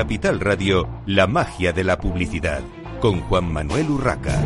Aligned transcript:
Capital 0.00 0.40
Radio, 0.40 0.88
la 1.04 1.26
magia 1.26 1.74
de 1.74 1.84
la 1.84 1.98
publicidad, 1.98 2.62
con 3.02 3.20
Juan 3.20 3.52
Manuel 3.52 3.90
Urraca. 3.90 4.40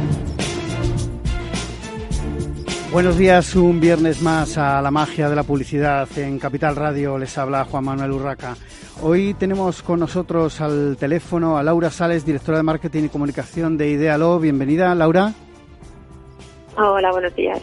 Buenos 2.93 3.17
días, 3.17 3.55
un 3.55 3.79
viernes 3.79 4.21
más 4.21 4.59
a 4.59 4.83
la 4.83 4.91
magia 4.91 5.31
de 5.31 5.37
la 5.37 5.45
publicidad 5.45 6.09
en 6.17 6.41
Capital 6.41 6.75
Radio. 6.75 7.19
Les 7.19 7.39
habla 7.39 7.65
Juan 7.67 7.85
Manuel 7.85 8.11
Urraca. 8.11 8.57
Hoy 9.01 9.35
tenemos 9.35 9.81
con 9.83 10.01
nosotros 10.01 10.61
al 10.61 10.97
teléfono 10.97 11.57
a 11.57 11.63
Laura 11.63 11.89
Sales, 11.89 12.27
directora 12.27 12.59
de 12.59 12.65
Marketing 12.65 13.05
y 13.05 13.09
Comunicación 13.09 13.79
de 13.79 13.91
Idealo. 13.91 14.41
Bienvenida, 14.41 14.93
Laura. 14.97 15.33
Hola, 16.77 17.13
buenos 17.13 17.37
días. 17.37 17.63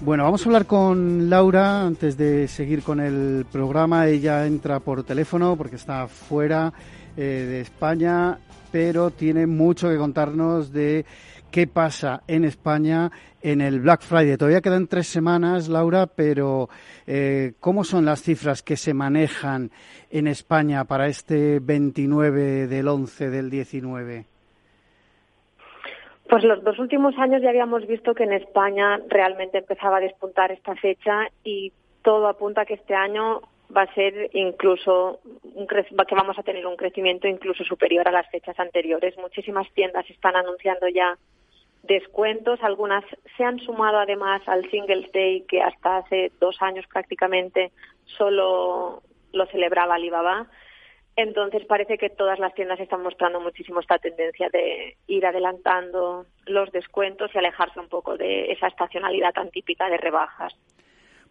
Bueno, 0.00 0.24
vamos 0.24 0.40
a 0.40 0.44
hablar 0.46 0.64
con 0.64 1.28
Laura 1.28 1.82
antes 1.82 2.16
de 2.16 2.48
seguir 2.48 2.82
con 2.82 2.98
el 2.98 3.44
programa. 3.52 4.06
Ella 4.06 4.46
entra 4.46 4.80
por 4.80 5.04
teléfono 5.04 5.54
porque 5.54 5.76
está 5.76 6.08
fuera 6.08 6.72
eh, 7.16 7.20
de 7.20 7.60
España, 7.60 8.38
pero 8.70 9.10
tiene 9.10 9.46
mucho 9.46 9.88
que 9.88 9.96
contarnos 9.96 10.72
de 10.72 11.04
qué 11.50 11.66
pasa 11.66 12.22
en 12.26 12.44
España 12.44 13.10
en 13.42 13.60
el 13.60 13.80
Black 13.80 14.02
Friday. 14.02 14.36
Todavía 14.36 14.60
quedan 14.60 14.88
tres 14.88 15.06
semanas, 15.06 15.68
Laura, 15.68 16.06
pero 16.06 16.68
eh, 17.06 17.52
¿cómo 17.60 17.84
son 17.84 18.04
las 18.04 18.22
cifras 18.22 18.62
que 18.62 18.76
se 18.76 18.92
manejan 18.92 19.70
en 20.10 20.26
España 20.26 20.84
para 20.84 21.06
este 21.06 21.60
29 21.60 22.66
del 22.66 22.88
11 22.88 23.30
del 23.30 23.50
19? 23.50 24.24
Pues 26.28 26.42
los 26.42 26.62
dos 26.64 26.78
últimos 26.78 27.16
años 27.18 27.40
ya 27.40 27.50
habíamos 27.50 27.86
visto 27.86 28.14
que 28.14 28.24
en 28.24 28.32
España 28.32 28.98
realmente 29.08 29.58
empezaba 29.58 29.98
a 29.98 30.00
despuntar 30.00 30.50
esta 30.50 30.74
fecha 30.74 31.28
y 31.44 31.72
todo 32.02 32.26
apunta 32.26 32.62
a 32.62 32.64
que 32.66 32.74
este 32.74 32.94
año 32.94 33.40
va 33.76 33.82
a 33.82 33.94
ser 33.94 34.30
incluso 34.32 35.20
un 35.42 35.66
que 35.66 36.14
vamos 36.14 36.38
a 36.38 36.42
tener 36.42 36.66
un 36.66 36.76
crecimiento 36.76 37.28
incluso 37.28 37.64
superior 37.64 38.08
a 38.08 38.12
las 38.12 38.28
fechas 38.30 38.58
anteriores. 38.58 39.16
Muchísimas 39.18 39.70
tiendas 39.72 40.08
están 40.08 40.36
anunciando 40.36 40.88
ya 40.88 41.18
descuentos, 41.82 42.58
algunas 42.62 43.04
se 43.36 43.44
han 43.44 43.58
sumado 43.60 43.98
además 43.98 44.42
al 44.46 44.68
Singles 44.70 45.12
Day 45.12 45.42
que 45.42 45.62
hasta 45.62 45.98
hace 45.98 46.32
dos 46.40 46.56
años 46.60 46.84
prácticamente 46.92 47.70
solo 48.04 49.02
lo 49.32 49.46
celebraba 49.46 49.94
Alibaba 49.94 50.48
entonces 51.16 51.64
parece 51.64 51.96
que 51.96 52.10
todas 52.10 52.38
las 52.38 52.54
tiendas 52.54 52.78
están 52.78 53.02
mostrando 53.02 53.40
muchísimo 53.40 53.80
esta 53.80 53.98
tendencia 53.98 54.50
de 54.50 54.98
ir 55.06 55.24
adelantando 55.24 56.26
los 56.44 56.70
descuentos 56.72 57.30
y 57.34 57.38
alejarse 57.38 57.80
un 57.80 57.88
poco 57.88 58.18
de 58.18 58.52
esa 58.52 58.66
estacionalidad 58.66 59.32
tan 59.32 59.50
típica 59.50 59.88
de 59.88 59.96
rebajas. 59.96 60.54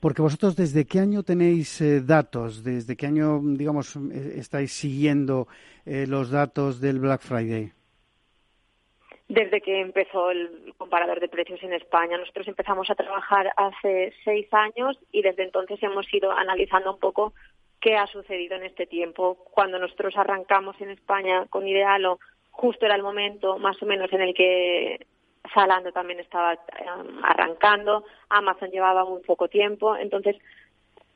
Porque 0.05 0.21
vosotros, 0.21 0.55
¿desde 0.55 0.85
qué 0.85 0.99
año 0.99 1.23
tenéis 1.23 1.81
eh, 1.81 1.99
datos? 1.99 2.63
¿Desde 2.63 2.95
qué 2.95 3.07
año, 3.07 3.39
digamos, 3.41 3.95
eh, 3.95 4.35
estáis 4.37 4.71
siguiendo 4.71 5.47
eh, 5.83 6.05
los 6.07 6.29
datos 6.29 6.79
del 6.79 6.99
Black 6.99 7.21
Friday? 7.21 7.71
Desde 9.27 9.61
que 9.61 9.81
empezó 9.81 10.29
el 10.29 10.75
comparador 10.77 11.19
de 11.19 11.27
precios 11.27 11.63
en 11.63 11.73
España. 11.73 12.19
Nosotros 12.19 12.47
empezamos 12.47 12.87
a 12.91 12.93
trabajar 12.93 13.51
hace 13.57 14.13
seis 14.23 14.45
años 14.53 14.95
y 15.11 15.23
desde 15.23 15.41
entonces 15.41 15.81
hemos 15.81 16.05
ido 16.13 16.31
analizando 16.31 16.93
un 16.93 16.99
poco 16.99 17.33
qué 17.81 17.95
ha 17.95 18.05
sucedido 18.05 18.57
en 18.57 18.63
este 18.65 18.85
tiempo. 18.85 19.43
Cuando 19.55 19.79
nosotros 19.79 20.15
arrancamos 20.17 20.79
en 20.81 20.91
España 20.91 21.47
con 21.49 21.67
Idealo, 21.67 22.19
justo 22.51 22.85
era 22.85 22.93
el 22.93 23.01
momento 23.01 23.57
más 23.57 23.81
o 23.81 23.87
menos 23.87 24.13
en 24.13 24.21
el 24.21 24.35
que 24.35 25.07
Salando 25.53 25.91
también 25.91 26.19
estaba 26.19 26.53
em, 26.53 27.23
arrancando, 27.23 28.03
Amazon 28.29 28.71
llevaba 28.71 29.05
muy 29.05 29.21
poco 29.21 29.47
tiempo, 29.47 29.95
entonces 29.95 30.37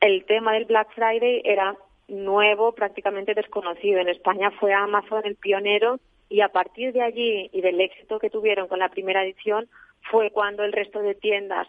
el 0.00 0.24
tema 0.24 0.52
del 0.52 0.64
Black 0.64 0.92
Friday 0.94 1.42
era 1.44 1.76
nuevo, 2.08 2.72
prácticamente 2.72 3.34
desconocido. 3.34 4.00
En 4.00 4.08
España 4.08 4.50
fue 4.52 4.72
Amazon 4.72 5.22
el 5.24 5.36
pionero 5.36 6.00
y 6.28 6.40
a 6.40 6.48
partir 6.48 6.92
de 6.92 7.02
allí 7.02 7.50
y 7.52 7.60
del 7.60 7.80
éxito 7.80 8.18
que 8.18 8.30
tuvieron 8.30 8.68
con 8.68 8.78
la 8.78 8.88
primera 8.88 9.22
edición 9.24 9.68
fue 10.10 10.30
cuando 10.30 10.64
el 10.64 10.72
resto 10.72 11.00
de 11.00 11.14
tiendas 11.14 11.68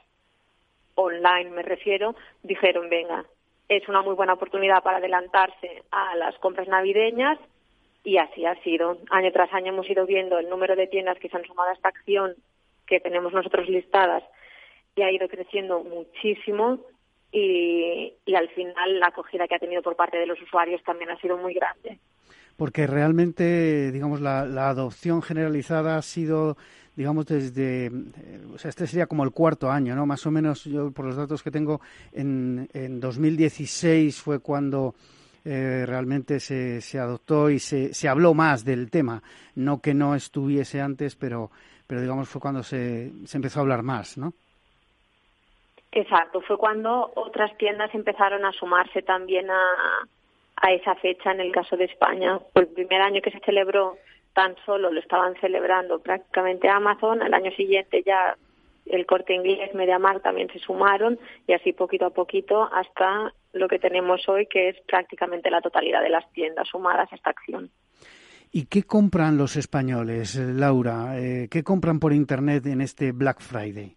online, 0.96 1.50
me 1.50 1.64
refiero, 1.64 2.16
dijeron, 2.44 2.90
venga, 2.90 3.26
es 3.70 3.88
una 3.88 4.02
muy 4.02 4.16
buena 4.16 4.34
oportunidad 4.34 4.84
para 4.84 4.98
adelantarse 4.98 5.84
a 5.92 6.16
las 6.16 6.38
compras 6.40 6.68
navideñas 6.68 7.40
y 8.04 8.18
así 8.18 8.46
ha 8.46 8.56
sido. 8.64 8.98
Año 9.10 9.32
tras 9.32 9.54
año 9.54 9.72
hemos 9.72 9.90
ido 9.90 10.06
viendo 10.06 10.40
el 10.40 10.50
número 10.50 10.76
de 10.76 10.88
tiendas 10.88 11.18
que 11.20 11.30
se 11.30 11.38
han 11.38 11.46
sumado 11.46 11.70
a 11.70 11.74
esta 11.74 11.90
acción 11.90 12.36
que 12.86 13.00
tenemos 13.00 13.34
nosotros 13.34 13.68
listadas 13.70 14.24
y 14.96 15.02
ha 15.02 15.12
ido 15.12 15.28
creciendo 15.28 15.84
muchísimo 15.84 16.80
y, 17.32 18.14
y 18.26 18.36
al 18.36 18.50
final 18.50 19.00
la 19.00 19.08
acogida 19.08 19.48
que 19.48 19.56
ha 19.56 19.60
tenido 19.60 19.82
por 19.82 19.96
parte 19.96 20.18
de 20.18 20.26
los 20.26 20.42
usuarios 20.42 20.84
también 20.84 21.12
ha 21.12 21.20
sido 21.20 21.38
muy 21.38 21.54
grande 21.54 22.00
porque 22.62 22.86
realmente, 22.86 23.92
digamos, 23.92 24.22
la, 24.22 24.70
adopción 24.70 25.24
generalizada 25.24 25.98
ha 25.98 26.02
sido, 26.04 26.58
digamos, 26.96 27.26
desde, 27.26 27.88
eh, 27.88 27.92
o 28.54 28.60
sea, 28.60 28.70
este 28.70 28.86
sería 28.86 29.08
como 29.08 29.24
el 29.24 29.32
cuarto 29.32 29.72
año, 29.72 29.96
¿no? 29.96 30.06
Más 30.06 30.28
o 30.28 30.30
menos, 30.30 30.66
yo 30.66 30.92
por 30.92 31.06
los 31.06 31.16
datos 31.16 31.42
que 31.42 31.50
tengo, 31.50 31.82
en, 32.12 32.70
en 32.74 33.00
2016 33.00 34.22
fue 34.22 34.42
cuando 34.42 34.94
eh, 35.44 35.86
realmente 35.88 36.40
se, 36.40 36.82
se 36.82 37.00
adoptó 37.00 37.50
y 37.50 37.58
se, 37.58 37.96
se 37.96 38.08
habló 38.08 38.36
más 38.36 38.64
del 38.64 38.92
tema. 38.92 39.24
No 39.56 39.82
que 39.82 39.96
no 39.96 40.14
estuviese 40.14 40.82
antes, 40.82 41.16
pero, 41.16 41.50
pero 41.92 42.00
digamos, 42.00 42.30
fue 42.30 42.40
cuando 42.40 42.64
se, 42.64 43.12
se 43.26 43.38
empezó 43.38 43.60
a 43.60 43.64
hablar 43.64 43.84
más, 43.84 44.18
¿no? 44.18 44.32
Exacto, 45.92 46.40
fue 46.40 46.58
cuando 46.58 47.12
otras 47.16 47.58
tiendas 47.58 47.94
empezaron 47.94 48.46
a 48.46 48.54
sumarse 48.54 49.02
también 49.02 49.52
a, 49.52 49.62
a 50.56 50.72
esa 50.72 50.96
fecha 50.96 51.32
en 51.34 51.42
el 51.42 51.52
caso 51.52 51.76
de 51.76 51.84
España. 51.84 52.40
el 52.56 52.68
primer 52.68 53.02
año 53.02 53.22
que 53.22 53.32
se 53.32 53.42
celebró 53.42 53.98
tan 54.32 54.56
solo 54.66 54.90
lo 54.90 55.02
estaban 55.02 55.36
celebrando 55.42 56.00
prácticamente 56.00 56.70
Amazon, 56.70 57.24
el 57.24 57.34
año 57.34 57.52
siguiente 57.58 58.04
ya 58.06 58.38
el 58.86 59.06
corte 59.06 59.34
inglés, 59.34 59.74
Mediamar 59.74 60.22
también 60.22 60.50
se 60.50 60.60
sumaron 60.60 61.20
y 61.46 61.52
así 61.52 61.74
poquito 61.74 62.06
a 62.06 62.12
poquito 62.12 62.70
hasta 62.72 63.34
lo 63.52 63.68
que 63.68 63.80
tenemos 63.80 64.30
hoy 64.30 64.46
que 64.46 64.70
es 64.70 64.80
prácticamente 64.88 65.52
la 65.52 65.60
totalidad 65.60 66.02
de 66.02 66.10
las 66.10 66.32
tiendas 66.32 66.70
sumadas 66.70 67.12
a 67.12 67.16
esta 67.18 67.32
acción. 67.32 67.70
¿Y 68.52 68.66
qué 68.66 68.84
compran 68.84 69.38
los 69.38 69.56
españoles, 69.56 70.36
Laura? 70.36 71.18
Eh, 71.18 71.48
¿Qué 71.50 71.64
compran 71.64 72.00
por 72.00 72.12
Internet 72.12 72.66
en 72.66 72.82
este 72.82 73.14
Black 73.14 73.40
Friday? 73.40 73.96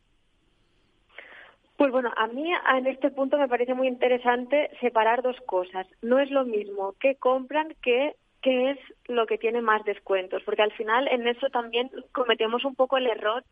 Pues 1.77 1.91
bueno, 1.91 2.13
a 2.17 2.29
mí 2.29 2.53
en 2.77 2.87
este 2.87 3.11
punto 3.11 3.37
me 3.37 3.49
parece 3.49 3.75
muy 3.75 3.89
interesante 3.89 4.71
separar 4.81 5.23
dos 5.23 5.37
cosas. 5.45 5.89
No 6.03 6.21
es 6.21 6.31
lo 6.31 6.45
mismo 6.45 6.95
qué 7.01 7.17
compran 7.17 7.75
que 7.83 8.15
qué 8.43 8.73
es 8.73 8.79
lo 9.07 9.27
que 9.27 9.39
tiene 9.39 9.63
más 9.63 9.83
descuentos, 9.85 10.43
porque 10.45 10.61
al 10.61 10.73
final 10.73 11.09
en 11.09 11.27
eso 11.27 11.49
también 11.49 11.91
cometemos 12.13 12.65
un 12.67 12.75
poco 12.75 12.99
el 12.99 13.07
error 13.07 13.43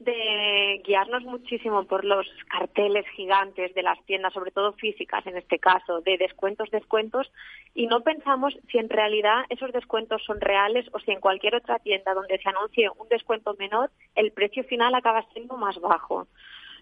de 0.00 0.80
guiarnos 0.84 1.22
muchísimo 1.24 1.84
por 1.84 2.04
los 2.04 2.26
carteles 2.48 3.06
gigantes 3.14 3.74
de 3.74 3.82
las 3.82 4.02
tiendas, 4.06 4.32
sobre 4.32 4.50
todo 4.50 4.72
físicas 4.72 5.26
en 5.26 5.36
este 5.36 5.58
caso, 5.58 6.00
de 6.00 6.16
descuentos, 6.16 6.70
descuentos, 6.70 7.30
y 7.74 7.86
no 7.86 8.00
pensamos 8.00 8.58
si 8.70 8.78
en 8.78 8.88
realidad 8.88 9.44
esos 9.50 9.72
descuentos 9.72 10.22
son 10.24 10.40
reales 10.40 10.86
o 10.92 10.98
si 11.00 11.10
en 11.10 11.20
cualquier 11.20 11.54
otra 11.54 11.78
tienda 11.78 12.14
donde 12.14 12.38
se 12.38 12.48
anuncie 12.48 12.90
un 12.98 13.08
descuento 13.08 13.54
menor, 13.58 13.90
el 14.14 14.32
precio 14.32 14.64
final 14.64 14.94
acaba 14.94 15.24
siendo 15.32 15.56
más 15.56 15.78
bajo. 15.80 16.26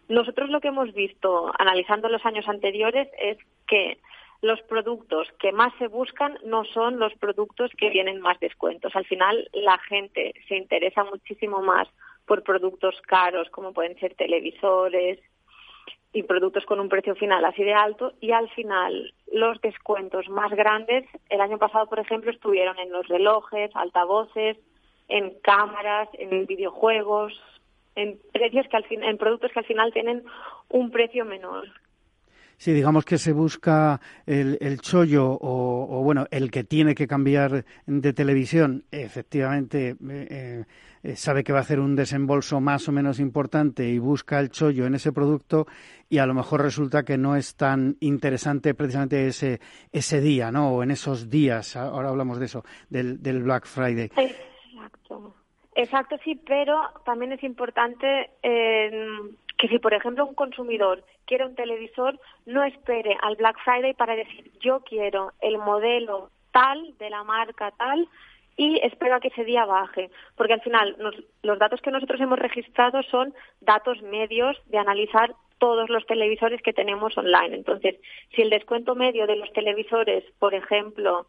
Nosotros 0.09 0.49
lo 0.49 0.61
que 0.61 0.69
hemos 0.69 0.95
visto 0.95 1.53
analizando 1.59 2.09
los 2.09 2.25
años 2.25 2.49
anteriores 2.49 3.09
es 3.21 3.37
que 3.67 3.99
los 4.41 4.63
productos 4.63 5.29
que 5.41 5.53
más 5.53 5.73
se 5.79 5.89
buscan 5.89 6.39
no 6.45 6.65
son 6.65 6.99
los 6.99 7.13
productos 7.15 7.73
que 7.77 7.91
tienen 7.91 8.21
más 8.21 8.39
descuentos. 8.39 8.95
Al 8.95 9.05
final 9.05 9.49
la 9.53 9.77
gente 9.79 10.33
se 10.47 10.57
interesa 10.57 11.03
muchísimo 11.05 11.61
más 11.61 11.89
por 12.29 12.45
productos 12.45 12.95
caros 13.07 13.49
como 13.51 13.73
pueden 13.73 13.99
ser 13.99 14.15
televisores 14.15 15.19
y 16.13 16.23
productos 16.23 16.65
con 16.67 16.79
un 16.79 16.89
precio 16.89 17.17
final 17.17 17.45
así 17.45 17.65
de 17.65 17.75
alto 17.75 18.13
y 18.21 18.31
al 18.31 18.49
final 18.51 19.13
los 19.33 19.61
descuentos 19.61 20.29
más 20.29 20.51
grandes 20.53 21.05
el 21.31 21.41
año 21.41 21.59
pasado 21.59 21.87
por 21.87 21.99
ejemplo 21.99 22.31
estuvieron 22.31 22.79
en 22.79 22.93
los 22.93 23.09
relojes, 23.09 23.75
altavoces, 23.75 24.57
en 25.09 25.41
cámaras, 25.41 26.09
en 26.13 26.47
videojuegos, 26.47 27.33
en 27.97 28.19
precios 28.33 28.67
que 28.69 28.77
al 28.77 28.85
fin, 28.85 29.03
en 29.03 29.19
productos 29.19 29.51
que 29.53 29.59
al 29.59 29.65
final 29.65 29.93
tienen 29.93 30.23
un 30.69 30.91
precio 30.91 31.25
menor. 31.25 31.67
Sí, 32.59 32.73
digamos 32.73 33.05
que 33.05 33.19
se 33.19 33.33
busca 33.33 34.01
el, 34.27 34.59
el 34.61 34.81
chollo 34.81 35.39
o, 35.41 36.03
bueno, 36.03 36.27
el 36.33 36.51
que 36.51 36.65
tiene 36.65 36.97
que 36.97 37.07
cambiar 37.07 37.65
de 37.87 38.13
televisión, 38.13 38.85
efectivamente 38.91 39.95
eh, 40.11 40.65
eh, 41.05 41.17
sabe 41.17 41.45
que 41.45 41.53
va 41.53 41.61
a 41.61 41.63
hacer 41.63 41.79
un 41.79 41.95
desembolso 41.95 42.61
más 42.61 42.89
o 42.89 42.93
menos 42.93 43.21
importante 43.21 43.89
y 43.89 43.99
busca 43.99 44.41
el 44.41 44.51
chollo 44.51 44.87
en 44.87 44.97
ese 44.97 45.13
producto 45.13 45.69
y 46.11 46.19
a 46.19 46.27
lo 46.27 46.35
mejor 46.35 46.63
resulta 46.63 47.05
que 47.05 47.17
no 47.17 47.37
es 47.37 47.55
tan 47.55 47.97
interesante 48.01 48.75
precisamente 48.75 49.29
ese, 49.29 49.61
ese 49.93 50.21
día, 50.21 50.51
¿no? 50.51 50.73
O 50.73 50.83
en 50.83 50.91
esos 50.91 51.31
días, 51.31 51.77
ahora 51.77 52.09
hablamos 52.09 52.41
de 52.41 52.47
eso, 52.47 52.65
del, 52.91 53.23
del 53.23 53.45
Black 53.45 53.67
Friday. 53.67 54.11
Exacto. 54.17 55.35
Exacto, 55.77 56.17
sí, 56.25 56.35
pero 56.45 56.75
también 57.05 57.31
es 57.31 57.45
importante 57.45 58.31
eh, 58.43 58.91
que 59.59 59.69
si, 59.69 59.79
por 59.79 59.93
ejemplo, 59.93 60.25
un 60.25 60.35
consumidor 60.35 61.03
quiere 61.27 61.45
un 61.45 61.55
televisor, 61.55 62.19
no 62.47 62.63
espere 62.63 63.17
al 63.21 63.37
Black 63.37 63.59
Friday 63.65 63.93
para 63.93 64.17
decir 64.17 64.51
yo 64.61 64.81
quiero 64.81 65.33
el 65.41 65.59
modelo 65.59 66.31
tal, 66.53 66.97
de 66.99 67.11
la 67.11 67.25
marca 67.25 67.73
tal, 67.73 68.09
y 68.57 68.81
espero 68.83 69.17
a 69.17 69.21
que 69.21 69.29
ese 69.29 69.45
día 69.45 69.65
baje, 69.65 70.11
porque 70.37 70.55
al 70.55 70.61
final 70.63 70.97
los 71.43 71.59
datos 71.59 71.81
que 71.81 71.91
nosotros 71.91 72.21
hemos 72.21 72.39
registrado 72.39 73.03
son 73.05 73.35
datos 73.61 74.03
medios 74.03 74.57
de 74.67 74.79
analizar 74.79 75.35
todos 75.59 75.89
los 75.91 76.07
televisores 76.07 76.63
que 76.63 76.73
tenemos 76.73 77.17
online. 77.19 77.55
Entonces, 77.55 77.97
si 78.35 78.43
el 78.43 78.51
descuento 78.51 78.95
medio 78.95 79.27
de 79.27 79.37
los 79.37 79.53
televisores, 79.53 80.25
por 80.39 80.55
ejemplo, 80.55 81.27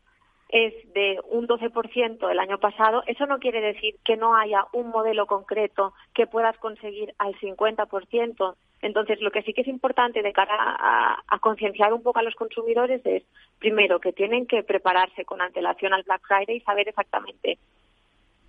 es 0.50 0.74
de 0.94 1.20
un 1.30 1.48
12% 1.48 2.32
el 2.32 2.40
año 2.40 2.58
pasado, 2.58 3.04
eso 3.06 3.28
no 3.28 3.38
quiere 3.38 3.62
decir 3.62 3.96
que 4.04 4.18
no 4.18 4.36
haya 4.36 4.66
un 4.74 4.90
modelo 4.90 5.28
concreto 5.28 5.94
que 6.14 6.26
puedas 6.26 6.58
conseguir 6.58 7.14
al 7.20 7.36
50%. 7.36 8.56
Entonces, 8.82 9.22
lo 9.22 9.30
que 9.30 9.44
sí 9.44 9.54
que 9.54 9.62
es 9.62 9.68
importante 9.68 10.24
de 10.24 10.34
cara 10.34 10.56
a, 10.58 11.40
concienciar 11.40 11.94
un 11.94 12.02
poco 12.02 12.20
a 12.20 12.24
los 12.24 12.34
consumidores 12.34 13.06
es, 13.06 13.24
primero, 13.60 14.00
que 14.00 14.12
tienen 14.12 14.48
que 14.48 14.64
prepararse 14.64 15.24
con 15.24 15.42
antelación 15.42 15.94
al 15.94 16.04
Black 16.04 16.22
Friday 16.28 16.58
y 16.58 16.62
saber 16.62 16.88
exactamente 16.90 17.60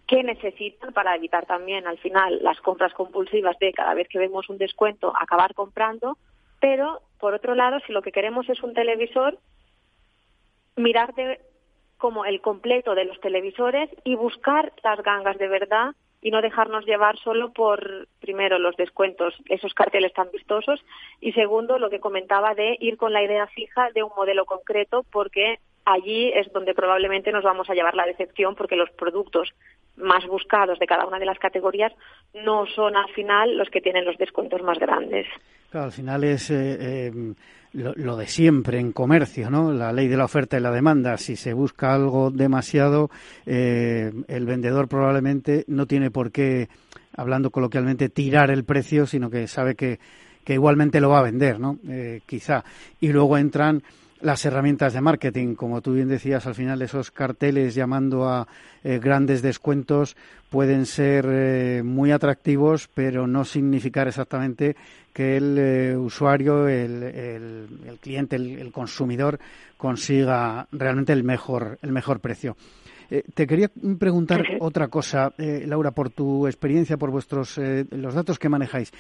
qué 0.07 0.23
necesitan 0.23 0.93
para 0.93 1.15
evitar 1.15 1.47
también 1.47 1.87
al 1.87 1.99
final 1.99 2.43
las 2.43 2.61
compras 2.61 2.95
compulsivas 2.95 3.59
de 3.59 3.73
cada 3.73 3.95
vez 3.95 4.09
que 4.09 4.19
vemos 4.19 4.49
un 4.49 4.59
descuento 4.59 5.13
acabar 5.21 5.55
comprando. 5.55 6.17
Pero, 6.61 7.01
por 7.19 7.35
otro 7.35 7.55
lado, 7.55 7.79
si 7.87 7.93
lo 7.93 8.03
que 8.03 8.13
queremos 8.13 8.49
es 8.49 8.63
un 8.63 8.73
televisor, 8.73 9.39
mirar 10.77 11.15
de 11.15 11.41
como 12.01 12.25
el 12.25 12.41
completo 12.41 12.95
de 12.95 13.05
los 13.05 13.21
televisores 13.21 13.91
y 14.05 14.17
buscar 14.17 14.73
las 14.83 15.01
gangas 15.03 15.39
de 15.39 15.49
verdad 15.49 15.95
y 16.23 16.31
no 16.31 16.43
dejarnos 16.43 16.85
llevar 16.85 17.19
solo 17.19 17.53
por, 17.53 18.09
primero, 18.21 18.59
los 18.59 18.77
descuentos, 18.77 19.35
esos 19.49 19.73
carteles 19.75 20.13
tan 20.13 20.31
vistosos, 20.31 20.81
y 21.21 21.33
segundo, 21.33 21.79
lo 21.79 21.89
que 21.89 22.01
comentaba 22.01 22.55
de 22.55 22.77
ir 22.81 22.97
con 22.97 23.13
la 23.13 23.23
idea 23.23 23.47
fija 23.47 23.91
de 23.95 24.03
un 24.03 24.11
modelo 24.17 24.45
concreto, 24.45 25.05
porque 25.13 25.61
allí 25.85 26.31
es 26.35 26.53
donde 26.53 26.75
probablemente 26.75 27.33
nos 27.33 27.45
vamos 27.45 27.71
a 27.71 27.75
llevar 27.75 27.95
la 27.95 28.07
decepción, 28.07 28.55
porque 28.55 28.77
los 28.77 28.91
productos 28.91 29.51
más 29.97 30.27
buscados 30.27 30.79
de 30.79 30.87
cada 30.87 31.07
una 31.07 31.19
de 31.19 31.27
las 31.27 31.39
categorías 31.39 31.93
no 32.35 32.67
son 32.67 32.97
al 32.97 33.11
final 33.13 33.57
los 33.57 33.71
que 33.71 33.81
tienen 33.81 34.05
los 34.05 34.19
descuentos 34.19 34.63
más 34.63 34.79
grandes. 34.79 35.27
Claro, 35.71 35.87
al 35.87 35.93
final 35.93 36.25
es 36.25 36.51
eh, 36.51 36.77
eh, 36.81 37.13
lo, 37.73 38.17
de 38.17 38.27
siempre 38.27 38.81
en 38.81 38.93
comercio, 38.93 39.51
¿no? 39.51 39.73
La 39.73 39.93
ley 39.93 40.09
de 40.09 40.17
la 40.17 40.25
oferta 40.25 40.57
y 40.57 40.61
la 40.61 40.71
demanda. 40.71 41.17
Si 41.17 41.37
se 41.37 41.53
busca 41.53 41.95
algo 41.95 42.31
demasiado, 42.31 43.11
eh, 43.47 44.13
el 44.29 44.47
vendedor 44.47 44.89
probablemente 44.89 45.65
no 45.69 45.87
tiene 45.87 46.11
por 46.11 46.33
qué, 46.33 46.69
hablando 47.17 47.51
coloquialmente, 47.51 48.09
tirar 48.09 48.51
el 48.51 48.65
precio, 48.65 49.07
sino 49.07 49.31
que 49.31 49.47
sabe 49.47 49.75
que, 49.75 50.01
que 50.45 50.55
igualmente 50.55 51.01
lo 51.01 51.11
va 51.11 51.21
a 51.21 51.23
vender, 51.23 51.61
¿no? 51.61 51.79
quizá. 52.27 52.65
Y 53.01 53.09
luego 53.09 53.39
entran 53.39 53.83
las 54.21 54.45
herramientas 54.45 54.93
de 54.93 55.01
marketing, 55.01 55.55
como 55.55 55.81
tú 55.81 55.95
bien 55.95 56.09
decías, 56.09 56.47
al 56.47 56.55
final 56.55 56.83
esos 56.83 57.11
carteles 57.11 57.75
llamando 57.75 58.29
a 58.29 58.47
eh, 58.85 58.99
grandes 58.99 59.43
descuentos 59.43 60.17
pueden 60.51 60.87
ser 60.87 61.27
eh, 61.29 61.83
muy 61.85 62.13
atractivos, 62.13 62.89
pero 62.93 63.27
no 63.27 63.45
significar 63.45 64.09
exactamente 64.09 64.77
que 65.13 65.37
el 65.37 65.57
eh, 65.59 65.97
usuario, 65.97 66.69
el, 66.69 67.03
el, 67.03 67.99
cliente, 68.01 68.37
el, 68.37 68.71
consumidor 68.73 69.39
consiga 69.77 70.67
realmente 70.73 71.13
el 71.13 71.25
mejor, 71.25 71.79
el 71.83 71.93
mejor 71.93 72.21
precio. 72.21 72.57
te 73.35 73.47
quería 73.47 73.71
preguntar 73.99 74.45
otra 74.61 74.89
cosa, 74.89 75.33
Laura, 75.39 75.91
por 75.91 76.11
tu 76.11 76.47
experiencia, 76.47 76.97
por 76.97 77.11
vuestros 77.11 77.59
los 77.91 78.15
datos 78.15 78.39
que 78.39 78.49
manejáis. 78.49 78.93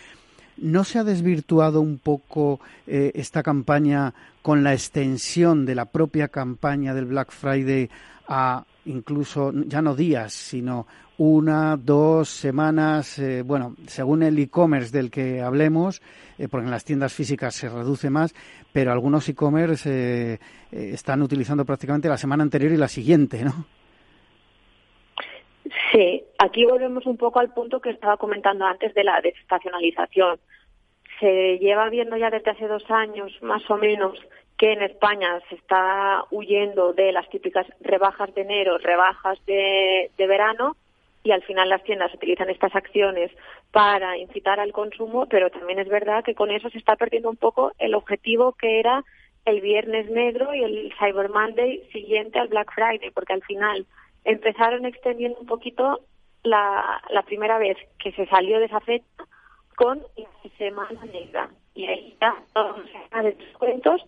¿No 0.61 0.85
se 0.85 0.99
ha 0.99 1.05
desvirtuado 1.05 1.81
un 1.81 1.99
poco 1.99 2.61
eh, 2.87 3.12
esta 3.15 3.43
campaña 3.43 4.12
con 4.43 4.62
la 4.62 4.75
extensión 4.75 5.65
de 5.65 5.75
la 5.75 5.87
propia 5.87 6.29
campaña 6.29 6.93
del 6.93 7.07
Black 7.07 7.31
Friday 7.33 7.89
a 8.29 8.65
incluso 8.85 9.53
ya 9.55 9.81
no 9.81 9.97
días, 9.97 10.35
sino 10.35 10.87
una, 11.23 11.77
dos 11.77 12.31
semanas, 12.31 13.19
eh, 13.19 13.43
bueno, 13.43 13.75
según 13.87 14.23
el 14.23 14.39
e-commerce 14.39 14.91
del 14.91 15.11
que 15.11 15.43
hablemos, 15.43 16.01
eh, 16.39 16.49
porque 16.49 16.65
en 16.65 16.71
las 16.71 16.83
tiendas 16.83 17.13
físicas 17.13 17.55
se 17.55 17.69
reduce 17.69 18.09
más, 18.09 18.35
pero 18.73 18.91
algunos 18.91 19.29
e-commerce 19.29 20.41
están 20.73 21.21
utilizando 21.21 21.67
prácticamente 21.67 22.09
la 22.09 22.17
semana 22.17 22.43
anterior 22.43 22.73
y 22.73 22.79
la 22.79 22.89
siguiente, 22.89 23.45
¿no? 23.45 23.67
Sí, 25.93 26.25
aquí 26.39 26.65
volvemos 26.65 27.05
un 27.05 27.19
poco 27.19 27.39
al 27.39 27.53
punto 27.53 27.81
que 27.81 27.91
estaba 27.91 28.17
comentando 28.17 28.65
antes 28.65 28.95
de 28.95 29.05
la 29.05 29.21
desestacionalización. 29.21 30.39
Se 31.19 31.59
lleva 31.59 31.91
viendo 31.91 32.17
ya 32.17 32.31
desde 32.31 32.53
hace 32.53 32.67
dos 32.67 32.91
años, 32.91 33.31
más 33.43 33.69
o 33.71 33.77
menos, 33.77 34.19
que 34.57 34.73
en 34.73 34.81
España 34.81 35.39
se 35.51 35.57
está 35.57 36.25
huyendo 36.31 36.95
de 36.95 37.13
las 37.13 37.29
típicas 37.29 37.67
rebajas 37.81 38.35
de 38.35 38.41
enero, 38.41 38.79
rebajas 38.79 39.39
de 39.45 40.11
verano, 40.17 40.77
y 41.23 41.33
al 41.33 41.43
final 41.43 41.69
las 41.69 41.83
tiendas 41.85 42.15
utilizan 42.15 42.49
estas 42.51 42.75
acciones 42.75 43.31
para 43.73 44.17
incitar 44.17 44.59
al 44.59 44.73
consumo, 44.73 45.27
pero 45.27 45.51
también 45.51 45.79
es 45.79 45.89
verdad 45.89 46.25
que 46.25 46.35
con 46.35 46.51
eso 46.51 46.71
se 46.71 46.79
está 46.79 46.97
perdiendo 46.97 47.29
un 47.29 47.37
poco 47.37 47.73
el 47.79 47.95
objetivo 47.95 48.53
que 48.53 48.81
era 48.81 49.05
el 49.45 49.61
Viernes 49.61 50.11
Negro 50.11 50.55
y 50.55 50.63
el 50.63 50.93
Cyber 50.99 51.29
Monday 51.31 51.83
siguiente 51.93 52.39
al 52.39 52.49
Black 52.49 52.73
Friday, 52.75 53.11
porque 53.11 53.35
al 53.35 53.43
final 53.43 53.87
empezaron 54.25 54.87
extendiendo 54.87 55.39
un 55.41 55.47
poquito 55.47 56.01
la, 56.43 57.03
la 57.11 57.23
primera 57.23 57.59
vez 57.59 57.77
que 57.99 58.13
se 58.13 58.27
salió 58.27 58.59
de 58.59 58.67
esa 58.67 58.81
fecha 58.81 59.07
con 59.77 60.03
la 60.17 60.51
Semana 60.59 61.05
Negra. 61.07 61.51
Y 61.75 61.87
ahí 61.87 62.11
está 62.13 62.35
todos 62.53 62.79
los 62.79 63.37
descuentos 63.39 64.05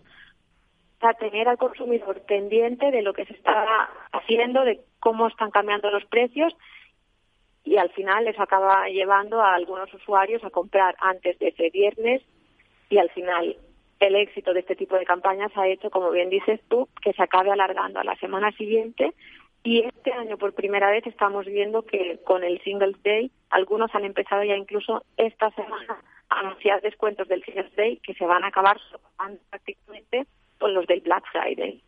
para 0.99 1.17
tener 1.17 1.47
al 1.47 1.57
consumidor 1.57 2.21
pendiente 2.21 2.91
de 2.91 3.01
lo 3.01 3.13
que 3.13 3.25
se 3.25 3.33
está 3.33 3.89
haciendo, 4.11 4.63
de 4.63 4.81
cómo 4.99 5.27
están 5.27 5.51
cambiando 5.51 5.89
los 5.89 6.05
precios 6.05 6.55
y 7.63 7.77
al 7.77 7.89
final 7.91 8.25
les 8.25 8.39
acaba 8.39 8.87
llevando 8.89 9.41
a 9.41 9.53
algunos 9.53 9.93
usuarios 9.93 10.43
a 10.43 10.49
comprar 10.49 10.95
antes 10.99 11.39
de 11.39 11.49
ese 11.49 11.69
viernes 11.69 12.21
y 12.89 12.97
al 12.97 13.09
final 13.09 13.55
el 13.99 14.15
éxito 14.15 14.53
de 14.53 14.59
este 14.59 14.75
tipo 14.75 14.97
de 14.97 15.05
campañas 15.05 15.51
ha 15.55 15.67
hecho, 15.67 15.89
como 15.89 16.11
bien 16.11 16.29
dices 16.29 16.59
tú, 16.67 16.89
que 17.01 17.13
se 17.13 17.23
acabe 17.23 17.51
alargando 17.51 17.99
a 17.99 18.03
la 18.03 18.15
semana 18.17 18.51
siguiente 18.51 19.13
y 19.63 19.85
este 19.85 20.11
año 20.11 20.37
por 20.37 20.53
primera 20.53 20.91
vez 20.91 21.07
estamos 21.07 21.45
viendo 21.45 21.83
que 21.83 22.19
con 22.25 22.43
el 22.43 22.61
Singles 22.63 23.01
Day 23.01 23.31
algunos 23.49 23.95
han 23.95 24.03
empezado 24.03 24.43
ya 24.43 24.57
incluso 24.57 25.05
esta 25.15 25.51
semana 25.51 26.01
a 26.29 26.39
anunciar 26.39 26.81
descuentos 26.81 27.29
del 27.29 27.43
Singles 27.43 27.73
Day 27.75 27.97
que 27.97 28.13
se 28.13 28.25
van 28.25 28.43
a 28.43 28.47
acabar 28.47 28.77
prácticamente 29.49 30.25
con 30.59 30.73
los 30.73 30.85
del 30.85 30.99
Black 30.99 31.23
Friday. 31.31 31.81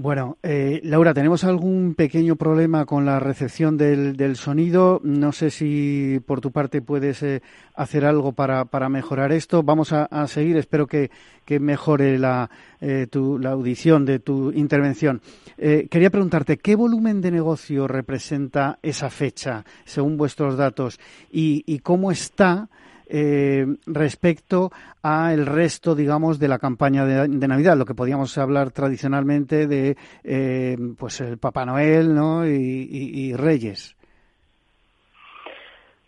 Bueno, 0.00 0.38
eh, 0.44 0.80
Laura, 0.84 1.12
tenemos 1.12 1.42
algún 1.42 1.96
pequeño 1.96 2.36
problema 2.36 2.86
con 2.86 3.04
la 3.04 3.18
recepción 3.18 3.76
del, 3.76 4.36
sonido. 4.36 5.00
No 5.02 5.32
sé 5.32 5.50
si 5.50 6.20
por 6.24 6.40
tu 6.40 6.52
parte 6.52 6.80
puedes 6.80 7.20
eh, 7.24 7.42
hacer 7.74 8.04
algo 8.04 8.30
para, 8.30 8.66
para, 8.66 8.88
mejorar 8.88 9.32
esto. 9.32 9.64
Vamos 9.64 9.92
a, 9.92 10.28
seguir. 10.28 10.56
Espero 10.56 10.86
que, 10.86 11.10
mejore 11.58 12.16
la, 12.16 12.48
eh, 12.80 13.08
la, 13.40 13.50
audición 13.50 14.04
de 14.04 14.20
tu 14.20 14.52
intervención. 14.52 15.20
quería 15.56 16.10
preguntarte, 16.10 16.58
¿qué 16.58 16.76
volumen 16.76 17.20
de 17.20 17.32
negocio 17.32 17.88
representa 17.88 18.78
esa 18.82 19.10
fecha, 19.10 19.64
según 19.84 20.16
vuestros 20.16 20.56
datos? 20.56 21.00
¿Y, 21.32 21.64
y 21.66 21.80
cómo 21.80 22.12
está 22.12 22.68
eh, 23.08 23.66
respecto 23.86 24.70
a 25.02 25.32
el 25.32 25.46
resto, 25.46 25.94
digamos, 25.94 26.38
de 26.38 26.48
la 26.48 26.58
campaña 26.58 27.04
de, 27.04 27.48
Navidad, 27.48 27.76
lo 27.76 27.86
que 27.86 27.94
podíamos 27.94 28.36
hablar 28.36 28.70
tradicionalmente 28.70 29.66
de, 29.66 29.96
eh, 30.24 30.76
pues, 30.98 31.20
el 31.20 31.38
Papá 31.38 31.64
Noel, 31.64 32.14
¿no? 32.14 32.46
Y, 32.46 33.32
Reyes. 33.34 33.96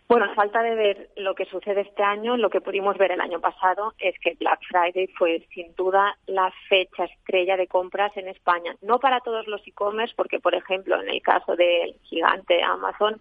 Bueno, 0.08 0.24
a 0.26 0.34
falta 0.34 0.60
de 0.62 0.74
ver 0.74 1.10
lo 1.16 1.34
que 1.34 1.44
sucede 1.44 1.82
este 1.82 2.02
año, 2.02 2.36
lo 2.36 2.50
que 2.50 2.60
pudimos 2.60 2.98
ver 2.98 3.12
el 3.12 3.20
año 3.20 3.40
pasado 3.40 3.94
es 3.98 4.18
que 4.18 4.34
Black 4.40 4.60
Friday 4.68 5.06
fue 5.16 5.46
sin 5.54 5.72
duda 5.76 6.16
la 6.26 6.52
fecha 6.68 7.04
estrella 7.04 7.56
de 7.56 7.68
compras 7.68 8.16
en 8.16 8.26
España. 8.26 8.74
No 8.82 8.98
para 8.98 9.20
todos 9.20 9.46
los 9.46 9.64
e-commerce, 9.68 10.14
porque 10.16 10.40
por 10.40 10.56
ejemplo 10.56 11.00
en 11.00 11.10
el 11.10 11.22
caso 11.22 11.54
del 11.54 11.94
gigante 12.02 12.60
Amazon 12.60 13.20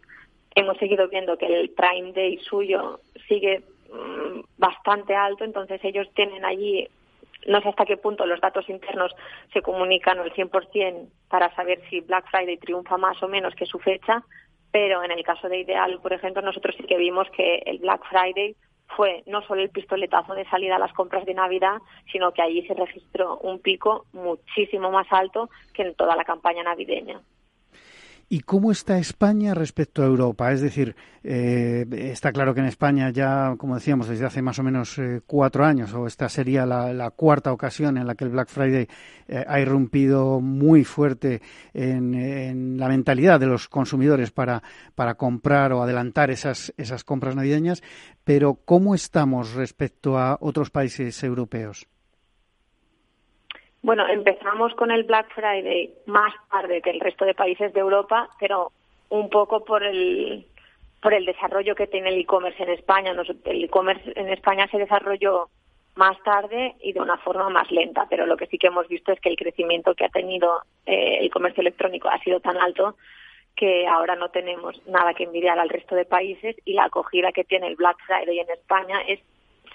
hemos 0.56 0.78
seguido 0.78 1.08
viendo 1.08 1.38
que 1.38 1.46
el 1.46 1.70
Prime 1.70 2.12
Day 2.14 2.38
suyo 2.40 3.00
sigue 3.30 3.64
mm, 3.94 4.42
bastante 4.58 5.16
alto, 5.16 5.46
entonces 5.46 5.80
ellos 5.84 6.10
tienen 6.14 6.44
allí, 6.44 6.90
no 7.48 7.62
sé 7.62 7.70
hasta 7.70 7.86
qué 7.86 7.96
punto 7.96 8.26
los 8.26 8.42
datos 8.42 8.68
internos 8.68 9.16
se 9.54 9.62
comunican 9.62 10.20
al 10.20 10.34
100% 10.34 11.08
para 11.30 11.56
saber 11.56 11.82
si 11.90 12.02
Black 12.02 12.30
Friday 12.30 12.58
triunfa 12.58 12.98
más 12.98 13.24
o 13.24 13.30
menos 13.30 13.56
que 13.56 13.66
su 13.66 13.80
fecha, 13.80 14.22
pero 14.72 15.04
en 15.04 15.12
el 15.12 15.24
caso 15.24 15.48
de 15.48 15.60
Ideal, 15.60 16.00
por 16.02 16.12
ejemplo, 16.12 16.42
nosotros 16.42 16.76
sí 16.78 16.84
que 16.84 16.98
vimos 16.98 17.28
que 17.32 17.64
el 17.66 17.80
Black 17.80 18.04
Friday 18.10 18.56
fue 18.96 19.24
no 19.28 19.42
solo 19.44 19.62
el 19.62 19.70
pistoletazo 19.70 20.34
de 20.34 20.50
salida 20.50 20.76
a 20.76 20.80
las 20.80 20.94
compras 20.94 21.26
de 21.26 21.34
Navidad, 21.34 21.78
sino 22.12 22.32
que 22.32 22.42
allí 22.42 22.66
se 22.68 22.74
registró 22.74 23.38
un 23.38 23.60
pico 23.60 24.06
muchísimo 24.14 24.92
más 24.92 25.08
alto 25.12 25.50
que 25.74 25.84
en 25.84 25.96
toda 25.96 26.16
la 26.16 26.26
campaña 26.26 26.64
navideña. 26.64 27.22
¿Y 28.32 28.42
cómo 28.42 28.72
está 28.72 29.00
España 29.00 29.56
respecto 29.56 30.04
a 30.04 30.06
Europa? 30.06 30.52
Es 30.52 30.62
decir, 30.62 30.96
eh, 31.24 31.84
está 32.14 32.32
claro 32.32 32.54
que 32.54 32.60
en 32.60 32.68
España 32.68 33.10
ya, 33.10 33.56
como 33.58 33.74
decíamos, 33.74 34.08
desde 34.08 34.28
hace 34.28 34.44
más 34.44 34.60
o 34.60 34.64
menos 34.64 35.00
eh, 35.00 35.22
cuatro 35.26 35.66
años, 35.66 35.92
o 35.96 36.06
esta 36.06 36.30
sería 36.30 36.64
la, 36.64 37.10
cuarta 37.10 37.52
ocasión 37.52 37.98
en 37.98 38.06
la 38.06 38.14
que 38.14 38.26
el 38.26 38.30
Black 38.30 38.50
Friday 38.50 38.88
eh, 39.28 39.46
ha 39.48 39.60
irrumpido 39.60 40.42
muy 40.42 40.84
fuerte 40.84 41.42
en, 41.74 42.78
la 42.78 42.88
mentalidad 42.88 43.40
de 43.40 43.48
los 43.48 43.68
consumidores 43.68 44.30
para, 44.30 44.62
para 44.94 45.16
comprar 45.16 45.74
o 45.74 45.82
adelantar 45.82 46.30
esas, 46.30 46.72
esas 46.78 47.04
compras 47.04 47.36
navideñas. 47.36 47.82
Pero, 48.24 48.60
¿cómo 48.64 48.94
estamos 48.94 49.54
respecto 49.56 50.20
a 50.20 50.38
otros 50.40 50.70
países 50.70 51.24
europeos? 51.24 51.88
Bueno, 53.82 54.08
empezamos 54.08 54.74
con 54.76 54.92
el 54.92 55.04
Black 55.04 55.34
Friday 55.34 55.94
más 56.06 56.34
tarde 56.52 56.82
que 56.82 56.90
el 56.90 57.00
resto 57.00 57.26
de 57.26 57.34
países 57.34 57.74
de 57.74 57.80
Europa, 57.80 58.30
pero 58.40 58.72
un 59.10 59.30
poco 59.30 59.64
por 59.64 59.84
el 59.84 60.46
por 61.02 61.14
el 61.14 61.26
desarrollo 61.26 61.76
que 61.76 61.88
tiene 61.88 62.10
el 62.10 62.20
e-commerce 62.20 62.62
en 62.62 62.72
España. 62.72 63.14
El 63.46 63.64
e-commerce 63.64 64.12
en 64.16 64.28
España 64.30 64.68
se 64.70 64.78
desarrolló 64.78 65.48
más 65.96 66.22
tarde 66.24 66.76
y 66.82 66.92
de 66.92 67.00
una 67.00 67.18
forma 67.18 67.50
más 67.50 67.72
lenta, 67.72 68.06
pero 68.10 68.26
lo 68.26 68.36
que 68.36 68.48
sí 68.48 68.58
que 68.58 68.68
hemos 68.68 68.88
visto 68.90 69.14
es 69.14 69.20
que 69.22 69.30
el 69.30 69.38
crecimiento 69.38 69.96
que 69.96 70.06
ha 70.06 70.10
tenido 70.10 70.62
eh, 70.86 71.20
el 71.22 71.30
comercio 71.30 71.62
electrónico 71.62 72.10
ha 72.10 72.20
sido 72.20 72.42
tan 72.42 72.58
alto 72.58 72.96
que 73.56 73.88
ahora 73.88 74.16
no 74.16 74.30
tenemos 74.30 74.82
nada 74.88 75.14
que 75.14 75.24
envidiar 75.24 75.58
al 75.58 75.70
resto 75.70 75.96
de 75.96 76.06
países 76.06 76.56
y 76.66 76.74
la 76.74 76.86
acogida 76.86 77.32
que 77.32 77.44
tiene 77.44 77.68
el 77.68 77.76
Black 77.76 77.98
Friday 78.06 78.40
en 78.40 78.50
España 78.50 79.02
es 79.08 79.20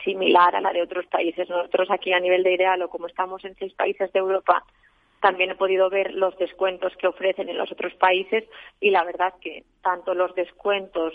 similar 0.05 0.55
a 0.55 0.61
la 0.61 0.73
de 0.73 0.83
otros 0.83 1.07
países. 1.07 1.49
Nosotros 1.49 1.91
aquí 1.91 2.13
a 2.13 2.21
nivel 2.21 2.43
de 2.43 2.55
ideal 2.55 2.83
o 2.83 2.89
como 2.89 3.07
estamos 3.07 3.45
en 3.45 3.55
seis 3.57 3.73
países 3.75 4.13
de 4.13 4.19
Europa, 4.19 4.65
también 5.21 5.51
he 5.51 5.55
podido 5.55 5.89
ver 5.89 6.13
los 6.13 6.37
descuentos 6.39 6.95
que 6.97 7.07
ofrecen 7.07 7.49
en 7.49 7.57
los 7.57 7.73
otros 7.73 7.95
países 7.95 8.45
y 8.81 8.91
la 8.91 9.05
verdad 9.05 9.35
que 9.41 9.65
tanto 9.83 10.15
los 10.15 10.35
descuentos 10.35 11.15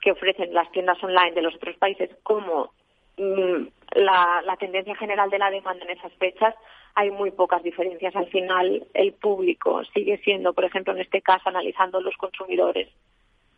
que 0.00 0.12
ofrecen 0.12 0.54
las 0.54 0.70
tiendas 0.72 1.02
online 1.04 1.32
de 1.32 1.42
los 1.42 1.54
otros 1.54 1.76
países 1.76 2.10
como 2.22 2.72
mm, 3.18 3.66
la, 3.96 4.42
la 4.46 4.56
tendencia 4.56 4.96
general 4.96 5.28
de 5.28 5.38
la 5.38 5.50
demanda 5.50 5.84
en 5.84 5.98
esas 5.98 6.12
fechas 6.14 6.54
hay 6.94 7.10
muy 7.10 7.30
pocas 7.30 7.62
diferencias. 7.62 8.14
Al 8.16 8.28
final, 8.28 8.86
el 8.94 9.12
público 9.12 9.82
sigue 9.94 10.18
siendo, 10.18 10.52
por 10.52 10.64
ejemplo, 10.64 10.92
en 10.92 11.00
este 11.00 11.22
caso, 11.22 11.48
analizando 11.48 12.00
los 12.00 12.16
consumidores, 12.16 12.88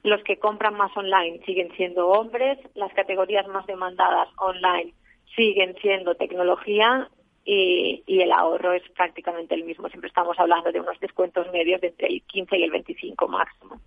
los 0.02 0.23
que 0.25 0.38
compran 0.38 0.75
más 0.75 0.97
online 0.97 1.40
siguen 1.44 1.71
siendo 1.76 2.09
hombres, 2.09 2.59
las 2.75 2.92
categorías 2.94 3.47
más 3.49 3.66
demandadas 3.66 4.28
online 4.38 4.94
siguen 5.37 5.75
siendo 5.80 6.14
tecnología 6.14 7.09
y, 7.44 8.02
el 8.06 8.32
ahorro 8.32 8.73
es 8.73 8.82
prácticamente 8.97 9.54
el 9.54 9.64
mismo. 9.64 9.88
Siempre 9.88 10.09
estamos 10.09 10.38
hablando 10.38 10.71
de 10.71 10.80
unos 10.80 10.99
descuentos 11.00 11.50
medios 11.52 11.80
de 11.80 11.88
entre 11.88 12.09
el 12.09 12.23
15 12.23 12.56
y 12.56 12.62
el 12.62 12.71
25 12.71 13.28
máximo. 13.28 13.80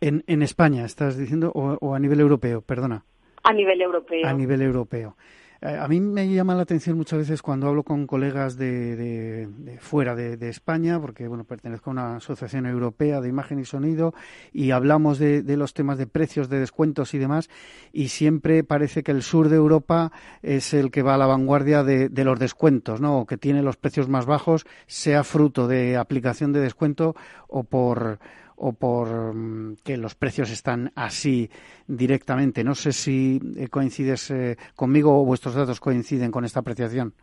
En, 0.00 0.24
en 0.26 0.42
España, 0.42 0.84
estás 0.84 1.18
diciendo, 1.18 1.50
o 1.54 1.94
a 1.94 1.98
nivel 1.98 2.20
europeo, 2.20 2.62
perdona. 2.62 3.04
A 3.42 3.52
nivel 3.52 3.82
europeo. 3.82 4.26
A 4.26 4.32
nivel 4.32 4.62
europeo. 4.62 5.16
Eh, 5.64 5.78
a 5.78 5.88
mí 5.88 5.98
me 5.98 6.28
llama 6.28 6.54
la 6.54 6.62
atención 6.62 6.98
muchas 6.98 7.20
veces 7.20 7.40
cuando 7.40 7.68
hablo 7.68 7.84
con 7.84 8.06
colegas 8.06 8.58
de, 8.58 9.48
fuera 9.80 10.14
de, 10.14 10.48
España, 10.50 11.00
porque 11.00 11.26
bueno, 11.26 11.44
pertenezco 11.44 11.88
a 11.88 11.92
una 11.92 12.16
asociación 12.16 12.66
europea 12.66 13.22
de 13.22 13.30
imagen 13.30 13.58
y 13.58 13.64
sonido 13.64 14.12
y 14.52 14.72
hablamos 14.72 15.18
de, 15.18 15.42
los 15.56 15.72
temas 15.72 15.96
de 15.96 16.06
precios, 16.06 16.50
de 16.50 16.60
descuentos 16.60 17.14
y 17.14 17.18
demás, 17.18 17.48
y 17.94 18.08
siempre 18.08 18.62
parece 18.62 19.02
que 19.02 19.12
el 19.12 19.22
sur 19.22 19.48
de 19.48 19.56
Europa 19.56 20.12
es 20.42 20.74
el 20.74 20.90
que 20.90 21.00
va 21.00 21.14
a 21.14 21.18
la 21.18 21.26
vanguardia 21.26 21.82
de, 21.82 22.10
los 22.24 22.38
descuentos, 22.38 23.00
¿no? 23.00 23.20
O 23.20 23.26
que 23.26 23.38
tiene 23.38 23.62
los 23.62 23.78
precios 23.78 24.06
más 24.06 24.26
bajos, 24.26 24.66
sea 24.86 25.24
fruto 25.24 25.66
de 25.66 25.96
aplicación 25.96 26.52
de 26.52 26.60
descuento 26.60 27.16
o 27.48 27.64
por 27.64 28.18
o 28.56 28.72
por 28.72 29.34
mm, 29.34 29.76
que 29.84 29.96
los 29.96 30.14
precios 30.14 30.50
están 30.50 30.92
así 30.94 31.50
directamente. 31.86 32.64
No 32.64 32.74
sé 32.74 32.92
si 32.92 33.40
eh, 33.56 33.68
coincides 33.68 34.30
eh, 34.30 34.56
conmigo 34.74 35.20
o 35.20 35.24
vuestros 35.24 35.54
datos 35.54 35.80
coinciden 35.80 36.30
con 36.30 36.44
esta 36.44 36.60
apreciación. 36.60 37.14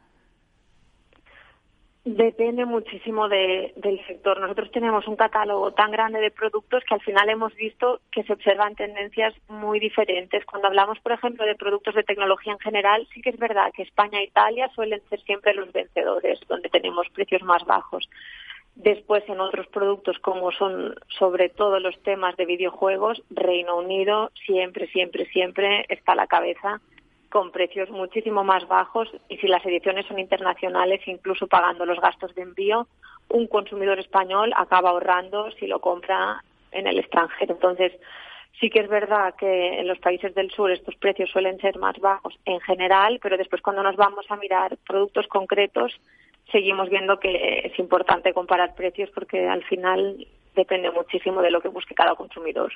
Depende 2.03 2.65
muchísimo 2.65 3.29
del 3.29 4.01
sector. 4.07 4.39
Nosotros 4.39 4.71
tenemos 4.71 5.07
un 5.07 5.15
catálogo 5.15 5.71
tan 5.73 5.91
grande 5.91 6.19
de 6.19 6.31
productos 6.31 6.83
que 6.83 6.95
al 6.95 7.01
final 7.01 7.29
hemos 7.29 7.53
visto 7.53 8.00
que 8.11 8.23
se 8.23 8.33
observan 8.33 8.73
tendencias 8.73 9.35
muy 9.47 9.79
diferentes. 9.79 10.43
Cuando 10.45 10.67
hablamos, 10.67 11.00
por 11.01 11.11
ejemplo, 11.11 11.45
de 11.45 11.53
productos 11.53 11.93
de 11.93 12.01
tecnología 12.01 12.53
en 12.53 12.59
general, 12.59 13.07
sí 13.13 13.21
que 13.21 13.29
es 13.29 13.38
verdad 13.38 13.71
que 13.75 13.83
España 13.83 14.19
e 14.19 14.23
Italia 14.23 14.67
suelen 14.73 15.00
ser 15.09 15.21
siempre 15.21 15.53
los 15.53 15.71
vencedores, 15.71 16.39
donde 16.47 16.69
tenemos 16.69 17.07
precios 17.13 17.43
más 17.43 17.63
bajos. 17.65 18.09
Después, 18.75 19.24
en 19.28 19.40
otros 19.40 19.68
productos, 19.68 20.18
como 20.20 20.51
son 20.51 20.96
sobre 21.20 21.50
todo 21.50 21.80
los 21.80 22.01
temas 22.04 22.36
de 22.38 22.46
videojuegos, 22.46 23.22
Reino 23.30 23.78
Unido 23.78 24.32
siempre, 24.46 24.88
siempre, 24.88 25.25
siempre 25.25 25.86
está 25.90 26.13
a 26.13 26.16
la 26.16 26.28
cabeza 26.28 26.80
con 27.30 27.51
precios 27.51 27.90
muchísimo 27.90 28.44
más 28.44 28.68
bajos 28.68 29.10
y 29.30 29.38
si 29.38 29.48
las 29.48 29.66
ediciones 29.66 30.06
son 30.06 30.20
internacionales, 30.20 31.01
incluso 31.06 31.48
pagando 31.48 31.86
los 31.86 32.00
gastos 32.00 32.36
de 32.36 32.42
envío, 32.42 32.88
un 33.30 33.48
consumidor 33.48 34.00
español 34.00 34.51
acaba 34.56 34.90
ahorrando 34.90 35.50
si 35.51 35.66
lo 35.66 35.80
compra 35.80 36.44
en 36.72 36.88
el 36.88 37.00
extranjero. 37.00 37.54
Entonces, 37.54 37.94
sí 38.60 38.70
que 38.70 38.80
es 38.80 38.90
verdad 38.90 39.34
que 39.36 39.80
en 39.80 39.88
los 39.88 40.00
países 40.00 40.36
del 40.36 40.51
sur 40.51 40.72
estos 40.72 40.96
precios 40.96 41.30
suelen 41.30 41.58
ser 41.60 41.78
más 41.78 41.98
bajos 42.00 42.38
en 42.46 42.60
general, 42.62 43.20
pero 43.22 43.38
después 43.38 43.62
cuando 43.62 43.82
nos 43.82 43.96
vamos 43.96 44.25
a 44.30 44.36
mirar 44.36 44.78
productos 44.86 45.28
concretos, 45.28 45.94
seguimos 46.51 46.89
viendo 46.89 47.20
que 47.20 47.62
es 47.65 47.79
importante 47.79 48.34
comparar 48.34 48.75
precios 48.75 49.10
porque 49.13 49.48
al 49.48 49.63
final 49.63 50.27
depende 50.55 50.91
muchísimo 50.91 51.41
de 51.41 51.51
lo 51.51 51.62
que 51.62 51.70
busque 51.70 51.96
cada 51.96 52.15
consumidor. 52.15 52.72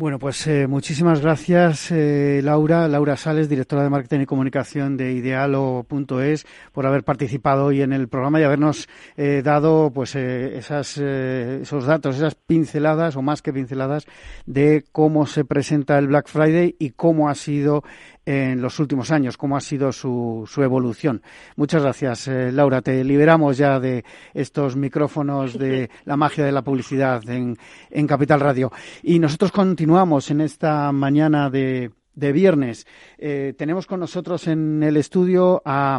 Bueno, 0.00 0.18
pues 0.18 0.46
eh, 0.46 0.66
muchísimas 0.66 1.20
gracias, 1.20 1.92
eh, 1.92 2.40
Laura. 2.42 2.88
Laura 2.88 3.18
Sales, 3.18 3.50
directora 3.50 3.82
de 3.82 3.90
Marketing 3.90 4.20
y 4.20 4.24
Comunicación 4.24 4.96
de 4.96 5.12
Idealo.es, 5.12 6.46
por 6.72 6.86
haber 6.86 7.04
participado 7.04 7.66
hoy 7.66 7.82
en 7.82 7.92
el 7.92 8.08
programa 8.08 8.40
y 8.40 8.44
habernos 8.44 8.88
eh, 9.18 9.42
dado 9.44 9.90
pues 9.92 10.14
esas, 10.14 10.96
esos 10.96 11.84
datos, 11.84 12.16
esas 12.16 12.34
pinceladas 12.34 13.14
o 13.16 13.20
más 13.20 13.42
que 13.42 13.52
pinceladas 13.52 14.06
de 14.46 14.84
cómo 14.90 15.26
se 15.26 15.44
presenta 15.44 15.98
el 15.98 16.06
Black 16.06 16.28
Friday 16.28 16.76
y 16.78 16.92
cómo 16.92 17.28
ha 17.28 17.34
sido 17.34 17.84
en 18.30 18.62
los 18.62 18.78
últimos 18.78 19.10
años, 19.10 19.36
cómo 19.36 19.56
ha 19.56 19.60
sido 19.60 19.90
su, 19.90 20.48
su 20.48 20.62
evolución. 20.62 21.20
Muchas 21.56 21.82
gracias, 21.82 22.28
eh, 22.28 22.52
Laura. 22.52 22.80
Te 22.80 23.02
liberamos 23.02 23.58
ya 23.58 23.80
de 23.80 24.04
estos 24.32 24.76
micrófonos 24.76 25.58
de 25.58 25.90
la 26.04 26.16
magia 26.16 26.44
de 26.44 26.52
la 26.52 26.62
publicidad 26.62 27.28
en, 27.28 27.56
en 27.90 28.06
Capital 28.06 28.38
Radio. 28.38 28.70
Y 29.02 29.18
nosotros 29.18 29.50
continuamos 29.50 30.30
en 30.30 30.42
esta 30.42 30.92
mañana 30.92 31.50
de, 31.50 31.90
de 32.14 32.32
viernes. 32.32 32.86
Eh, 33.18 33.54
tenemos 33.58 33.86
con 33.86 33.98
nosotros 33.98 34.46
en 34.46 34.80
el 34.84 34.96
estudio 34.96 35.60
a 35.64 35.98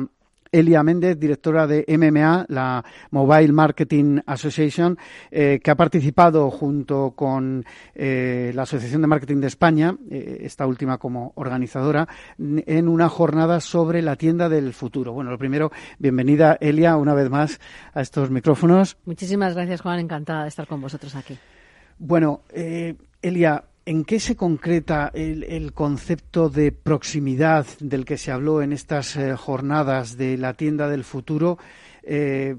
Elia 0.52 0.84
Méndez, 0.84 1.18
directora 1.18 1.66
de 1.66 1.86
MMA, 1.88 2.46
la 2.50 2.84
Mobile 3.12 3.54
Marketing 3.54 4.20
Association, 4.26 4.98
eh, 5.32 5.62
que 5.64 5.72
ha 5.72 5.76
participado 5.76 6.50
junto 6.52 7.12
con 7.12 7.64
eh, 7.96 8.52
la 8.54 8.64
Asociación 8.64 9.02
de 9.02 9.08
Marketing 9.08 9.38
de 9.38 9.48
España, 9.48 9.96
eh, 10.10 10.40
esta 10.42 10.68
última 10.68 10.98
como 10.98 11.32
organizadora, 11.36 12.08
en 12.38 12.90
una 12.90 13.08
jornada 13.08 13.62
sobre 13.62 14.02
la 14.02 14.18
tienda 14.18 14.50
del 14.50 14.74
futuro. 14.74 15.14
Bueno, 15.14 15.32
lo 15.32 15.38
primero, 15.38 15.72
bienvenida 16.00 16.58
Elia 16.60 16.98
una 16.98 17.14
vez 17.14 17.30
más 17.30 17.62
a 17.94 18.02
estos 18.02 18.30
micrófonos. 18.30 18.98
Muchísimas 19.06 19.56
gracias, 19.56 19.80
Juan. 19.80 20.00
Encantada 20.00 20.44
de 20.44 20.50
estar 20.50 20.68
con 20.68 20.82
vosotros 20.82 21.16
aquí. 21.16 21.38
Bueno, 21.98 22.42
Elia, 23.22 23.64
¿En 23.84 24.06
qué 24.06 24.20
se 24.20 24.36
concreta 24.36 25.12
el, 25.14 25.74
concepto 25.74 26.50
de 26.50 26.72
proximidad 26.72 27.66
del 27.80 28.06
que 28.06 28.18
se 28.18 28.32
habló 28.32 28.62
en 28.62 28.74
estas 28.74 29.16
eh, 29.16 29.36
jornadas 29.36 30.18
de 30.18 30.38
la 30.38 30.54
tienda 30.54 30.88
del 30.88 31.04
futuro? 31.04 31.58
Eh, 32.04 32.58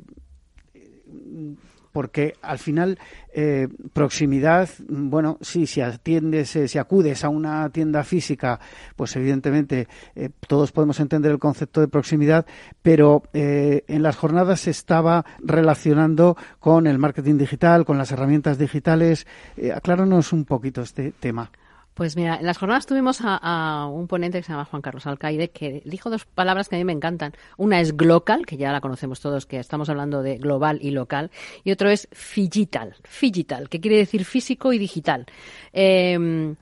porque 1.92 2.34
al 2.42 2.58
final 2.58 2.98
eh, 3.34 3.68
proximidad, 3.92 4.68
bueno, 4.88 5.38
sí, 5.40 5.66
si 5.66 5.80
atiendes, 5.80 6.56
eh, 6.56 6.68
si 6.68 6.78
acudes 6.78 7.24
a 7.24 7.28
una 7.28 7.68
tienda 7.70 8.02
física, 8.04 8.60
pues 8.96 9.14
evidentemente 9.16 9.88
eh, 10.14 10.30
todos 10.48 10.72
podemos 10.72 10.98
entender 11.00 11.30
el 11.30 11.38
concepto 11.38 11.80
de 11.80 11.88
proximidad, 11.88 12.46
pero 12.82 13.22
en 13.32 14.02
las 14.02 14.16
jornadas 14.16 14.60
se 14.60 14.70
estaba 14.70 15.24
relacionando 15.42 16.36
con 16.58 16.86
el 16.86 16.98
marketing 16.98 17.38
digital, 17.38 17.84
con 17.84 17.98
las 17.98 18.12
herramientas 18.12 18.58
digitales. 18.58 19.26
acláranos 19.74 20.32
un 20.32 20.44
poquito 20.44 20.82
este 20.82 21.12
tema. 21.12 21.50
Pues 21.94 22.16
mira, 22.16 22.36
en 22.36 22.46
las 22.46 22.58
jornadas 22.58 22.86
tuvimos 22.86 23.18
a, 23.22 23.86
un 23.92 24.08
ponente 24.08 24.38
que 24.38 24.44
se 24.44 24.52
llama 24.52 24.64
Juan 24.64 24.82
Carlos 24.82 25.06
Alcaide 25.06 25.50
que 25.50 25.82
dijo 25.84 26.08
dos 26.10 26.24
palabras 26.24 26.68
que 26.68 26.76
a 26.76 26.78
mí 26.78 26.84
me 26.84 26.92
encantan. 26.92 27.32
Una 27.56 27.80
es 27.80 27.96
glocal, 27.96 28.46
que 28.46 28.56
ya 28.56 28.72
la 28.72 28.80
conocemos 28.80 29.20
todos, 29.20 29.46
que 29.46 29.58
estamos 29.58 29.88
hablando 29.88 30.22
de 30.22 30.38
global 30.38 30.78
y 30.80 30.90
local, 30.90 31.30
y 31.64 31.70
otro 31.72 31.90
es 31.90 32.08
figital, 32.12 32.96
figital, 33.04 33.68
que 33.68 33.80
quiere 33.80 33.98
decir 33.98 34.24
físico 34.24 34.72
y 34.72 34.78
digital. 34.78 35.26
Eh, 35.72 36.54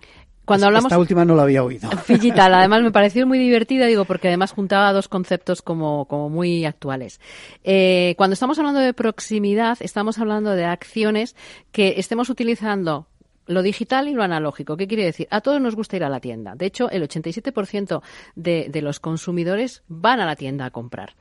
cuando 0.50 0.66
hablamos... 0.66 0.90
Esta 0.90 0.98
última 0.98 1.24
no 1.24 1.36
la 1.36 1.42
había 1.42 1.62
oído. 1.62 1.88
Digital, 2.08 2.52
además 2.52 2.82
me 2.82 2.90
pareció 2.90 3.24
muy 3.24 3.38
divertida, 3.38 3.86
digo, 3.86 4.04
porque 4.04 4.26
además 4.26 4.50
juntaba 4.50 4.92
dos 4.92 5.06
conceptos 5.06 5.62
como, 5.62 6.06
como 6.06 6.28
muy 6.28 6.64
actuales. 6.64 7.20
Eh, 7.62 8.14
cuando 8.16 8.34
estamos 8.34 8.58
hablando 8.58 8.80
de 8.80 8.92
proximidad, 8.92 9.78
estamos 9.78 10.18
hablando 10.18 10.50
de 10.50 10.64
acciones 10.64 11.36
que 11.70 11.94
estemos 11.98 12.30
utilizando 12.30 13.06
lo 13.46 13.62
digital 13.62 14.08
y 14.08 14.12
lo 14.12 14.22
analógico. 14.22 14.76
¿Qué 14.76 14.86
quiere 14.86 15.04
decir? 15.04 15.26
A 15.30 15.40
todos 15.40 15.60
nos 15.60 15.74
gusta 15.74 15.96
ir 15.96 16.04
a 16.04 16.08
la 16.08 16.20
tienda. 16.20 16.54
De 16.54 16.66
hecho, 16.66 16.90
el 16.90 17.02
87% 17.02 18.02
de, 18.36 18.68
de 18.70 18.82
los 18.82 19.00
consumidores 19.00 19.82
van 19.88 20.20
a 20.20 20.26
la 20.26 20.36
tienda 20.36 20.66
a 20.66 20.70
comprar. 20.70 21.14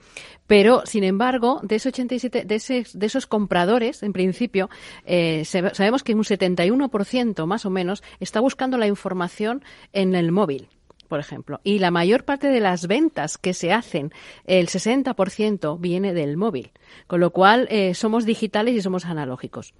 Pero, 0.47 0.83
sin 0.85 1.03
embargo, 1.03 1.59
de, 1.63 1.75
ese 1.75 1.89
87, 1.89 2.45
de, 2.45 2.55
ese, 2.55 2.85
de 2.93 3.05
esos 3.05 3.25
compradores, 3.25 4.03
en 4.03 4.13
principio, 4.13 4.69
eh, 5.05 5.43
sabemos 5.45 6.03
que 6.03 6.13
un 6.13 6.23
71% 6.23 7.45
más 7.45 7.65
o 7.65 7.69
menos 7.69 8.03
está 8.19 8.39
buscando 8.39 8.77
la 8.77 8.87
información 8.87 9.63
en 9.93 10.15
el 10.15 10.31
móvil 10.31 10.69
por 11.07 11.19
ejemplo. 11.19 11.59
Y 11.63 11.79
la 11.79 11.89
mayor 11.89 12.23
parte 12.23 12.49
de 12.49 12.59
las 12.59 12.85
ventas 12.85 13.39
que 13.39 13.55
se 13.55 13.73
hacen, 13.73 14.13
el 14.45 14.67
60% 14.67 15.79
viene 15.79 16.13
del 16.13 16.37
móvil. 16.37 16.71
Con 17.07 17.19
lo 17.19 17.31
cual, 17.31 17.67
eh, 17.71 17.95
somos 17.95 18.25
digitales 18.25 18.75
y 18.75 18.81
somos 18.81 19.05
analógicos. 19.05 19.73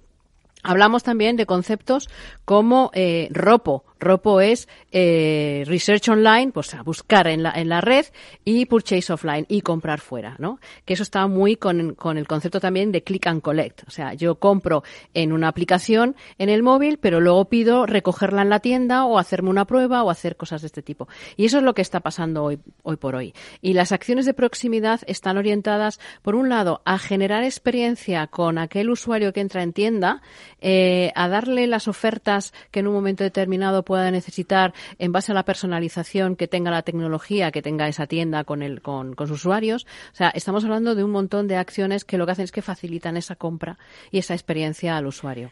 Hablamos 0.62 1.02
también 1.02 1.36
de 1.36 1.46
conceptos 1.46 2.08
como 2.44 2.90
eh, 2.94 3.28
ROPO. 3.30 3.84
ROPO 3.98 4.40
es 4.40 4.68
eh, 4.92 5.64
Research 5.66 6.08
Online, 6.08 6.52
pues 6.52 6.74
a 6.74 6.82
buscar 6.82 7.26
en 7.26 7.42
la, 7.42 7.52
en 7.52 7.68
la 7.68 7.80
red 7.80 8.06
y 8.44 8.64
Purchase 8.66 9.12
Offline 9.12 9.44
y 9.48 9.60
comprar 9.60 10.00
fuera, 10.00 10.36
¿no? 10.38 10.58
Que 10.84 10.94
eso 10.94 11.02
está 11.02 11.26
muy 11.26 11.56
con, 11.56 11.94
con 11.94 12.16
el 12.16 12.26
concepto 12.26 12.60
también 12.60 12.92
de 12.92 13.02
Click 13.02 13.26
and 13.26 13.42
Collect. 13.42 13.82
O 13.86 13.90
sea, 13.90 14.14
yo 14.14 14.36
compro 14.36 14.82
en 15.12 15.32
una 15.32 15.48
aplicación 15.48 16.16
en 16.38 16.48
el 16.48 16.62
móvil, 16.62 16.98
pero 16.98 17.20
luego 17.20 17.44
pido 17.46 17.86
recogerla 17.86 18.42
en 18.42 18.50
la 18.50 18.60
tienda 18.60 19.04
o 19.04 19.18
hacerme 19.18 19.50
una 19.50 19.66
prueba 19.66 20.02
o 20.02 20.10
hacer 20.10 20.36
cosas 20.36 20.62
de 20.62 20.66
este 20.66 20.82
tipo. 20.82 21.08
Y 21.36 21.44
eso 21.44 21.58
es 21.58 21.64
lo 21.64 21.74
que 21.74 21.82
está 21.82 22.00
pasando 22.00 22.44
hoy, 22.44 22.58
hoy 22.82 22.96
por 22.96 23.14
hoy. 23.14 23.34
Y 23.60 23.74
las 23.74 23.92
acciones 23.92 24.26
de 24.26 24.34
proximidad 24.34 25.00
están 25.06 25.36
orientadas, 25.36 26.00
por 26.22 26.34
un 26.34 26.48
lado, 26.48 26.80
a 26.84 26.98
generar 26.98 27.44
experiencia 27.44 28.26
con 28.26 28.58
aquel 28.58 28.90
usuario 28.90 29.32
que 29.32 29.40
entra 29.40 29.62
en 29.62 29.72
tienda, 29.72 30.22
eh, 30.60 31.12
a 31.14 31.28
darle 31.28 31.66
las 31.66 31.88
ofertas 31.88 32.52
que 32.70 32.80
en 32.80 32.86
un 32.86 32.94
momento 32.94 33.24
determinado 33.24 33.84
pueda 33.84 34.10
necesitar 34.10 34.72
en 34.98 35.12
base 35.12 35.32
a 35.32 35.34
la 35.34 35.44
personalización 35.44 36.36
que 36.36 36.48
tenga 36.48 36.70
la 36.70 36.82
tecnología, 36.82 37.50
que 37.50 37.62
tenga 37.62 37.88
esa 37.88 38.06
tienda 38.06 38.44
con, 38.44 38.62
el, 38.62 38.82
con, 38.82 39.14
con 39.14 39.26
sus 39.26 39.40
usuarios. 39.40 39.86
O 40.12 40.16
sea, 40.16 40.30
estamos 40.30 40.64
hablando 40.64 40.94
de 40.94 41.04
un 41.04 41.10
montón 41.10 41.48
de 41.48 41.56
acciones 41.56 42.04
que 42.04 42.18
lo 42.18 42.26
que 42.26 42.32
hacen 42.32 42.44
es 42.44 42.52
que 42.52 42.62
facilitan 42.62 43.16
esa 43.16 43.36
compra 43.36 43.78
y 44.10 44.18
esa 44.18 44.34
experiencia 44.34 44.96
al 44.96 45.06
usuario. 45.06 45.50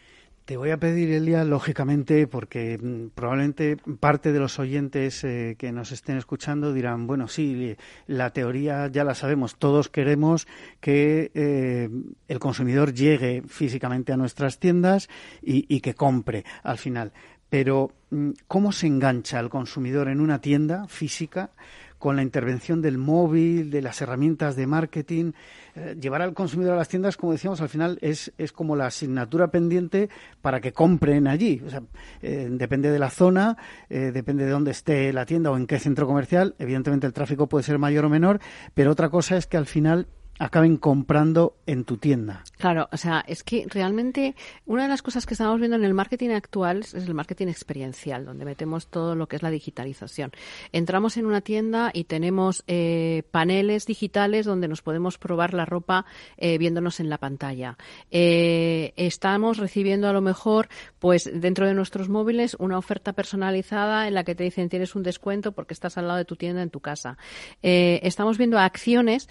Te 0.48 0.56
voy 0.56 0.70
a 0.70 0.78
pedir, 0.78 1.10
Elia, 1.10 1.44
lógicamente, 1.44 2.26
porque 2.26 2.78
mm, 2.78 3.08
probablemente 3.14 3.76
parte 4.00 4.32
de 4.32 4.38
los 4.40 4.58
oyentes 4.58 5.22
eh, 5.22 5.56
que 5.58 5.72
nos 5.72 5.92
estén 5.92 6.16
escuchando 6.16 6.72
dirán, 6.72 7.06
bueno, 7.06 7.28
sí, 7.28 7.76
la 8.06 8.30
teoría 8.30 8.86
ya 8.86 9.04
la 9.04 9.14
sabemos, 9.14 9.56
todos 9.56 9.90
queremos 9.90 10.48
que 10.80 11.30
eh, 11.34 11.90
el 12.28 12.38
consumidor 12.38 12.94
llegue 12.94 13.42
físicamente 13.46 14.14
a 14.14 14.16
nuestras 14.16 14.58
tiendas 14.58 15.10
y, 15.42 15.66
y 15.68 15.82
que 15.82 15.92
compre 15.92 16.46
al 16.62 16.78
final. 16.78 17.12
Pero, 17.50 17.92
mm, 18.08 18.30
¿cómo 18.46 18.72
se 18.72 18.86
engancha 18.86 19.40
el 19.40 19.50
consumidor 19.50 20.08
en 20.08 20.18
una 20.18 20.40
tienda 20.40 20.88
física 20.88 21.50
con 21.98 22.16
la 22.16 22.22
intervención 22.22 22.80
del 22.80 22.98
móvil, 22.98 23.70
de 23.70 23.82
las 23.82 24.00
herramientas 24.00 24.56
de 24.56 24.66
marketing. 24.66 25.32
Eh, 25.74 25.96
llevar 26.00 26.22
al 26.22 26.34
consumidor 26.34 26.74
a 26.74 26.76
las 26.76 26.88
tiendas, 26.88 27.16
como 27.16 27.32
decíamos, 27.32 27.60
al 27.60 27.68
final 27.68 27.98
es, 28.00 28.32
es 28.38 28.52
como 28.52 28.76
la 28.76 28.86
asignatura 28.86 29.48
pendiente 29.48 30.08
para 30.40 30.60
que 30.60 30.72
compren 30.72 31.26
allí. 31.26 31.62
O 31.66 31.70
sea, 31.70 31.82
eh, 32.22 32.48
depende 32.50 32.90
de 32.90 32.98
la 32.98 33.10
zona, 33.10 33.56
eh, 33.90 34.10
depende 34.12 34.44
de 34.44 34.50
dónde 34.50 34.70
esté 34.70 35.12
la 35.12 35.26
tienda 35.26 35.50
o 35.50 35.56
en 35.56 35.66
qué 35.66 35.78
centro 35.78 36.06
comercial. 36.06 36.54
Evidentemente 36.58 37.06
el 37.06 37.12
tráfico 37.12 37.48
puede 37.48 37.64
ser 37.64 37.78
mayor 37.78 38.04
o 38.04 38.08
menor, 38.08 38.40
pero 38.74 38.92
otra 38.92 39.08
cosa 39.08 39.36
es 39.36 39.46
que 39.46 39.56
al 39.56 39.66
final 39.66 40.06
acaben 40.38 40.76
comprando 40.76 41.56
en 41.66 41.84
tu 41.84 41.96
tienda. 41.96 42.44
Claro, 42.58 42.88
o 42.92 42.96
sea, 42.96 43.24
es 43.26 43.42
que 43.42 43.66
realmente 43.68 44.34
una 44.66 44.84
de 44.84 44.88
las 44.88 45.02
cosas 45.02 45.26
que 45.26 45.34
estamos 45.34 45.58
viendo 45.58 45.76
en 45.76 45.84
el 45.84 45.94
marketing 45.94 46.30
actual 46.30 46.80
es 46.80 46.94
el 46.94 47.14
marketing 47.14 47.48
experiencial, 47.48 48.24
donde 48.24 48.44
metemos 48.44 48.86
todo 48.86 49.14
lo 49.14 49.26
que 49.26 49.36
es 49.36 49.42
la 49.42 49.50
digitalización. 49.50 50.32
Entramos 50.72 51.16
en 51.16 51.26
una 51.26 51.40
tienda 51.40 51.90
y 51.92 52.04
tenemos 52.04 52.64
eh, 52.66 53.22
paneles 53.30 53.86
digitales 53.86 54.46
donde 54.46 54.68
nos 54.68 54.82
podemos 54.82 55.18
probar 55.18 55.54
la 55.54 55.64
ropa 55.64 56.06
eh, 56.36 56.58
viéndonos 56.58 57.00
en 57.00 57.10
la 57.10 57.18
pantalla. 57.18 57.76
Eh, 58.10 58.92
estamos 58.96 59.58
recibiendo 59.58 60.08
a 60.08 60.12
lo 60.12 60.20
mejor, 60.20 60.68
pues 60.98 61.30
dentro 61.32 61.66
de 61.66 61.74
nuestros 61.74 62.08
móviles, 62.08 62.56
una 62.58 62.78
oferta 62.78 63.12
personalizada 63.12 64.08
en 64.08 64.14
la 64.14 64.24
que 64.24 64.34
te 64.34 64.44
dicen 64.44 64.68
tienes 64.68 64.94
un 64.94 65.02
descuento 65.02 65.52
porque 65.52 65.74
estás 65.74 65.98
al 65.98 66.06
lado 66.06 66.18
de 66.18 66.24
tu 66.24 66.36
tienda 66.36 66.62
en 66.62 66.70
tu 66.70 66.80
casa. 66.80 67.18
estamos 67.62 68.38
viendo 68.38 68.58
acciones 68.58 69.28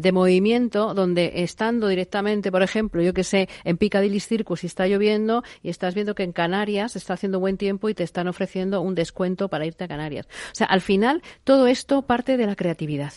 de 0.00 0.12
movimiento 0.12 0.94
donde 0.94 1.32
estando 1.36 1.88
directamente, 1.88 2.50
por 2.50 2.62
ejemplo, 2.62 3.02
yo 3.02 3.12
que 3.12 3.24
sé, 3.24 3.48
en 3.64 3.76
Piccadilly 3.76 4.20
Circus 4.20 4.64
y 4.64 4.66
está 4.66 4.86
lloviendo 4.86 5.42
y 5.62 5.68
estás 5.68 5.94
viendo 5.94 6.14
que 6.14 6.22
en 6.22 6.32
Canarias 6.32 6.96
está 6.96 7.14
haciendo 7.14 7.40
buen 7.40 7.56
tiempo 7.56 7.88
y 7.88 7.94
te 7.94 8.02
están 8.02 8.28
ofreciendo 8.28 8.80
un 8.80 8.94
descuento 8.94 9.48
para 9.48 9.66
irte 9.66 9.84
a 9.84 9.88
Canarias. 9.88 10.26
O 10.26 10.54
sea, 10.54 10.66
al 10.66 10.80
final 10.80 11.22
todo 11.44 11.66
esto 11.66 12.02
parte 12.02 12.36
de 12.36 12.46
la 12.46 12.56
creatividad 12.56 13.12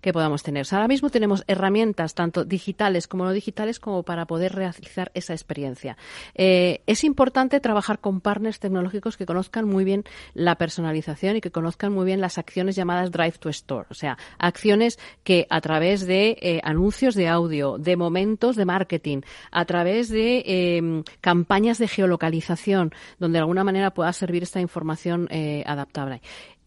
que 0.00 0.12
podamos 0.12 0.42
tener. 0.42 0.66
ahora 0.70 0.88
mismo 0.88 1.10
tenemos 1.10 1.44
herramientas 1.46 2.14
tanto 2.14 2.44
digitales 2.44 3.06
como 3.06 3.24
no 3.24 3.32
digitales 3.32 3.80
como 3.80 4.02
para 4.02 4.26
poder 4.26 4.54
realizar 4.54 5.10
esa 5.14 5.32
experiencia. 5.32 5.96
Eh, 6.34 6.82
es 6.86 7.04
importante 7.04 7.60
trabajar 7.60 7.98
con 7.98 8.20
partners 8.20 8.60
tecnológicos 8.60 9.16
que 9.16 9.26
conozcan 9.26 9.66
muy 9.66 9.84
bien 9.84 10.04
la 10.34 10.56
personalización 10.56 11.36
y 11.36 11.40
que 11.40 11.50
conozcan 11.50 11.92
muy 11.92 12.06
bien 12.06 12.20
las 12.20 12.38
acciones 12.38 12.76
llamadas 12.76 13.10
Drive 13.10 13.38
to 13.38 13.48
Store, 13.48 13.86
o 13.90 13.94
sea, 13.94 14.18
acciones 14.38 14.98
que 15.24 15.46
a 15.50 15.60
través 15.60 16.06
de 16.06 16.36
eh, 16.40 16.60
anuncios 16.64 17.14
de 17.14 17.28
audio, 17.28 17.78
de 17.78 17.96
momentos 17.96 18.56
de 18.56 18.64
marketing, 18.64 19.20
a 19.50 19.64
través 19.64 20.08
de 20.08 20.42
em, 20.46 21.04
campañas 21.20 21.78
de 21.78 21.88
geolocalización, 21.88 22.92
donde 23.18 23.36
de 23.36 23.40
alguna 23.40 23.64
manera 23.64 23.92
pueda 23.92 24.12
servir 24.12 24.42
esta 24.42 24.60
información 24.60 25.28
eh, 25.30 25.62
adaptable. 25.66 26.20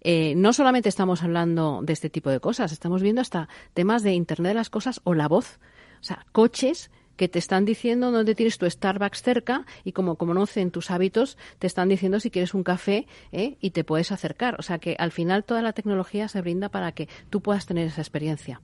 Eh, 0.08 0.36
no 0.36 0.54
solamente 0.54 0.88
estamos 0.88 1.24
hablando 1.24 1.82
de 1.82 1.92
este 1.92 2.12
tipo 2.12 2.30
de 2.30 2.40
cosas, 2.40 2.72
estamos 2.72 3.02
viendo 3.02 3.22
hasta 3.22 3.50
temas 3.74 4.04
de 4.04 4.14
Internet 4.14 4.52
de 4.52 4.54
las 4.54 4.70
Cosas 4.70 5.02
o 5.04 5.16
la 5.16 5.28
voz. 5.28 5.58
O 6.00 6.04
sea, 6.04 6.28
coches 6.32 6.92
que 7.16 7.28
te 7.28 7.40
están 7.40 7.66
diciendo 7.66 8.12
dónde 8.12 8.36
tienes 8.36 8.60
tu 8.60 8.70
Starbucks 8.70 9.24
cerca 9.24 9.66
y 9.84 9.94
como 9.94 10.16
conocen 10.18 10.70
tus 10.70 10.92
hábitos, 10.92 11.40
te 11.58 11.66
están 11.66 11.90
diciendo 11.90 12.20
si 12.20 12.30
quieres 12.30 12.54
un 12.54 12.62
café 12.62 13.08
¿eh? 13.32 13.58
y 13.60 13.72
te 13.72 13.84
puedes 13.84 14.12
acercar. 14.12 14.58
O 14.60 14.62
sea 14.62 14.78
que 14.78 14.96
al 15.00 15.12
final 15.12 15.44
toda 15.44 15.64
la 15.64 15.74
tecnología 15.74 16.28
se 16.28 16.40
brinda 16.40 16.70
para 16.70 16.92
que 16.92 17.10
tú 17.32 17.42
puedas 17.42 17.66
tener 17.66 17.88
esa 17.88 18.02
experiencia. 18.02 18.62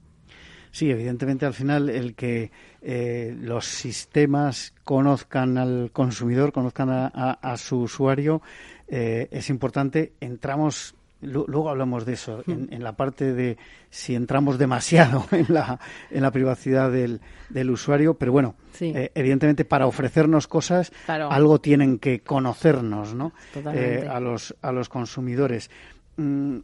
Sí, 0.70 0.92
evidentemente 0.92 1.44
al 1.44 1.54
final 1.54 1.90
el 1.90 2.14
que 2.14 2.52
eh, 2.82 3.36
los 3.36 3.66
sistemas 3.66 4.74
conozcan 4.84 5.58
al 5.58 5.90
consumidor, 5.92 6.52
conozcan 6.52 6.88
a, 6.88 7.56
su 7.56 7.80
usuario, 7.80 8.42
es 8.86 9.50
importante. 9.50 10.12
Entramos 10.20 10.94
Luego 11.22 11.70
hablamos 11.70 12.04
de 12.04 12.14
eso, 12.14 12.42
hmm. 12.46 12.72
en, 12.72 12.82
la 12.82 12.96
parte 12.96 13.32
de 13.32 13.56
si 13.90 14.14
entramos 14.14 14.58
demasiado 14.58 15.24
en 15.32 15.46
la, 15.48 15.78
en 16.10 16.22
la 16.22 16.30
privacidad 16.30 16.90
del, 16.90 17.20
del 17.48 17.70
usuario, 17.70 18.14
pero 18.14 18.32
bueno, 18.32 18.56
eh, 18.80 19.10
evidentemente 19.14 19.64
para 19.64 19.86
ofrecernos 19.86 20.48
cosas 20.48 20.92
algo 21.06 21.60
tienen 21.60 21.98
que 21.98 22.20
conocernos, 22.20 23.14
¿no? 23.14 23.32
Eh, 23.54 24.08
a, 24.10 24.18
los, 24.20 24.54
a 24.62 24.72
los 24.72 24.88
consumidores. 24.88 25.70
Mm, 26.16 26.58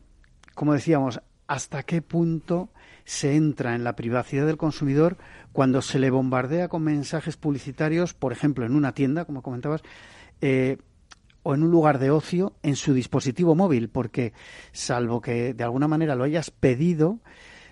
como 0.55 0.75
decíamos, 0.75 1.21
¿hasta 1.47 1.85
qué 1.85 2.03
punto 2.03 2.71
se 3.05 3.37
entra 3.37 3.75
en 3.75 3.85
la 3.85 3.97
privacidad 3.97 4.45
del 4.45 4.59
consumidor 4.59 5.17
cuando 5.53 5.81
se 5.81 5.99
le 5.99 6.11
bombardea 6.11 6.69
con 6.69 6.83
mensajes 6.83 7.37
publicitarios, 7.37 8.13
por 8.13 8.33
ejemplo, 8.33 8.67
en 8.67 8.75
una 8.75 8.93
tienda, 8.93 9.25
como 9.25 9.41
comentabas, 9.41 9.83
eh, 10.41 10.79
o 11.49 11.55
en 11.55 11.63
un 11.63 11.71
lugar 11.71 11.99
de 11.99 12.11
ocio 12.11 12.53
en 12.63 12.77
su 12.77 12.93
dispositivo 12.93 13.55
móvil, 13.55 13.89
porque 13.89 14.35
salvo 14.73 15.23
que 15.23 15.55
de 15.55 15.65
alguna 15.65 15.89
manera 15.89 16.15
lo 16.15 16.25
hayas 16.25 16.51
pedido, 16.51 17.21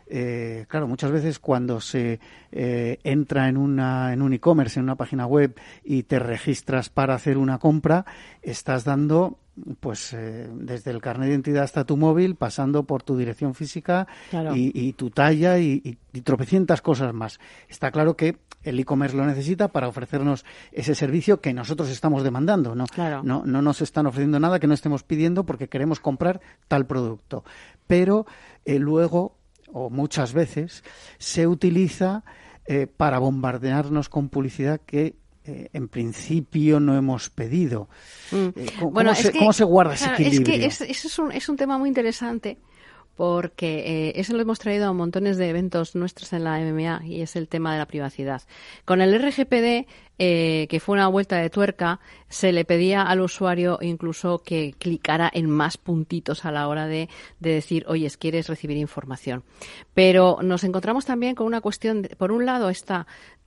eh, 0.06 0.64
claro, 0.66 0.88
muchas 0.88 1.10
veces 1.10 1.38
cuando 1.38 1.82
se 1.82 2.18
eh, 2.52 2.98
entra 3.04 3.50
en, 3.50 3.58
una, 3.58 4.14
en 4.14 4.22
un 4.22 4.32
e-commerce, 4.32 4.80
en 4.80 4.84
una 4.84 4.94
página 4.94 5.26
web 5.26 5.60
y 5.84 6.04
te 6.04 6.18
registras 6.18 6.88
para 6.88 7.12
hacer 7.12 7.36
una 7.36 7.58
compra, 7.58 8.06
estás 8.40 8.84
dando 8.84 9.40
pues 9.80 10.12
eh, 10.12 10.48
desde 10.52 10.90
el 10.90 11.00
carnet 11.00 11.28
de 11.28 11.34
identidad 11.34 11.64
hasta 11.64 11.84
tu 11.84 11.96
móvil, 11.96 12.36
pasando 12.36 12.84
por 12.84 13.02
tu 13.02 13.16
dirección 13.16 13.54
física 13.54 14.06
y, 14.54 14.92
tu 14.92 15.10
talla 15.10 15.58
y, 15.58 15.98
tropecientas 16.24 16.82
cosas 16.82 17.12
más. 17.14 17.38
Está 17.68 17.90
claro 17.90 18.16
que 18.16 18.38
el 18.62 18.78
e-commerce 18.78 19.16
lo 19.16 19.24
necesita 19.24 19.68
para 19.68 19.88
ofrecernos 19.88 20.44
ese 20.72 20.94
servicio 20.94 21.40
que 21.40 21.54
nosotros 21.54 21.88
estamos 21.88 22.22
demandando. 22.22 22.74
¿no? 22.74 22.84
No, 23.22 23.44
no 23.44 23.62
nos 23.62 23.80
están 23.80 24.06
ofreciendo 24.06 24.40
nada 24.40 24.58
que 24.58 24.66
no 24.66 24.74
estemos 24.74 25.02
pidiendo 25.02 25.46
porque 25.46 25.68
queremos 25.68 26.00
comprar 26.00 26.40
tal 26.68 26.86
producto. 26.86 27.44
Pero 27.86 28.26
eh, 28.64 28.78
luego, 28.78 29.36
o 29.72 29.90
muchas 29.90 30.32
veces, 30.32 30.84
se 31.18 31.46
utiliza 31.46 32.24
eh, 32.66 32.88
para 32.88 33.18
bombardearnos 33.18 34.08
con 34.08 34.28
publicidad 34.28 34.80
que 34.84 35.14
eh, 35.46 35.68
en 35.72 35.88
principio 35.88 36.80
no 36.80 36.96
hemos 36.96 37.30
pedido. 37.30 37.88
Mm. 38.32 38.36
Eh, 38.56 38.66
¿cómo, 38.78 38.90
Bueno, 38.92 39.10
cómo 39.10 39.22
se, 39.22 39.32
que- 39.32 39.38
cómo 39.38 39.52
se 39.52 39.64
guarda 39.64 39.94
ese 39.94 40.04
claro, 40.06 40.22
equilibrio? 40.24 40.54
Es 40.66 40.78
que 40.78 40.90
es, 40.90 41.04
es 41.04 41.18
un, 41.18 41.32
es 41.32 41.48
un 41.48 41.56
tema 41.56 41.78
muy 41.78 41.88
interesante 41.88 42.58
porque 43.14 44.08
eh, 44.08 44.12
eso 44.16 44.34
lo 44.34 44.42
hemos 44.42 44.58
traído 44.58 44.88
a 44.88 44.92
montones 44.92 45.38
de 45.38 45.48
eventos 45.48 45.94
nuestros 45.94 46.34
en 46.34 46.44
la 46.44 46.58
MMA 46.60 47.06
y 47.06 47.22
es 47.22 47.34
el 47.34 47.48
tema 47.48 47.72
de 47.72 47.78
la 47.78 47.86
privacidad. 47.86 48.42
Con 48.84 49.00
el 49.00 49.14
RGPD, 49.18 49.86
eh, 50.18 50.66
que 50.68 50.80
fue 50.80 50.94
una 50.96 51.08
vuelta 51.08 51.36
de 51.38 51.48
tuerca, 51.48 51.98
se 52.28 52.52
le 52.52 52.66
pedía 52.66 53.00
al 53.02 53.22
usuario 53.22 53.78
incluso 53.80 54.42
que 54.42 54.74
clicara 54.78 55.30
en 55.32 55.48
más 55.48 55.78
puntitos 55.78 56.44
a 56.44 56.52
la 56.52 56.68
hora 56.68 56.86
de, 56.86 57.08
de 57.40 57.52
decir, 57.52 57.86
oye, 57.88 58.10
¿quieres 58.18 58.48
recibir 58.48 58.76
información? 58.76 59.44
Pero 59.94 60.38
nos 60.42 60.62
encontramos 60.64 61.06
también 61.06 61.34
con 61.34 61.46
una 61.46 61.62
cuestión, 61.62 62.02
de- 62.02 62.16
por 62.16 62.32
un 62.32 62.44
lado 62.44 62.68
está 62.68 63.06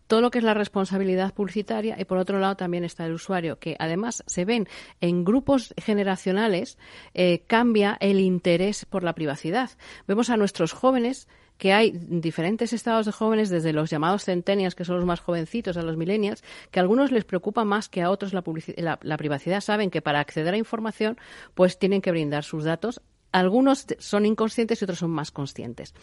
todo 0.09 0.21
lo 0.21 0.31
que 0.31 0.39
es 0.39 0.43
la 0.43 0.55
responsabilidad 0.55 1.33
publicitaria 1.35 1.95
y 1.99 2.03
por 2.05 2.17
otro 2.17 2.39
lado 2.39 2.55
también 2.57 2.83
está 2.83 3.05
el 3.05 3.13
usuario, 3.13 3.59
que 3.59 3.75
además 3.79 4.23
se 4.25 4.43
ven 4.43 4.67
en 5.01 5.23
grupos 5.23 5.73
generacionales, 5.77 6.77
eh, 7.13 7.43
cambia 7.45 7.95
el 8.01 8.19
interés 8.19 8.85
por 8.85 9.03
la 9.03 9.13
privacidad. 9.13 9.69
Vemos 10.07 10.31
a 10.31 10.35
nuestros 10.37 10.73
jóvenes 10.73 11.27
que 11.59 11.73
hay 11.73 11.91
diferentes 11.91 12.73
estados 12.73 13.05
de 13.05 13.11
jóvenes, 13.11 13.49
desde 13.49 13.71
los 13.71 13.89
llamados 13.89 14.23
centennials, 14.25 14.75
que 14.75 14.85
son 14.85 14.95
los 14.95 15.05
más 15.05 15.19
jovencitos, 15.19 15.77
a 15.77 15.83
los 15.83 15.95
millennials, 15.97 16.43
que 16.71 16.79
a 16.79 16.81
algunos 16.81 17.11
les 17.11 17.25
preocupa 17.25 17.63
más 17.63 17.87
que 17.89 18.01
a 18.01 18.09
otros 18.09 18.33
la- 18.33 18.99
la 19.01 19.17
privacidad. 19.17 19.61
Saben 19.61 19.91
que 19.91 20.01
para 20.01 20.21
acceder 20.21 20.53
a 20.53 20.57
información, 20.57 21.17
pues 21.53 21.77
tienen 21.77 22.01
que 22.01 22.11
brindar 22.11 22.43
sus 22.45 22.63
datos. 22.63 23.01
Algunos 23.31 23.85
son 23.99 24.25
inconscientes 24.25 24.81
y 24.81 24.85
otros 24.85 24.99
son 24.99 25.11
más 25.11 25.31
conscientes. 25.31 25.93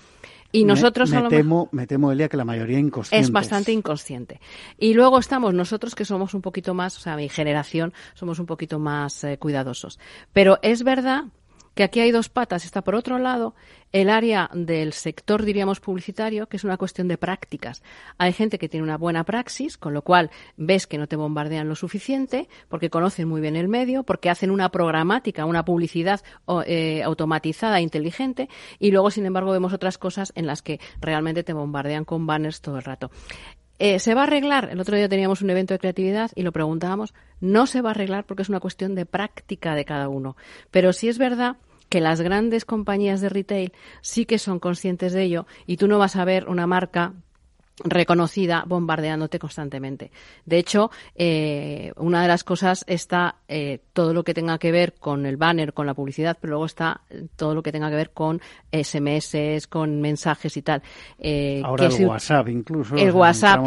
Y 0.53 0.65
Me- 0.65 0.69
nosotros 0.69 1.11
me, 1.11 1.17
a 1.17 1.21
lo 1.21 1.31
mejor- 1.31 1.43
temo, 1.43 1.69
me 1.73 1.87
temo, 1.87 2.13
Elia, 2.13 2.29
que 2.29 2.37
la 2.37 2.45
mayoría 2.45 2.79
inconscientes. 2.79 3.29
es 3.29 3.33
bastante 3.33 3.73
inconsciente. 3.73 4.41
Y 4.79 4.95
luego 4.95 5.19
estamos 5.19 5.53
nosotros 5.53 5.95
que 5.95 6.05
somos 6.05 6.35
un 6.35 6.43
poquito 6.43 6.73
más, 6.73 6.97
o 6.97 7.01
sea, 7.01 7.17
mi 7.17 7.29
generación, 7.29 7.93
somos 8.15 8.39
un 8.39 8.47
poquito 8.47 8.79
más 8.79 9.25
eh, 9.25 9.39
cuidadosos. 9.39 9.99
Pero 10.33 10.59
es 10.63 10.85
verdad 10.85 11.25
que 11.77 11.85
aquí 11.85 12.01
hay 12.01 12.11
dos 12.11 12.31
patas. 12.31 12.65
Está 12.65 12.83
por 12.83 12.95
otro 12.95 13.19
lado 13.19 13.55
el 13.93 14.09
área 14.09 14.51
del 14.55 14.95
sector, 14.95 15.45
diríamos, 15.45 15.79
publicitario, 15.79 16.49
que 16.49 16.57
es 16.57 16.65
una 16.65 16.79
cuestión 16.79 17.07
de 17.07 17.19
prácticas. 17.19 17.83
Hay 18.17 18.33
gente 18.33 18.59
que 18.59 18.69
tiene 18.69 18.83
una 18.83 18.97
buena 18.97 19.25
praxis, 19.25 19.77
con 19.77 19.93
lo 19.93 20.01
cual 20.01 20.31
ves 20.57 20.87
que 20.87 20.97
no 20.97 21.07
te 21.07 21.17
bombardean 21.17 21.69
lo 21.69 21.75
suficiente, 21.75 22.49
porque 22.69 22.89
conocen 22.89 23.29
muy 23.29 23.43
bien 23.43 23.57
el 23.57 23.69
medio, 23.69 24.05
porque 24.05 24.31
hacen 24.31 24.51
una 24.51 24.71
programática, 24.71 25.45
una 25.45 25.67
publicidad 25.67 26.23
eh, 26.65 27.03
automatizada, 27.03 27.81
inteligente, 27.83 28.49
y 28.79 28.91
luego, 28.91 29.11
sin 29.11 29.27
embargo, 29.27 29.53
vemos 29.53 29.75
otras 29.75 29.99
cosas 29.99 30.33
en 30.35 30.47
las 30.47 30.63
que 30.63 30.81
realmente 31.03 31.45
te 31.45 31.53
bombardean 31.53 32.07
con 32.07 32.27
banners 32.27 32.63
todo 32.63 32.79
el 32.79 32.85
rato. 32.85 33.11
Eh, 33.79 33.99
¿Se 33.99 34.15
va 34.15 34.23
a 34.23 34.25
arreglar? 34.25 34.71
El 34.71 34.81
otro 34.81 34.97
día 34.97 35.09
teníamos 35.09 35.43
un 35.43 35.51
evento 35.51 35.75
de 35.75 35.79
creatividad 35.79 36.31
y 36.35 36.43
lo 36.43 36.53
preguntábamos. 36.53 37.13
No 37.41 37.67
se 37.67 37.83
va 37.83 37.91
a 37.91 37.93
arreglar 37.93 38.25
porque 38.25 38.43
es 38.43 38.49
una 38.49 38.61
cuestión 38.61 38.95
de 38.95 39.05
práctica 39.05 39.75
de 39.75 39.85
cada 39.85 40.09
uno. 40.09 40.37
Pero 40.71 40.95
sí 40.95 41.09
es 41.09 41.19
verdad 41.19 41.59
que 41.89 42.01
las 42.01 42.21
grandes 42.21 42.65
compañías 42.65 43.21
de 43.21 43.29
retail 43.29 43.73
sí 44.01 44.27
que 44.27 44.39
son 44.39 44.59
conscientes 44.59 45.13
de 45.13 45.23
ello 45.23 45.47
y 45.67 45.77
tú 45.77 45.87
no 45.89 45.99
vas 45.99 46.17
a 46.17 46.25
ver 46.25 46.49
una 46.49 46.67
marca 46.67 47.13
reconocida 47.85 48.65
bombardeándote 48.67 49.39
constantemente. 49.39 50.11
De 50.47 50.57
hecho, 50.59 50.91
eh, 51.15 51.93
una 51.97 52.23
de 52.23 52.29
las 52.29 52.43
cosas 52.43 52.85
está 52.87 53.37
eh, 53.49 53.81
todo 53.93 54.15
lo 54.15 54.25
que 54.25 54.33
tenga 54.33 54.59
que 54.59 54.73
ver 54.73 54.95
con 54.95 55.27
el 55.27 55.37
banner, 55.37 55.75
con 55.75 55.87
la 55.87 55.93
publicidad, 55.93 56.39
pero 56.41 56.53
luego 56.53 56.65
está 56.67 57.03
todo 57.37 57.55
lo 57.55 57.63
que 57.63 57.73
tenga 57.73 57.91
que 57.91 57.97
ver 57.97 58.11
con 58.13 58.41
SMS, 58.73 59.67
con 59.69 60.01
mensajes 60.01 60.57
y 60.57 60.63
tal. 60.63 60.83
Eh, 61.19 61.61
Ahora 61.65 61.83
que 61.83 61.87
el 61.87 61.93
se- 61.99 62.07
WhatsApp 62.07 62.49
incluso. 62.49 62.97
el 62.97 63.13
WhatsApp. 63.13 63.61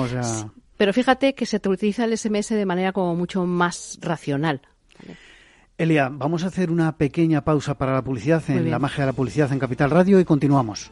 Pero 0.78 0.94
fíjate 0.94 1.36
que 1.36 1.46
se 1.46 1.60
te 1.60 1.70
utiliza 1.70 2.06
el 2.06 2.18
SMS 2.18 2.50
de 2.56 2.66
manera 2.66 2.94
como 2.94 3.14
mucho 3.16 3.46
más 3.46 4.00
racional. 4.02 4.62
Elia, 5.80 6.10
vamos 6.12 6.44
a 6.44 6.48
hacer 6.48 6.72
una 6.72 6.92
pequeña 6.98 7.46
pausa 7.46 7.74
para 7.74 7.94
la 7.94 8.02
publicidad 8.02 8.44
en 8.50 8.70
la 8.70 8.80
magia 8.80 9.06
de 9.06 9.12
la 9.12 9.14
publicidad 9.14 9.50
en 9.54 9.60
Capital 9.60 9.90
Radio 9.90 10.20
y 10.20 10.26
continuamos. 10.26 10.92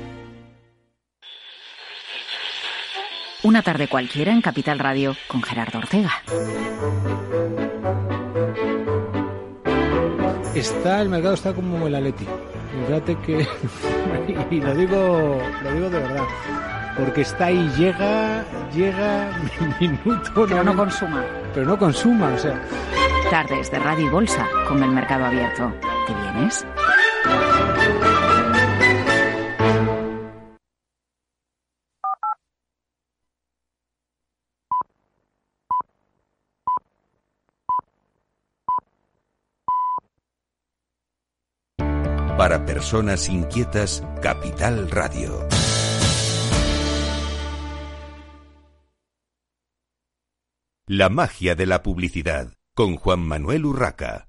Una 3.43 3.63
tarde 3.63 3.87
cualquiera 3.87 4.31
en 4.31 4.41
Capital 4.41 4.77
Radio 4.77 5.15
con 5.27 5.41
Gerardo 5.41 5.79
Ortega. 5.79 6.11
Está, 10.53 11.01
el 11.01 11.09
mercado 11.09 11.33
está 11.33 11.51
como 11.53 11.87
el 11.87 11.95
Atleti. 11.95 12.27
Fíjate 12.85 13.15
que, 13.25 13.47
y 14.51 14.61
lo 14.61 14.75
digo, 14.75 15.41
lo 15.63 15.73
digo 15.73 15.89
de 15.89 15.99
verdad, 15.99 16.23
porque 16.95 17.21
está 17.21 17.45
ahí, 17.45 17.67
llega, 17.75 18.45
llega, 18.75 19.31
minuto. 19.79 20.45
Pero 20.47 20.63
no 20.63 20.75
consuma. 20.75 21.25
Pero 21.55 21.65
no 21.65 21.79
consuma, 21.79 22.27
o 22.27 22.37
sea. 22.37 22.61
Tardes 23.31 23.71
de 23.71 23.79
Radio 23.79 24.05
y 24.05 24.09
Bolsa 24.09 24.47
con 24.67 24.83
el 24.83 24.91
mercado 24.91 25.25
abierto. 25.25 25.73
¿Te 26.05 26.13
vienes? 26.13 26.63
Para 42.41 42.65
personas 42.65 43.29
inquietas, 43.29 44.03
Capital 44.19 44.89
Radio. 44.89 45.47
La 50.87 51.09
magia 51.09 51.53
de 51.53 51.67
la 51.67 51.83
publicidad 51.83 52.53
con 52.73 52.95
Juan 52.95 53.19
Manuel 53.19 53.63
Urraca. 53.67 54.27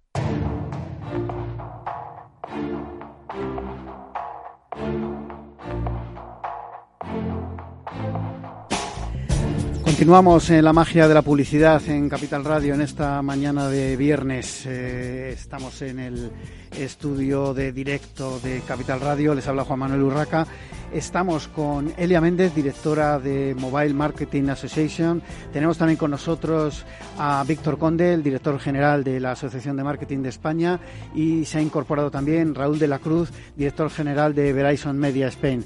Continuamos 9.85 10.51
en 10.51 10.65
la 10.65 10.75
magia 10.75 11.09
de 11.09 11.15
la 11.15 11.23
publicidad 11.23 11.81
en 11.89 12.11
Capital 12.11 12.45
Radio 12.45 12.75
en 12.75 12.83
esta 12.83 13.23
mañana 13.23 13.69
de 13.69 13.97
viernes. 13.97 14.67
Eh, 14.67 15.31
estamos 15.33 15.81
en 15.81 15.99
el 15.99 16.33
estudio 16.77 17.55
de 17.55 17.73
directo 17.73 18.39
de 18.41 18.61
Capital 18.61 19.01
Radio. 19.01 19.35
Les 19.35 19.47
habla 19.47 19.65
Juan 19.65 19.79
Manuel 19.79 20.03
Urraca. 20.03 20.47
Estamos 20.93 21.49
con 21.49 21.93
Elia 21.97 22.21
Méndez, 22.21 22.55
directora 22.55 23.19
de 23.19 23.55
Mobile 23.59 23.95
Marketing 23.95 24.49
Association. 24.49 25.23
Tenemos 25.53 25.79
también 25.79 25.97
con 25.97 26.11
nosotros 26.11 26.85
a 27.19 27.43
Víctor 27.47 27.79
Conde, 27.79 28.13
el 28.13 28.23
director 28.23 28.59
general 28.59 29.03
de 29.03 29.19
la 29.19 29.33
Asociación 29.33 29.77
de 29.77 29.85
Marketing 29.85 30.19
de 30.19 30.29
España. 30.29 30.81
Y 31.15 31.45
se 31.47 31.59
ha 31.59 31.63
incorporado 31.63 32.11
también 32.11 32.55
Raúl 32.55 32.79
de 32.79 32.89
la 32.89 32.99
Cruz, 32.99 33.31
director 33.57 33.91
general 33.91 34.35
de 34.35 34.53
Verizon 34.53 34.99
Media 34.99 35.29
Spain. 35.29 35.65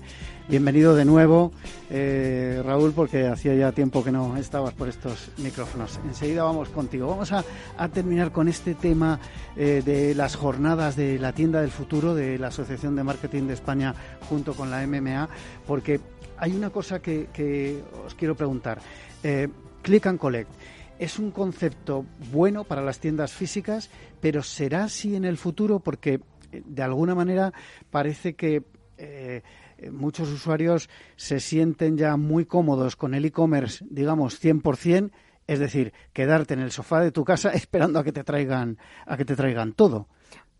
Bienvenido 0.49 0.95
de 0.95 1.05
nuevo, 1.05 1.51
eh, 1.91 2.63
Raúl, 2.65 2.93
porque 2.93 3.27
hacía 3.27 3.53
ya 3.57 3.73
tiempo 3.73 4.05
que 4.05 4.13
no 4.13 4.37
estabas 4.37 4.75
por 4.75 4.89
estos 4.89 5.31
micrófonos. 5.39 5.99
Enseguida 6.07 6.45
vamos 6.45 6.69
contigo. 6.69 7.09
Vamos 7.09 7.33
a, 7.33 7.45
terminar 7.93 8.31
con 8.31 8.47
este 8.47 8.75
tema 8.75 9.19
eh, 9.57 9.83
de 9.85 10.15
las 10.15 10.37
jornadas 10.37 10.95
de 10.97 11.19
la 11.19 11.33
tienda 11.33 11.61
del 11.61 11.71
futuro 11.71 12.15
de 12.15 12.39
la 12.39 12.49
Asociación 12.49 12.97
de 12.97 13.05
Marketing 13.05 13.45
de 13.45 13.55
España 13.55 13.95
junto 14.29 14.55
con 14.55 14.71
la 14.71 14.87
MMA, 14.87 15.29
porque 15.67 16.01
hay 16.39 16.53
una 16.53 16.71
cosa 16.71 17.01
que, 17.01 17.83
os 18.05 18.15
quiero 18.15 18.35
preguntar. 18.35 18.81
Eh, 19.23 19.49
click 19.83 20.07
and 20.07 20.19
Collect. 20.19 20.51
Es 20.99 21.19
un 21.19 21.31
concepto 21.31 22.07
bueno 22.33 22.65
para 22.65 22.83
las 22.83 22.99
tiendas 22.99 23.33
físicas, 23.33 23.91
pero 24.21 24.43
¿será 24.43 24.85
así 24.85 25.15
en 25.15 25.25
el 25.25 25.37
futuro? 25.37 25.81
Porque 25.81 26.21
de 26.51 26.83
alguna 26.83 27.15
manera 27.15 27.53
parece 27.91 28.35
que 28.35 28.65
eh, 28.97 29.43
muchos 29.91 30.31
usuarios 30.31 30.89
se 31.17 31.41
sienten 31.41 31.99
ya 31.99 32.17
muy 32.17 32.47
cómodos 32.47 32.97
con 32.97 33.15
el 33.15 33.27
e-commerce, 33.27 33.85
digamos, 33.91 34.43
100%, 34.43 35.11
es 35.47 35.59
decir, 35.59 35.93
quedarte 36.13 36.55
en 36.55 36.61
el 36.61 36.73
sofá 36.73 37.01
de 37.01 37.13
tu 37.13 37.25
casa 37.25 37.51
esperando 37.55 37.99
a 37.99 38.05
que 38.05 38.13
te 38.13 38.25
traigan 38.25 38.79
a 39.07 39.17
que 39.17 39.25
te 39.25 39.37
traigan 39.37 39.73
todo. 39.73 40.09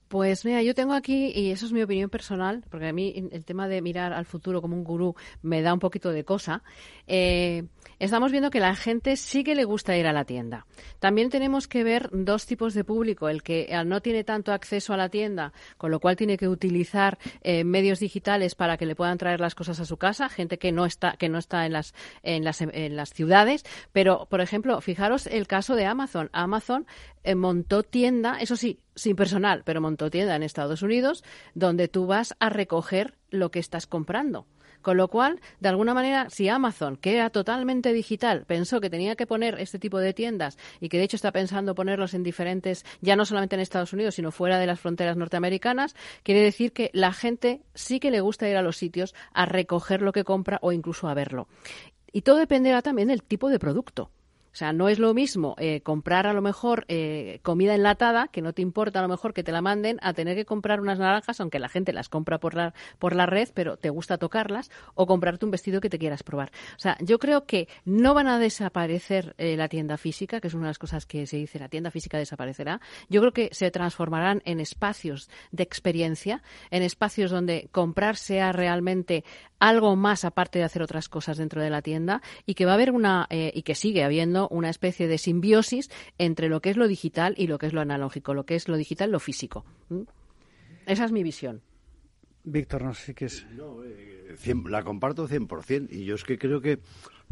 Pues 0.09 0.45
mira, 0.45 0.63
yo 0.63 0.73
tengo 0.73 0.93
aquí, 0.93 1.33
y 1.35 1.51
eso 1.51 1.67
es 1.67 1.73
mi 1.73 1.83
opinión 1.83 2.11
personal, 2.11 2.63
porque 2.71 2.87
a 2.87 2.93
mí 2.93 3.29
el 3.33 3.45
tema 3.45 3.67
de 3.67 3.83
mirar 3.83 4.13
al 4.13 4.25
futuro 4.25 4.63
como 4.63 4.77
un 4.77 4.85
gurú 4.85 5.17
me 5.43 5.63
da 5.63 5.75
un 5.75 5.81
poquito 5.81 6.13
de 6.13 6.25
cosa. 6.25 6.63
Eh, 7.09 7.65
estamos 7.99 8.31
viendo 8.31 8.51
que 8.51 8.61
la 8.61 8.77
gente 8.77 9.17
sí 9.17 9.43
que 9.43 9.57
le 9.57 9.65
gusta 9.65 9.97
ir 9.97 10.07
a 10.07 10.13
la 10.13 10.25
tienda. 10.25 10.65
También 11.01 11.29
tenemos 11.29 11.67
que 11.67 11.83
ver 11.83 12.09
dos 12.13 12.47
tipos 12.47 12.73
de 12.73 12.85
público, 12.85 13.29
el 13.29 13.43
que 13.43 13.69
no 13.85 14.01
tiene 14.01 14.23
tanto 14.23 14.53
acceso 14.53 14.95
a 14.95 14.97
la 14.97 15.09
tienda, 15.09 15.53
con 15.77 15.91
lo 15.91 15.99
cual 15.99 16.15
tiene 16.15 16.37
que 16.37 16.47
utilizar 16.47 17.19
eh, 17.43 17.65
medios 17.65 17.99
digitales 17.99 18.55
para 18.55 18.77
que 18.77 18.87
le 18.87 18.95
puedan 18.95 19.19
traer 19.19 19.41
las 19.41 19.57
cosas 19.57 19.81
a 19.81 19.85
su 19.85 19.97
casa, 19.97 20.29
gente 20.29 20.59
que 20.59 20.71
no 20.71 20.87
está 20.87 21.17
que 21.17 21.29
no 21.29 21.39
está 21.39 21.67
en 21.67 21.73
las 21.73 21.95
en 22.23 22.45
las 22.45 22.61
en 22.61 22.95
las 22.95 23.13
ciudades, 23.13 23.65
pero 23.93 24.27
por 24.31 24.41
ejemplo, 24.41 24.81
fijaros 24.81 25.27
el 25.27 25.49
caso 25.49 25.75
de 25.75 25.87
Amazon. 25.87 26.31
Amazon 26.33 26.87
eh, 27.25 27.35
montó 27.35 27.83
tienda, 27.83 28.39
eso 28.39 28.55
sí, 28.55 28.79
sin 28.97 29.15
personal, 29.15 29.63
pero 29.65 29.81
montó 29.81 30.11
tienda 30.11 30.35
en 30.35 30.43
Estados 30.43 30.83
Unidos, 30.83 31.23
donde 31.55 31.87
tú 31.87 32.07
vas 32.07 32.35
a 32.41 32.49
recoger 32.49 33.15
lo 33.31 33.51
que 33.51 33.61
estás 33.61 33.87
comprando. 33.87 34.47
Con 34.83 34.97
lo 34.97 35.09
cual, 35.09 35.41
de 35.59 35.69
alguna 35.69 35.95
manera, 35.95 36.31
si 36.31 36.49
Amazon, 36.49 36.97
que 36.97 37.15
era 37.15 37.31
totalmente 37.31 37.93
digital, 37.93 38.45
pensó 38.47 38.81
que 38.81 38.89
tenía 38.89 39.17
que 39.17 39.27
poner 39.27 39.59
este 39.59 39.81
tipo 39.81 39.99
de 39.99 40.15
tiendas 40.15 40.59
y 40.81 40.89
que 40.89 40.99
de 40.99 41.03
hecho 41.03 41.17
está 41.17 41.33
pensando 41.33 41.75
ponerlos 41.75 42.15
en 42.15 42.23
diferentes, 42.23 42.85
ya 43.01 43.17
no 43.17 43.25
solamente 43.25 43.57
en 43.57 43.61
Estados 43.61 43.93
Unidos, 43.93 44.15
sino 44.15 44.31
fuera 44.31 44.61
de 44.61 44.67
las 44.67 44.79
fronteras 44.79 45.17
norteamericanas, 45.17 45.97
quiere 46.23 46.41
decir 46.41 46.73
que 46.73 46.91
la 46.93 47.13
gente 47.13 47.63
sí 47.75 47.99
que 47.99 48.13
le 48.13 48.21
gusta 48.21 48.49
ir 48.49 48.57
a 48.57 48.63
los 48.63 48.77
sitios 48.77 49.15
a 49.33 49.45
recoger 49.45 50.03
lo 50.03 50.13
que 50.13 50.23
compra 50.23 50.61
o 50.63 50.71
incluso 50.71 51.09
a 51.09 51.15
verlo. 51.15 51.49
Y 52.13 52.23
todo 52.23 52.37
dependerá 52.37 52.81
también 52.81 53.09
del 53.09 53.23
tipo 53.23 53.51
de 53.51 53.59
producto. 53.59 54.11
O 54.57 54.59
sea, 54.59 54.73
no 54.73 54.89
es 54.89 54.99
lo 54.99 55.13
mismo 55.13 55.55
eh, 55.59 55.83
comprar 55.83 56.27
a 56.27 56.33
lo 56.33 56.41
mejor 56.41 56.87
eh, 56.89 57.41
comida 57.43 57.75
enlatada, 57.75 58.29
que 58.29 58.41
no 58.41 58.55
te 58.55 58.63
importa 58.63 59.01
a 59.01 59.03
lo 59.03 59.09
mejor 59.09 59.35
que 59.35 59.45
te 59.45 59.53
la 59.53 59.61
manden, 59.61 59.99
a 60.01 60.15
tener 60.15 60.35
que 60.35 60.47
comprar 60.47 60.81
unas 60.81 60.99
naranjas, 60.99 61.43
aunque 61.43 61.59
la 61.59 61.69
gente 61.69 61.93
las 61.93 62.09
compra 62.09 62.39
por 62.39 62.55
la, 62.55 62.73
por 62.99 63.15
la 63.15 63.27
red, 63.27 63.51
pero 63.53 63.77
te 63.77 63.91
gusta 63.91 64.17
tocarlas, 64.17 64.71
o 64.95 65.07
comprarte 65.07 65.45
un 65.45 65.51
vestido 65.51 65.83
que 65.83 65.91
te 65.91 65.99
quieras 65.99 66.23
probar. 66.23 66.53
O 66.75 66.79
sea, 66.79 66.97
yo 67.01 67.19
creo 67.19 67.45
que 67.45 67.69
no 67.85 68.15
van 68.15 68.29
a 68.29 68.39
desaparecer 68.39 69.35
eh, 69.37 69.59
la 69.59 69.69
tienda 69.69 69.99
física, 69.99 70.41
que 70.41 70.49
es 70.49 70.55
una 70.55 70.69
de 70.69 70.71
las 70.71 70.79
cosas 70.79 71.05
que 71.05 71.27
se 71.27 71.37
dice, 71.37 71.59
la 71.59 71.69
tienda 71.69 71.91
física 71.91 72.17
desaparecerá. 72.17 72.81
Yo 73.11 73.21
creo 73.21 73.35
que 73.35 73.51
se 73.53 73.71
transformarán 73.71 74.41
en 74.47 74.61
espacios 74.61 75.29
de 75.51 75.65
experiencia, 75.65 76.43
en 76.71 76.83
espacios 76.83 77.31
donde 77.31 77.69
comprar 77.73 78.17
sea 78.17 78.53
realmente 78.53 79.23
algo 79.59 79.97
más 79.97 80.25
aparte 80.25 80.59
de 80.59 80.65
hacer 80.65 80.81
otras 80.81 81.11
cosas 81.11 81.37
dentro 81.37 81.61
de 81.61 81.69
la 81.69 81.83
tienda 81.83 82.23
y 82.47 82.55
que 82.55 82.65
va 82.65 82.73
a 82.73 82.75
haber 82.75 82.93
una 82.93 83.27
y 83.31 83.63
que 83.63 83.75
sigue 83.75 84.05
habiendo 84.47 84.57
una 84.57 84.71
especie 84.71 85.09
de 85.09 85.19
simbiosis 85.19 85.91
entre 86.19 86.49
lo 86.49 86.61
que 86.61 86.71
es 86.71 86.77
lo 86.77 86.89
digital 86.89 87.35
y 87.37 87.47
lo 87.47 87.59
que 87.59 87.67
es 87.67 87.73
lo 87.73 87.81
analógico, 87.81 88.35
lo 88.35 88.45
que 88.45 88.55
es 88.55 88.69
lo 88.69 88.77
digital, 88.77 89.11
lo 89.11 89.21
físico. 89.21 89.65
Esa 90.87 91.05
es 91.05 91.13
mi 91.13 91.23
visión. 91.23 91.63
Víctor, 92.45 92.83
no 92.83 92.95
sé 92.95 93.15
qué 93.15 93.25
es. 93.25 93.45
No, 93.57 93.83
eh, 93.85 94.37
la 94.69 94.85
comparto 94.85 95.29
100%. 95.29 95.89
Y 95.91 96.05
yo 96.05 96.15
es 96.15 96.23
que 96.23 96.39
creo 96.39 96.61
que 96.61 96.79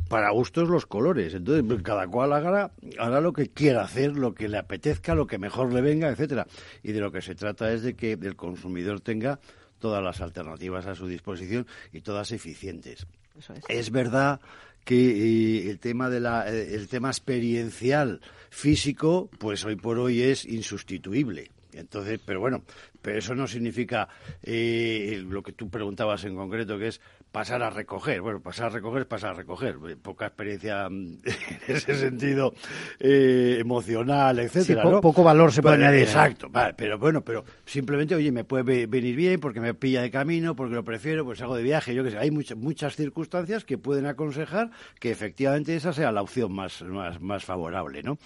para 0.09 0.31
gustos 0.31 0.69
los 0.69 0.87
colores. 0.87 1.35
Entonces, 1.35 1.65
pues, 1.67 1.83
cada 1.83 2.09
cual 2.09 2.33
haga, 2.33 2.73
haga 2.99 3.21
lo 3.21 3.33
que 3.33 3.49
quiera 3.49 3.83
hacer, 3.83 4.17
lo 4.17 4.35
que 4.35 4.49
le 4.49 4.59
apetezca, 4.59 5.15
lo 5.15 5.27
que 5.27 5.39
mejor 5.39 5.73
le 5.73 5.81
venga, 5.81 6.09
etcétera. 6.09 6.47
Y 6.83 6.93
de 6.93 7.01
lo 7.01 7.13
que 7.13 7.23
se 7.23 7.37
trata 7.37 7.73
es 7.73 7.83
de 7.83 7.95
que 7.95 8.13
el 8.13 8.35
consumidor 8.35 9.01
tenga 9.01 9.39
todas 9.79 10.03
las 10.03 10.21
alternativas 10.21 10.87
a 10.87 10.95
su 10.95 11.07
disposición 11.07 11.67
y 11.93 12.01
todas 12.01 12.33
eficientes. 12.33 13.07
es. 13.37 13.63
es 13.69 13.91
verdad 13.91 14.41
que 14.85 14.97
eh, 14.97 15.71
el 15.71 15.79
tema 15.79 16.11
de 16.11 16.21
la, 16.21 16.49
eh, 16.53 16.75
el 16.75 16.89
tema 16.89 17.09
experiencial 17.09 18.21
físico, 18.51 19.31
pues 19.39 19.65
hoy 19.65 19.77
por 19.77 19.99
hoy 19.99 20.23
es 20.23 20.45
insustituible. 20.45 21.51
Entonces, 21.73 22.21
pero 22.25 22.41
bueno, 22.41 22.63
pero 23.03 23.19
eso 23.19 23.35
no 23.35 23.47
significa 23.47 24.09
eh, 24.43 25.23
lo 25.29 25.43
que 25.43 25.53
tú 25.53 25.69
preguntabas 25.69 26.25
en 26.25 26.37
concreto, 26.37 26.79
que 26.79 26.89
es 26.89 27.01
pasar 27.35 27.65
a 27.65 27.71
recoger. 27.71 28.21
Bueno, 28.21 28.41
pasar 28.41 28.67
a 28.67 28.69
recoger 28.69 29.03
es 29.03 29.09
pasar 29.09 29.31
a 29.31 29.35
recoger. 29.35 29.77
Poca 30.01 30.27
experiencia 30.27 30.89
mm, 30.89 31.19
en 31.67 31.77
ese 31.77 31.97
sentido 31.97 32.55
eh, 33.01 33.57
emocional, 33.59 34.39
etcétera. 34.39 35.01
Poco 35.01 35.25
valor 35.25 35.51
se 35.51 35.61
puede 35.61 35.75
añadir. 35.75 36.03
Exacto, 36.03 36.49
vale, 36.49 36.75
pero 36.75 36.97
bueno, 36.97 37.25
pero 37.25 37.45
simplemente, 37.67 38.15
oye, 38.15 38.31
me 38.31 38.45
puede 38.45 38.87
venir 38.87 39.17
bien 39.17 39.41
porque 39.41 39.61
me 39.61 39.75
pilla 39.75 40.03
de 40.03 40.13
camino, 40.13 40.55
porque 40.55 40.77
lo 40.77 40.85
prefiero, 40.85 41.25
pues 41.25 41.43
hago 41.43 41.57
de 41.57 41.65
viaje, 41.65 41.93
yo 41.93 42.05
qué 42.05 42.13
sé. 42.13 42.19
Hay 42.19 42.31
muchas, 42.31 42.57
muchas 42.57 42.95
circunstancias 42.95 43.65
que 43.65 43.79
pueden 43.79 44.07
aconsejar 44.07 44.71
que 45.01 45.11
efectivamente 45.11 45.75
esa 45.75 45.93
sea 45.93 46.13
la 46.13 46.23
opción 46.23 46.53
más, 46.53 46.83
más, 46.83 47.21
más 47.21 47.45
favorable, 47.45 48.05
¿no? 48.05 48.17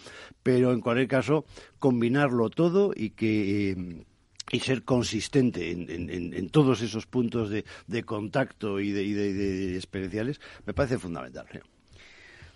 Pero 0.43 0.73
en 0.73 0.83
cualquier 0.83 1.09
caso, 1.09 1.47
combinarlo 1.79 2.51
todo 2.51 2.93
y 2.95 3.11
que. 3.11 3.71
Eh, 3.71 4.05
y 4.51 4.61
ser 4.61 4.83
consistente 4.83 5.71
en, 5.71 6.51
todos 6.51 6.81
esos 6.81 7.07
puntos 7.07 7.51
de, 7.51 8.03
contacto 8.05 8.81
y 8.81 8.93
de, 8.93 9.77
experienciales 9.77 10.41
me 10.67 10.75
parece 10.75 10.99
fundamental. 10.99 11.47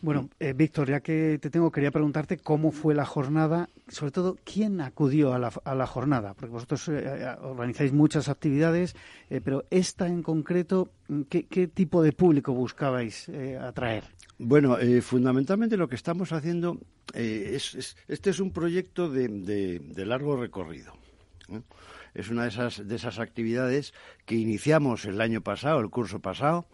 Bueno, 0.01 0.29
eh, 0.41 0.53
Víctor, 0.53 0.89
ya 0.89 0.99
que 0.99 1.39
te 1.41 1.49
tengo, 1.49 1.71
quería 1.71 1.93
preguntarte 1.93 2.37
cómo 2.37 2.73
fue 2.73 2.93
la 2.93 3.05
jornada, 3.05 3.69
sobre 3.87 4.11
todo 4.11 4.37
quién 4.43 4.81
acudió 4.81 5.33
a 5.33 5.39
la, 5.39 5.87
jornada, 5.87 6.35
porque 6.35 6.51
vosotros 6.51 6.89
eh, 6.89 7.05
eh, 7.05 7.37
organizáis 7.43 7.93
muchas 7.93 8.29
actividades, 8.29 8.97
pero 9.45 9.65
esta 9.71 10.09
en 10.09 10.25
concreto, 10.25 10.89
¿qué, 11.29 11.69
tipo 11.73 12.03
de 12.03 12.13
público 12.13 12.53
buscabais 12.53 13.31
atraer? 13.61 14.03
Bueno, 14.39 14.77
fundamentalmente 15.03 15.77
lo 15.77 15.89
que 15.89 15.95
estamos 15.95 16.33
haciendo 16.33 16.81
es, 17.15 17.97
este 18.09 18.31
es 18.31 18.41
un 18.41 18.51
proyecto 18.51 19.09
de 19.09 20.05
largo 20.05 20.37
recorrido. 20.37 20.95
Es 22.15 22.29
una 22.29 22.43
de 22.43 22.49
esas, 22.49 22.87
de 22.87 22.97
esas 22.97 23.19
actividades 23.19 23.95
que 24.27 24.35
iniciamos 24.35 25.05
el 25.07 25.21
año 25.21 25.41
pasado, 25.41 25.81
el 25.81 25.89
curso 25.89 26.21
pasado, 26.21 26.67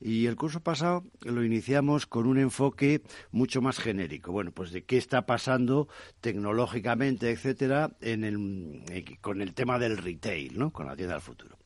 y 0.00 0.26
el 0.26 0.36
curso 0.36 0.60
pasado 0.60 1.04
lo 1.22 1.44
iniciamos 1.44 2.06
con 2.06 2.26
un 2.26 2.38
enfoque 2.38 3.02
mucho 3.30 3.60
más 3.60 3.78
genérico. 3.78 4.32
Bueno, 4.32 4.52
pues 4.52 4.72
de 4.72 4.84
qué 4.84 4.96
está 4.96 5.26
pasando 5.26 5.88
tecnológicamente, 6.20 7.30
etcétera, 7.30 7.92
en 8.00 8.24
el, 8.24 8.84
eh, 8.90 9.04
con 9.20 9.42
el 9.42 9.54
tema 9.54 9.78
del 9.78 9.98
retail, 9.98 10.58
¿no? 10.58 10.70
Con 10.70 10.86
la 10.86 10.96
tienda 10.96 11.14
del 11.14 11.22
futuro. 11.22 11.56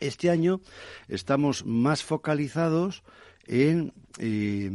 Este 0.00 0.30
año 0.30 0.60
estamos 1.08 1.64
más 1.64 2.02
focalizados 2.02 3.04
en, 3.46 3.92
eh, 4.18 4.70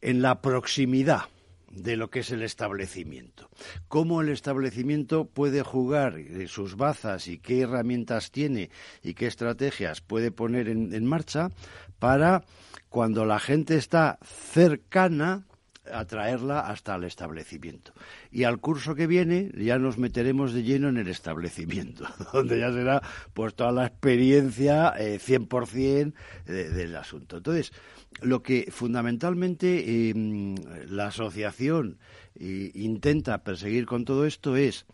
en 0.00 0.22
la 0.22 0.42
proximidad 0.42 1.28
de 1.76 1.96
lo 1.96 2.10
que 2.10 2.20
es 2.20 2.30
el 2.30 2.42
establecimiento. 2.42 3.48
Cómo 3.88 4.20
el 4.20 4.30
establecimiento 4.30 5.26
puede 5.26 5.62
jugar 5.62 6.18
eh, 6.18 6.48
sus 6.48 6.76
bazas 6.76 7.28
y 7.28 7.38
qué 7.38 7.60
herramientas 7.60 8.30
tiene 8.30 8.70
y 9.02 9.14
qué 9.14 9.26
estrategias 9.26 10.00
puede 10.00 10.30
poner 10.30 10.68
en 10.68 11.04
marcha 11.04 11.50
para 11.98 12.44
cuando 12.88 13.24
la 13.24 13.38
gente 13.38 13.76
está 13.76 14.18
cercana 14.24 15.45
atraerla 15.92 16.60
hasta 16.60 16.94
el 16.96 17.04
establecimiento. 17.04 17.92
Y 18.30 18.44
al 18.44 18.60
curso 18.60 18.94
que 18.94 19.06
viene 19.06 19.50
ya 19.56 19.78
nos 19.78 19.98
meteremos 19.98 20.52
de 20.52 20.62
lleno 20.62 20.88
en 20.88 20.96
el 20.96 21.08
establecimiento, 21.08 22.06
donde 22.32 22.58
ya 22.58 22.72
será 22.72 23.02
pues 23.34 23.54
toda 23.54 23.72
la 23.72 23.86
experiencia 23.86 24.94
eh, 24.98 25.18
100% 25.18 26.12
del 26.46 26.96
asunto. 26.96 27.38
Entonces, 27.38 27.72
lo 28.20 28.42
que 28.42 28.68
fundamentalmente 28.70 30.10
em, 30.10 30.54
la 30.88 31.08
asociación 31.08 31.98
eh, 32.34 32.70
intenta 32.74 33.42
perseguir 33.44 33.86
con 33.86 34.04
todo 34.04 34.26
esto 34.26 34.56
es 34.56 34.86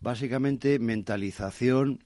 básicamente 0.00 0.78
mentalización 0.78 2.00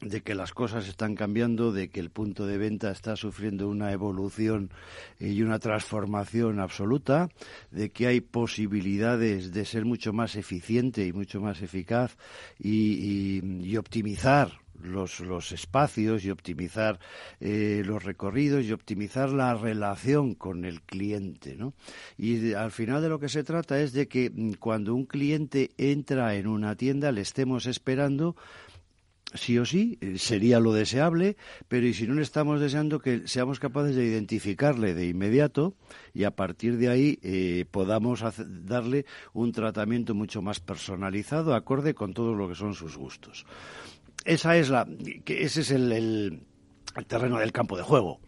de 0.00 0.20
que 0.20 0.34
las 0.34 0.52
cosas 0.52 0.88
están 0.88 1.14
cambiando, 1.14 1.72
de 1.72 1.88
que 1.88 2.00
el 2.00 2.10
punto 2.10 2.46
de 2.46 2.58
venta 2.58 2.90
está 2.90 3.16
sufriendo 3.16 3.68
una 3.68 3.92
evolución 3.92 4.70
y 5.18 5.40
una 5.42 5.58
transformación 5.58 6.60
absoluta, 6.60 7.28
de 7.70 7.90
que 7.90 8.06
hay 8.06 8.20
posibilidades 8.20 9.52
de 9.52 9.64
ser 9.64 9.84
mucho 9.84 10.12
más 10.12 10.36
eficiente 10.36 11.06
y 11.06 11.12
mucho 11.12 11.40
más 11.40 11.62
eficaz 11.62 12.16
y, 12.58 13.76
optimizar 13.76 14.52
los, 14.82 15.20
los, 15.20 15.52
espacios 15.52 16.24
y 16.24 16.30
optimizar 16.30 16.98
eh, 17.40 17.82
los 17.84 18.02
recorridos 18.04 18.64
y 18.64 18.72
optimizar 18.72 19.30
la 19.30 19.54
relación 19.54 20.34
con 20.34 20.64
el 20.64 20.82
cliente. 20.82 21.56
¿no? 21.56 21.74
Y 22.16 22.52
al 22.52 22.70
final 22.70 23.02
de 23.02 23.08
lo 23.08 23.18
que 23.18 23.28
se 23.28 23.44
trata 23.44 23.80
es 23.80 23.92
de 23.92 24.08
que 24.08 24.30
mm, 24.30 24.54
cuando 24.54 24.94
un 24.94 25.06
cliente 25.06 25.70
entra 25.78 26.34
en 26.36 26.46
una 26.46 26.74
tienda 26.76 27.12
le 27.12 27.22
estemos 27.22 27.66
esperando 27.66 28.36
sí 29.34 29.58
o 29.58 29.64
sí, 29.64 29.98
eh, 30.00 30.18
sería 30.18 30.60
lo 30.60 30.72
deseable, 30.72 31.36
pero 31.68 31.86
y 31.86 31.94
si 31.94 32.06
no 32.06 32.14
le 32.14 32.22
estamos 32.22 32.60
deseando 32.60 33.00
que 33.00 33.26
seamos 33.26 33.58
capaces 33.58 33.96
de 33.96 34.04
identificarle 34.04 34.94
de 34.94 35.08
inmediato 35.08 35.74
y 36.14 36.24
a 36.24 36.30
partir 36.30 36.76
de 36.78 36.88
ahí 36.88 37.18
eh, 37.22 37.64
podamos 37.70 38.22
darle 38.64 39.04
un 39.32 39.52
tratamiento 39.52 40.14
mucho 40.14 40.42
más 40.42 40.60
personalizado, 40.60 41.54
acorde 41.54 41.94
con 41.94 42.14
todo 42.14 42.34
lo 42.34 42.48
que 42.48 42.54
son 42.54 42.74
sus 42.74 42.96
gustos. 42.96 43.46
Esa 44.24 44.56
es 44.56 44.70
la, 44.70 44.88
ese 45.26 45.60
es 45.60 45.70
el, 45.70 45.92
el, 45.92 46.42
terreno 47.06 47.38
del 47.38 47.52
campo 47.52 47.76
de 47.76 47.82
juego. 47.82 48.20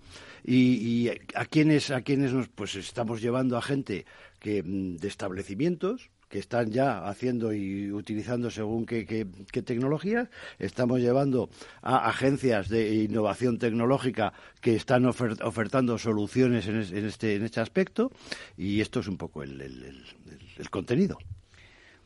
Y, 0.45 1.11
a 1.35 1.45
quienes 1.45 1.91
a 1.91 2.01
quienes 2.01 2.33
nos 2.33 2.49
pues 2.49 2.75
estamos 2.77 3.21
llevando 3.21 3.59
a 3.59 3.63
gente 3.63 4.07
que 4.39 4.63
mm, 4.63 4.97
de 4.97 5.09
establecimientos 5.09 6.11
que 6.29 6.39
están 6.39 6.71
ya 6.71 7.09
haciendo 7.09 7.53
y 7.53 7.91
utilizando 7.93 8.51
según 8.51 8.87
qué, 8.87 9.07
qué, 9.07 9.63
tecnologías. 9.63 10.29
Estamos 10.59 11.01
llevando 11.01 11.51
a 11.83 12.09
agencias 12.09 12.69
de 12.69 12.95
innovación 12.95 13.59
tecnológica 13.59 14.33
que 14.61 14.75
están 14.75 15.07
ofertando 15.07 15.99
soluciones 15.99 16.67
en, 16.67 16.77
este, 16.77 17.37
en 17.37 17.45
este 17.45 17.61
aspecto 17.61 18.13
y 18.57 18.81
esto 18.81 19.01
es 19.01 19.09
un 19.09 19.17
poco 19.17 19.43
el, 19.43 19.61
el 19.61 20.71
contenido. 20.71 21.19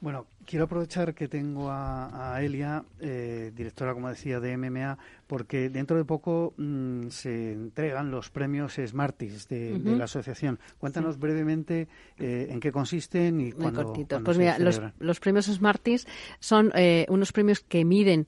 Bueno, 0.02 0.26
quiero 0.44 0.64
aprovechar 0.64 1.14
que 1.14 1.28
tengo 1.28 1.68
a, 1.70 2.36
Elia, 2.42 2.84
eh, 2.98 3.52
directora, 3.54 3.94
como 3.94 4.08
decía, 4.08 4.40
de 4.40 4.56
MMA, 4.56 4.98
porque 5.32 5.70
dentro 5.70 5.96
de 5.96 6.04
poco 6.04 6.52
mm, 6.58 7.08
se 7.08 7.52
entregan 7.52 8.10
los 8.10 8.28
premios 8.28 8.74
Smarties 8.74 9.48
de, 9.48 9.80
la 9.82 10.04
asociación. 10.04 10.58
Cuéntanos 10.76 11.18
brevemente 11.18 11.88
eh, 12.18 12.48
en 12.50 12.60
qué 12.60 12.70
consisten 12.70 13.40
y 13.40 13.52
cuándo, 13.52 13.94
pues 14.22 14.36
mira, 14.36 14.58
los, 14.58 15.20
premios 15.20 15.46
Smarties 15.46 16.06
son 16.38 16.70
eh, 16.74 17.06
unos 17.08 17.32
premios 17.32 17.60
que 17.60 17.82
miden 17.86 18.26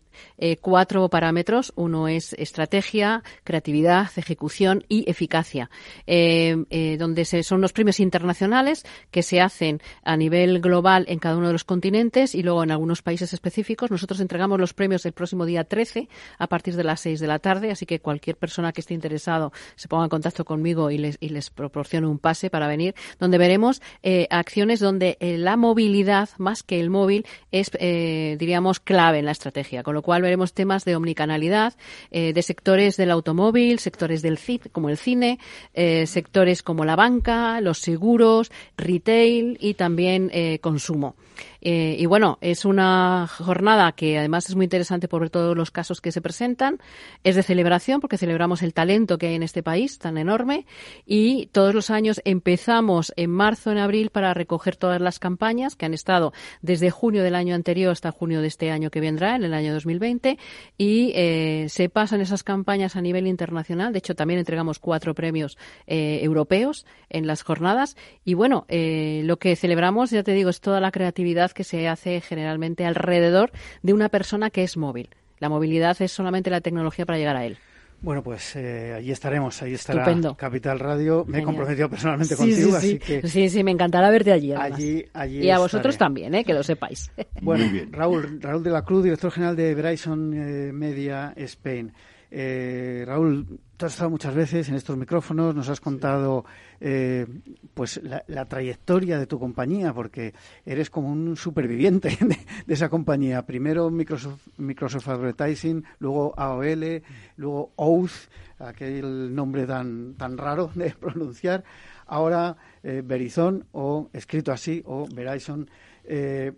cuatro 0.62 1.06
parámetros. 1.10 1.74
Uno 1.76 2.08
es 2.08 2.32
estrategia, 2.38 3.22
creatividad, 3.44 4.08
ejecución 4.16 4.82
y 4.88 5.04
eficacia, 5.06 5.68
donde 6.06 7.24
se, 7.26 7.42
son 7.42 7.58
unos 7.58 7.74
premios 7.74 8.00
internacionales 8.00 8.86
que 9.10 9.22
se 9.22 9.42
hacen 9.42 9.82
a 10.04 10.16
nivel 10.16 10.62
global 10.62 11.04
en 11.08 11.18
cada 11.18 11.36
uno 11.36 11.48
de 11.48 11.52
los 11.52 11.64
continentes 11.64 12.34
y 12.34 12.42
luego 12.42 12.64
en 12.64 12.70
algunos 12.70 13.02
países 13.02 13.34
específicos. 13.34 13.90
Nosotros 13.90 14.20
entregamos 14.20 14.58
los 14.58 14.72
premios 14.72 15.04
el 15.04 15.12
próximo 15.12 15.44
día 15.44 15.64
13 15.64 16.08
a 16.38 16.46
partir 16.46 16.76
de 16.76 16.93
las 16.94 17.00
6 17.00 17.18
de 17.18 17.26
la 17.26 17.40
tarde, 17.40 17.70
así 17.72 17.86
que 17.86 17.98
cualquier 17.98 18.36
persona 18.36 18.72
que 18.72 18.80
esté 18.80 18.94
interesado 18.94 19.52
se 19.74 19.88
ponga 19.88 20.04
en 20.04 20.10
contacto 20.10 20.44
conmigo 20.44 20.90
y 20.90 20.98
les, 20.98 21.16
y 21.20 21.30
les 21.30 21.50
proporcione 21.50 22.06
un 22.06 22.18
pase 22.18 22.50
para 22.50 22.68
venir, 22.68 22.94
donde 23.18 23.36
veremos 23.36 23.82
eh, 24.02 24.28
acciones 24.30 24.78
donde 24.78 25.16
eh, 25.18 25.36
la 25.38 25.56
movilidad, 25.56 26.28
más 26.38 26.62
que 26.62 26.78
el 26.78 26.90
móvil, 26.90 27.26
es, 27.50 27.70
eh, 27.80 28.36
diríamos, 28.38 28.78
clave 28.78 29.18
en 29.18 29.24
la 29.24 29.32
estrategia. 29.32 29.82
Con 29.82 29.94
lo 29.94 30.02
cual 30.02 30.22
veremos 30.22 30.52
temas 30.52 30.84
de 30.84 30.94
omnicanalidad, 30.94 31.74
de 32.10 32.42
sectores 32.42 32.96
del 32.96 33.10
automóvil, 33.10 33.78
sectores 33.78 34.22
del 34.22 34.38
como 34.72 34.88
el 34.88 34.96
cine, 34.96 35.38
sectores 35.74 36.62
como 36.62 36.84
la 36.84 36.96
banca, 36.96 37.60
los 37.60 37.78
seguros, 37.78 38.52
retail 38.76 39.56
y 39.60 39.74
también 39.74 40.30
consumo. 40.60 41.16
Eh, 41.64 41.96
y 41.98 42.04
bueno, 42.04 42.36
es 42.42 42.66
una 42.66 43.26
jornada 43.26 43.92
que 43.92 44.18
además 44.18 44.50
es 44.50 44.54
muy 44.54 44.64
interesante 44.64 45.08
por 45.08 45.22
ver 45.22 45.30
todos 45.30 45.56
los 45.56 45.70
casos 45.70 46.02
que 46.02 46.12
se 46.12 46.20
presentan. 46.20 46.78
Es 47.24 47.36
de 47.36 47.42
celebración 47.42 48.02
porque 48.02 48.18
celebramos 48.18 48.62
el 48.62 48.74
talento 48.74 49.16
que 49.16 49.28
hay 49.28 49.34
en 49.34 49.42
este 49.42 49.62
país 49.62 49.98
tan 49.98 50.18
enorme 50.18 50.66
y 51.06 51.46
todos 51.46 51.74
los 51.74 51.88
años 51.88 52.20
empezamos 52.26 53.14
en 53.16 53.30
marzo, 53.30 53.72
en 53.72 53.78
abril 53.78 54.10
para 54.10 54.34
recoger 54.34 54.76
todas 54.76 55.00
las 55.00 55.18
campañas 55.18 55.74
que 55.74 55.86
han 55.86 55.94
estado 55.94 56.34
desde 56.60 56.90
junio 56.90 57.22
del 57.22 57.34
año 57.34 57.54
anterior 57.54 57.92
hasta 57.92 58.12
junio 58.12 58.42
de 58.42 58.48
este 58.48 58.70
año 58.70 58.90
que 58.90 59.00
vendrá, 59.00 59.34
en 59.36 59.44
el 59.44 59.54
año 59.54 59.72
2020, 59.72 60.38
y 60.76 61.12
eh, 61.14 61.66
se 61.70 61.88
pasan 61.88 62.20
esas 62.20 62.42
campañas 62.42 62.94
a 62.94 63.00
nivel 63.00 63.26
internacional. 63.26 63.94
De 63.94 64.00
hecho, 64.00 64.14
también 64.14 64.38
entregamos 64.38 64.78
cuatro 64.78 65.14
premios 65.14 65.56
eh, 65.86 66.20
europeos 66.22 66.84
en 67.08 67.26
las 67.26 67.42
jornadas. 67.42 67.96
Y 68.22 68.34
bueno, 68.34 68.66
lo 68.68 69.38
que 69.38 69.56
celebramos, 69.56 70.10
ya 70.10 70.22
te 70.22 70.32
digo, 70.32 70.50
es 70.50 70.60
toda 70.60 70.80
la 70.80 70.90
creatividad 70.90 71.53
que 71.54 71.64
se 71.64 71.88
hace 71.88 72.20
generalmente 72.20 72.84
alrededor 72.84 73.50
de 73.82 73.94
una 73.94 74.08
persona 74.10 74.50
que 74.50 74.62
es 74.62 74.76
móvil. 74.76 75.08
La 75.38 75.48
movilidad 75.48 76.00
es 76.00 76.12
solamente 76.12 76.50
la 76.50 76.60
tecnología 76.60 77.06
para 77.06 77.18
llegar 77.18 77.36
a 77.36 77.46
él. 77.46 77.58
Bueno, 78.04 78.22
pues 78.22 78.54
eh, 78.56 78.92
allí 78.94 79.10
estaremos, 79.10 79.62
ahí 79.62 79.72
estará 79.72 80.04
Capital 80.36 80.78
Radio. 80.78 81.24
Me 81.26 81.38
he 81.38 81.42
comprometido 81.42 81.88
personalmente 81.88 82.36
contigo, 82.36 82.70
sí, 82.72 82.76
así 82.76 82.98
que... 82.98 83.26
Sí, 83.26 83.48
sí, 83.48 83.64
me 83.64 83.70
encantará 83.70 84.10
verte 84.10 84.30
allí. 84.30 84.52
Allí, 84.52 85.06
allí 85.14 85.38
Y 85.38 85.50
a 85.50 85.58
vosotros 85.58 85.96
también, 85.96 86.34
eh, 86.34 86.44
que 86.44 86.52
lo 86.52 86.62
sepáis. 86.62 87.10
Bueno, 87.40 87.64
Raúl, 87.90 88.40
Raúl 88.42 88.62
de 88.62 88.70
la 88.70 88.82
Cruz, 88.82 89.04
director 89.04 89.30
general 89.30 89.56
de 89.56 89.74
Verizon 89.74 90.34
eh, 90.34 90.72
Media 90.72 91.32
Spain. 91.36 91.92
Eh, 92.30 93.04
Raúl, 93.06 93.46
tú 93.76 93.86
has 93.86 93.92
estado 93.92 94.10
muchas 94.10 94.34
veces 94.34 94.68
en 94.68 94.74
estos 94.74 94.96
micrófonos, 94.96 95.54
nos 95.54 95.68
has 95.68 95.80
contado 95.80 96.44
eh, 96.80 97.26
pues 97.74 98.00
la, 98.02 98.44
trayectoria 98.44 99.18
de 99.18 99.26
tu 99.26 99.38
compañía, 99.38 99.92
porque 99.92 100.34
eres 100.64 100.90
como 100.90 101.10
un 101.10 101.36
superviviente 101.36 102.16
de, 102.66 102.74
esa 102.74 102.88
compañía. 102.88 103.44
Primero 103.46 103.90
Microsoft, 103.90 104.48
Microsoft 104.58 105.08
Advertising, 105.08 105.84
luego 105.98 106.34
AOL, 106.36 107.02
luego 107.36 107.72
Oath, 107.76 108.28
aquel 108.58 109.34
nombre 109.34 109.66
tan, 109.66 110.14
tan 110.14 110.38
raro 110.38 110.70
de 110.74 110.90
pronunciar. 111.00 111.64
Ahora 112.06 112.56
eh, 112.82 113.02
Verizon, 113.04 113.66
o 113.72 114.10
escrito 114.12 114.52
así, 114.52 114.82
o 114.86 115.06
Verizon. 115.12 115.68
Eh, 116.04 116.52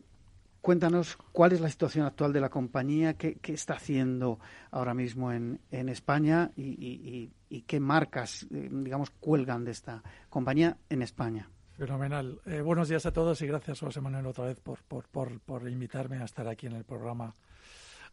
Cuéntanos 0.67 1.17
cuál 1.31 1.53
es 1.53 1.61
la 1.61 1.71
situación 1.71 2.07
actual 2.07 2.33
de 2.33 2.41
la 2.41 2.49
compañía, 2.49 3.15
qué, 3.15 3.39
está 3.47 3.75
haciendo 3.75 4.41
ahora 4.73 4.95
mismo 4.95 5.31
en, 5.31 5.61
España 5.71 6.51
y, 6.57 7.31
qué 7.69 7.79
marcas, 7.79 8.49
eh, 8.51 8.69
digamos, 8.73 9.11
cuelgan 9.11 9.65
de 9.65 9.71
esta 9.71 10.03
compañía 10.29 10.77
en 10.89 11.03
España. 11.03 11.49
Fenomenal. 11.79 12.41
Eh, 12.47 12.63
buenos 12.63 12.89
días 12.89 13.07
a 13.07 13.13
todos 13.13 13.41
y 13.43 13.47
gracias, 13.47 13.79
José 13.79 14.01
Manuel, 14.01 14.27
otra 14.27 14.47
vez 14.47 14.59
por 14.59 15.71
invitarme 15.71 16.19
a 16.19 16.25
estar 16.25 16.49
aquí 16.49 16.67
en 16.67 16.73
el 16.73 16.83
programa 16.83 17.33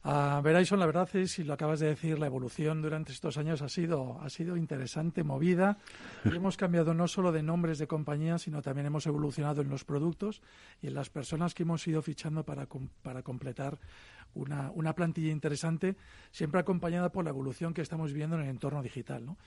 a 0.05 0.41
Verizon, 0.41 0.79
la 0.79 0.85
verdad 0.85 1.07
es, 1.15 1.39
y 1.39 1.45
lo 1.45 1.53
acabas 1.53 1.79
de 1.79 1.87
decir, 1.87 2.19
la 2.19 2.25
evolución 2.25 2.81
durante 2.81 3.13
estos 3.13 3.37
años 3.37 3.61
ha 3.61 3.69
sido, 3.69 4.19
ha 4.21 4.29
sido 4.29 4.57
interesante, 4.57 5.23
movida. 5.23 5.77
Y 6.25 6.35
hemos 6.35 6.57
cambiado 6.57 6.93
no 6.93 7.07
solo 7.07 7.31
de 7.31 7.41
nombres 7.41 7.79
de 7.79 7.87
compañías, 7.87 8.41
sino 8.41 8.61
también 8.61 8.87
hemos 8.87 9.05
evolucionado 9.07 9.61
en 9.61 9.69
los 9.69 9.85
productos 9.85 10.41
y 10.81 10.87
en 10.87 10.93
las 10.93 11.09
personas 11.09 11.53
que 11.53 11.63
hemos 11.63 11.87
ido 11.87 12.01
fichando 12.01 12.43
para, 12.43 12.67
para 13.01 13.23
completar 13.23 13.79
una, 14.33 14.71
una, 14.71 14.93
plantilla 14.93 15.31
interesante, 15.31 15.95
siempre 16.31 16.59
acompañada 16.59 17.09
por 17.11 17.23
la 17.23 17.29
evolución 17.29 17.73
que 17.73 17.81
estamos 17.81 18.11
viendo 18.13 18.35
en 18.35 18.43
el 18.43 18.49
entorno 18.49 18.81
digital. 18.81 19.25
¿no? 19.25 19.37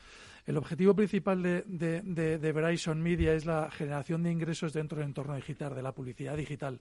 El 0.46 0.56
objetivo 0.56 0.94
principal 0.94 1.42
de, 1.42 1.64
de, 1.66 2.00
de, 2.02 2.38
de 2.38 2.52
Verizon 2.52 3.02
Media 3.02 3.34
es 3.34 3.44
la 3.44 3.70
generación 3.70 4.22
de 4.22 4.32
ingresos 4.32 4.72
dentro 4.72 4.98
del 4.98 5.08
entorno 5.08 5.34
digital, 5.34 5.74
de 5.74 5.82
la 5.82 5.92
publicidad 5.92 6.36
digital. 6.36 6.80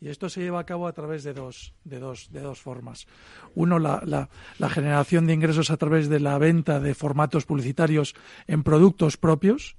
Y 0.00 0.08
esto 0.08 0.28
se 0.28 0.40
lleva 0.40 0.60
a 0.60 0.66
cabo 0.66 0.86
a 0.86 0.92
través 0.92 1.24
de 1.24 1.32
dos, 1.32 1.72
de 1.84 1.98
dos, 1.98 2.30
de 2.30 2.40
dos 2.40 2.60
formas. 2.60 3.06
Uno, 3.54 3.78
la, 3.78 4.28
la, 4.58 4.68
generación 4.68 5.26
de 5.26 5.32
ingresos 5.32 5.70
a 5.70 5.76
través 5.76 6.08
de 6.08 6.20
la 6.20 6.36
venta 6.38 6.80
de 6.80 6.94
formatos 6.94 7.46
publicitarios 7.46 8.14
en 8.46 8.62
productos 8.62 9.16
propios 9.16 9.76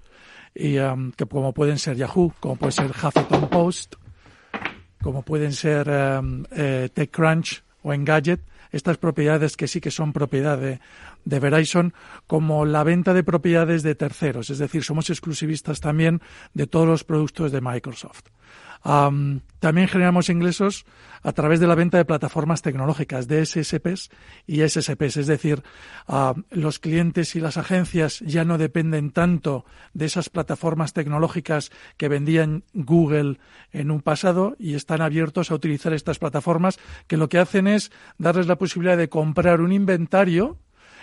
y 0.56 0.80
um, 0.80 1.12
que 1.12 1.26
como 1.26 1.54
pueden 1.54 1.78
ser 1.78 1.98
Yahoo, 1.98 2.34
como 2.40 2.56
puede 2.56 2.72
ser 2.72 2.92
Huffington 2.92 3.50
Post, 3.50 3.96
como 5.04 5.22
pueden 5.22 5.54
ser 5.54 5.88
um, 5.90 6.44
eh, 6.52 6.90
TechCrunch 6.94 7.64
o 7.84 7.94
Engadget, 7.94 8.42
estas 8.72 8.98
propiedades 8.98 9.56
que 9.56 9.68
sí 9.68 9.80
que 9.80 9.92
son 9.92 10.12
propiedad 10.12 10.58
de, 10.58 10.80
de 11.26 11.40
Verizon, 11.40 11.94
como 12.28 12.66
la 12.66 12.84
venta 12.84 13.14
de 13.14 13.24
propiedades 13.24 13.84
de 13.84 13.96
terceros, 13.96 14.50
es 14.50 14.60
decir, 14.60 14.84
somos 14.84 15.10
exclusivistas 15.10 15.80
también 15.82 16.22
de 16.54 16.68
todos 16.68 16.88
los 16.88 17.04
productos 17.04 17.52
de 17.52 17.62
Microsoft 17.62 18.24
también 19.60 19.88
generamos 19.88 20.30
ingresos 20.30 20.86
a 21.24 21.32
través 21.32 21.60
de 21.60 21.66
la 21.66 21.74
venta 21.74 21.98
de 21.98 22.06
plataformas 22.06 22.62
tecnológicas, 22.62 23.28
de 23.28 23.44
SSPs 23.44 24.12
y 24.46 24.62
SSPs. 24.62 25.18
Es 25.18 25.26
decir, 25.26 25.64
los 26.52 26.78
clientes 26.78 27.36
y 27.36 27.40
las 27.40 27.58
agencias 27.58 28.20
ya 28.20 28.46
no 28.46 28.60
dependen 28.60 29.10
tanto 29.10 29.66
de 29.96 30.06
esas 30.06 30.30
plataformas 30.30 30.94
tecnológicas 30.94 31.72
que 31.98 32.10
vendían 32.10 32.64
Google 32.74 33.40
en 33.72 33.90
un 33.90 34.02
pasado 34.02 34.56
y 34.60 34.76
están 34.76 35.02
abiertos 35.02 35.50
a 35.50 35.56
utilizar 35.56 35.94
estas 35.94 36.20
plataformas 36.20 36.78
que 37.08 37.18
lo 37.18 37.28
que 37.28 37.40
hacen 37.40 37.66
es 37.66 37.92
darles 38.20 38.46
la 38.46 38.60
posibilidad 38.60 38.98
de 38.98 39.10
comprar 39.10 39.62
un 39.62 39.72
inventario 39.72 40.60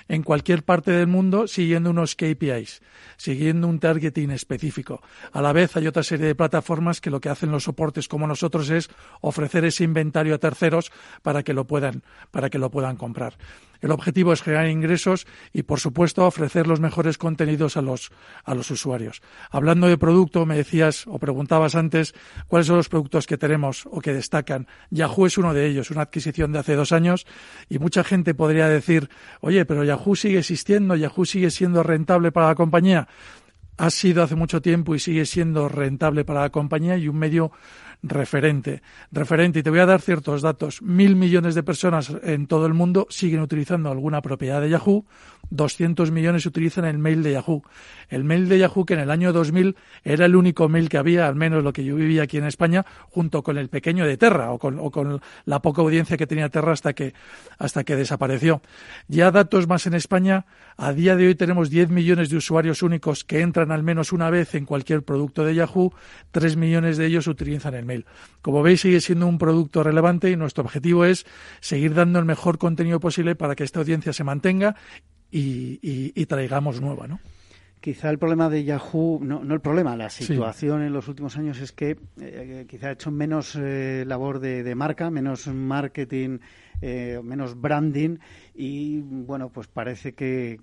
en 0.08 0.22
cualquier 0.22 0.62
parte 0.62 0.90
del 0.90 1.06
mundo 1.06 1.46
siguiendo 1.46 1.90
unos 1.90 2.14
KPIs, 2.14 2.82
siguiendo 3.16 3.68
un 3.68 3.78
targeting 3.78 4.30
específico. 4.30 5.02
A 5.32 5.42
la 5.42 5.52
vez 5.52 5.76
hay 5.76 5.86
otra 5.86 6.02
serie 6.02 6.26
de 6.26 6.34
plataformas 6.34 7.00
que 7.00 7.10
lo 7.10 7.20
que 7.20 7.28
hacen 7.28 7.50
los 7.50 7.64
soportes 7.64 8.08
como 8.08 8.26
nosotros 8.26 8.70
es 8.70 8.90
ofrecer 9.20 9.64
ese 9.64 9.84
inventario 9.84 10.34
a 10.34 10.38
terceros 10.38 10.92
para 11.22 11.42
que 11.42 11.54
lo 11.54 11.66
puedan, 11.66 12.02
para 12.30 12.50
que 12.50 12.58
lo 12.58 12.70
puedan 12.70 12.96
comprar. 12.96 13.34
El 13.82 13.90
objetivo 13.90 14.32
es 14.32 14.42
generar 14.42 14.68
ingresos 14.68 15.26
y, 15.52 15.64
por 15.64 15.80
supuesto, 15.80 16.24
ofrecer 16.24 16.66
los 16.66 16.80
mejores 16.80 17.18
contenidos 17.18 17.76
a 17.76 17.82
los, 17.82 18.10
a 18.44 18.54
los 18.54 18.70
usuarios. 18.70 19.20
Hablando 19.50 19.88
de 19.88 19.98
producto, 19.98 20.46
me 20.46 20.56
decías 20.56 21.04
o 21.06 21.18
preguntabas 21.18 21.74
antes 21.74 22.14
cuáles 22.46 22.68
son 22.68 22.76
los 22.76 22.88
productos 22.88 23.26
que 23.26 23.36
tenemos 23.36 23.86
o 23.90 24.00
que 24.00 24.14
destacan. 24.14 24.68
Yahoo 24.90 25.26
es 25.26 25.36
uno 25.36 25.52
de 25.52 25.66
ellos, 25.66 25.90
una 25.90 26.02
adquisición 26.02 26.52
de 26.52 26.60
hace 26.60 26.76
dos 26.76 26.92
años 26.92 27.26
y 27.68 27.80
mucha 27.80 28.04
gente 28.04 28.34
podría 28.34 28.68
decir, 28.68 29.10
oye, 29.40 29.66
pero 29.66 29.84
Yahoo 29.84 30.14
sigue 30.14 30.38
existiendo, 30.38 30.94
Yahoo 30.94 31.24
sigue 31.24 31.50
siendo 31.50 31.82
rentable 31.82 32.30
para 32.30 32.46
la 32.46 32.54
compañía 32.54 33.08
ha 33.78 33.90
sido 33.90 34.22
hace 34.22 34.36
mucho 34.36 34.62
tiempo 34.62 34.94
y 34.94 34.98
sigue 34.98 35.26
siendo 35.26 35.68
rentable 35.68 36.24
para 36.24 36.42
la 36.42 36.50
compañía 36.50 36.96
y 36.96 37.08
un 37.08 37.16
medio 37.16 37.52
referente. 38.02 38.82
Referente, 39.10 39.60
y 39.60 39.62
te 39.62 39.70
voy 39.70 39.78
a 39.78 39.86
dar 39.86 40.00
ciertos 40.00 40.42
datos. 40.42 40.82
Mil 40.82 41.16
millones 41.16 41.54
de 41.54 41.62
personas 41.62 42.12
en 42.22 42.46
todo 42.46 42.66
el 42.66 42.74
mundo 42.74 43.06
siguen 43.10 43.40
utilizando 43.40 43.90
alguna 43.90 44.20
propiedad 44.20 44.60
de 44.60 44.70
Yahoo. 44.70 45.06
200 45.50 46.10
millones 46.10 46.46
utilizan 46.46 46.84
el 46.84 46.98
mail 46.98 47.22
de 47.22 47.32
Yahoo. 47.32 47.62
El 48.08 48.24
mail 48.24 48.48
de 48.48 48.58
Yahoo, 48.58 48.84
que 48.84 48.94
en 48.94 49.00
el 49.00 49.10
año 49.10 49.32
2000 49.32 49.76
era 50.02 50.24
el 50.24 50.34
único 50.34 50.68
mail 50.68 50.88
que 50.88 50.98
había, 50.98 51.28
al 51.28 51.36
menos 51.36 51.62
lo 51.62 51.72
que 51.72 51.84
yo 51.84 51.94
vivía 51.96 52.22
aquí 52.22 52.38
en 52.38 52.46
España, 52.46 52.84
junto 53.10 53.42
con 53.42 53.58
el 53.58 53.68
pequeño 53.68 54.06
de 54.06 54.16
Terra 54.16 54.50
o 54.50 54.58
con, 54.58 54.78
o 54.78 54.90
con 54.90 55.20
la 55.44 55.60
poca 55.60 55.82
audiencia 55.82 56.16
que 56.16 56.26
tenía 56.26 56.48
Terra 56.48 56.72
hasta 56.72 56.94
que, 56.94 57.12
hasta 57.58 57.84
que 57.84 57.96
desapareció. 57.96 58.62
Ya 59.08 59.30
datos 59.30 59.68
más 59.68 59.86
en 59.86 59.94
España, 59.94 60.46
a 60.76 60.92
día 60.92 61.16
de 61.16 61.28
hoy 61.28 61.34
tenemos 61.34 61.70
10 61.70 61.90
millones 61.90 62.30
de 62.30 62.36
usuarios 62.36 62.82
únicos 62.82 63.24
que 63.24 63.40
entran 63.40 63.72
al 63.72 63.82
menos 63.82 64.12
una 64.12 64.30
vez 64.30 64.54
en 64.54 64.64
cualquier 64.64 65.02
producto 65.02 65.44
de 65.44 65.54
Yahoo. 65.54 65.92
3 66.30 66.56
millones 66.56 66.96
de 66.96 67.06
ellos 67.06 67.26
utilizan 67.26 67.74
el 67.74 67.84
mail. 67.84 67.91
Como 68.42 68.62
veis, 68.62 68.80
sigue 68.80 69.00
siendo 69.00 69.26
un 69.26 69.38
producto 69.38 69.82
relevante 69.82 70.30
y 70.30 70.36
nuestro 70.36 70.64
objetivo 70.64 71.04
es 71.04 71.26
seguir 71.60 71.94
dando 71.94 72.18
el 72.18 72.24
mejor 72.24 72.58
contenido 72.58 73.00
posible 73.00 73.34
para 73.34 73.54
que 73.54 73.64
esta 73.64 73.80
audiencia 73.80 74.12
se 74.12 74.24
mantenga 74.24 74.76
y, 75.30 76.26
traigamos 76.26 76.80
nueva, 76.80 77.06
¿no? 77.06 77.20
Quizá 77.82 78.10
el 78.10 78.18
problema 78.20 78.48
de 78.48 78.62
Yahoo, 78.62 79.18
no, 79.20 79.42
el 79.42 79.60
problema, 79.60 79.96
la 79.96 80.08
situación 80.08 80.82
en 80.82 80.92
los 80.92 81.08
últimos 81.08 81.36
años 81.36 81.58
es 81.58 81.72
que 81.72 81.96
eh, 82.20 82.64
quizá 82.68 82.86
ha 82.86 82.92
hecho 82.92 83.10
menos 83.10 83.58
eh, 83.60 84.04
labor 84.06 84.38
de, 84.38 84.72
marca, 84.76 85.10
menos 85.10 85.48
marketing, 85.48 86.38
eh, 86.80 87.18
menos 87.24 87.60
branding 87.60 88.18
y 88.54 89.00
bueno, 89.00 89.48
pues 89.48 89.66
parece 89.66 90.14
que, 90.14 90.60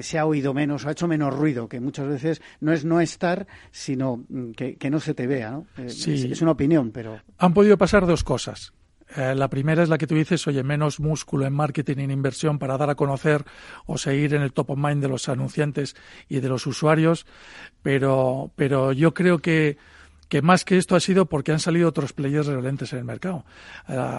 se 0.00 0.18
ha 0.18 0.24
oído 0.24 0.54
menos, 0.54 0.86
ha 0.86 0.92
hecho 0.92 1.06
menos 1.06 1.34
ruido, 1.34 1.68
que 1.68 1.80
muchas 1.80 2.08
veces 2.08 2.40
no 2.60 2.72
es 2.72 2.86
no 2.86 3.02
estar, 3.02 3.46
sino 3.70 4.24
que, 4.56 4.90
no 4.90 5.00
se 5.00 5.12
te 5.12 5.26
vea. 5.26 5.50
¿no? 5.50 5.66
es, 5.76 6.40
una 6.40 6.52
opinión, 6.52 6.92
pero. 6.92 7.20
Han 7.36 7.52
podido 7.52 7.76
pasar 7.76 8.06
dos 8.06 8.24
cosas. 8.24 8.72
Eh, 9.16 9.34
la 9.34 9.48
primera 9.48 9.82
es 9.82 9.88
la 9.88 9.98
que 9.98 10.06
tú 10.06 10.14
dices, 10.14 10.46
oye, 10.46 10.62
menos 10.62 11.00
músculo 11.00 11.46
en 11.46 11.52
marketing 11.52 11.96
y 11.98 12.04
en 12.04 12.10
inversión 12.10 12.58
para 12.58 12.76
dar 12.76 12.90
a 12.90 12.94
conocer 12.94 13.44
o 13.86 13.98
seguir 13.98 14.34
en 14.34 14.42
el 14.42 14.52
top 14.52 14.70
of 14.70 14.78
mind 14.78 15.02
de 15.02 15.08
los 15.08 15.28
anunciantes 15.28 15.96
y 16.28 16.40
de 16.40 16.48
los 16.48 16.66
usuarios, 16.66 17.26
pero, 17.82 18.50
pero 18.56 18.92
yo 18.92 19.14
creo 19.14 19.38
que 19.38 19.78
que 20.28 20.42
más 20.42 20.64
que 20.64 20.78
esto 20.78 20.96
ha 20.96 21.00
sido 21.00 21.26
porque 21.26 21.52
han 21.52 21.60
salido 21.60 21.88
otros 21.88 22.12
players 22.12 22.46
relevantes 22.46 22.92
en 22.92 23.00
el 23.00 23.04
mercado. 23.04 23.44
Eh, 23.88 24.10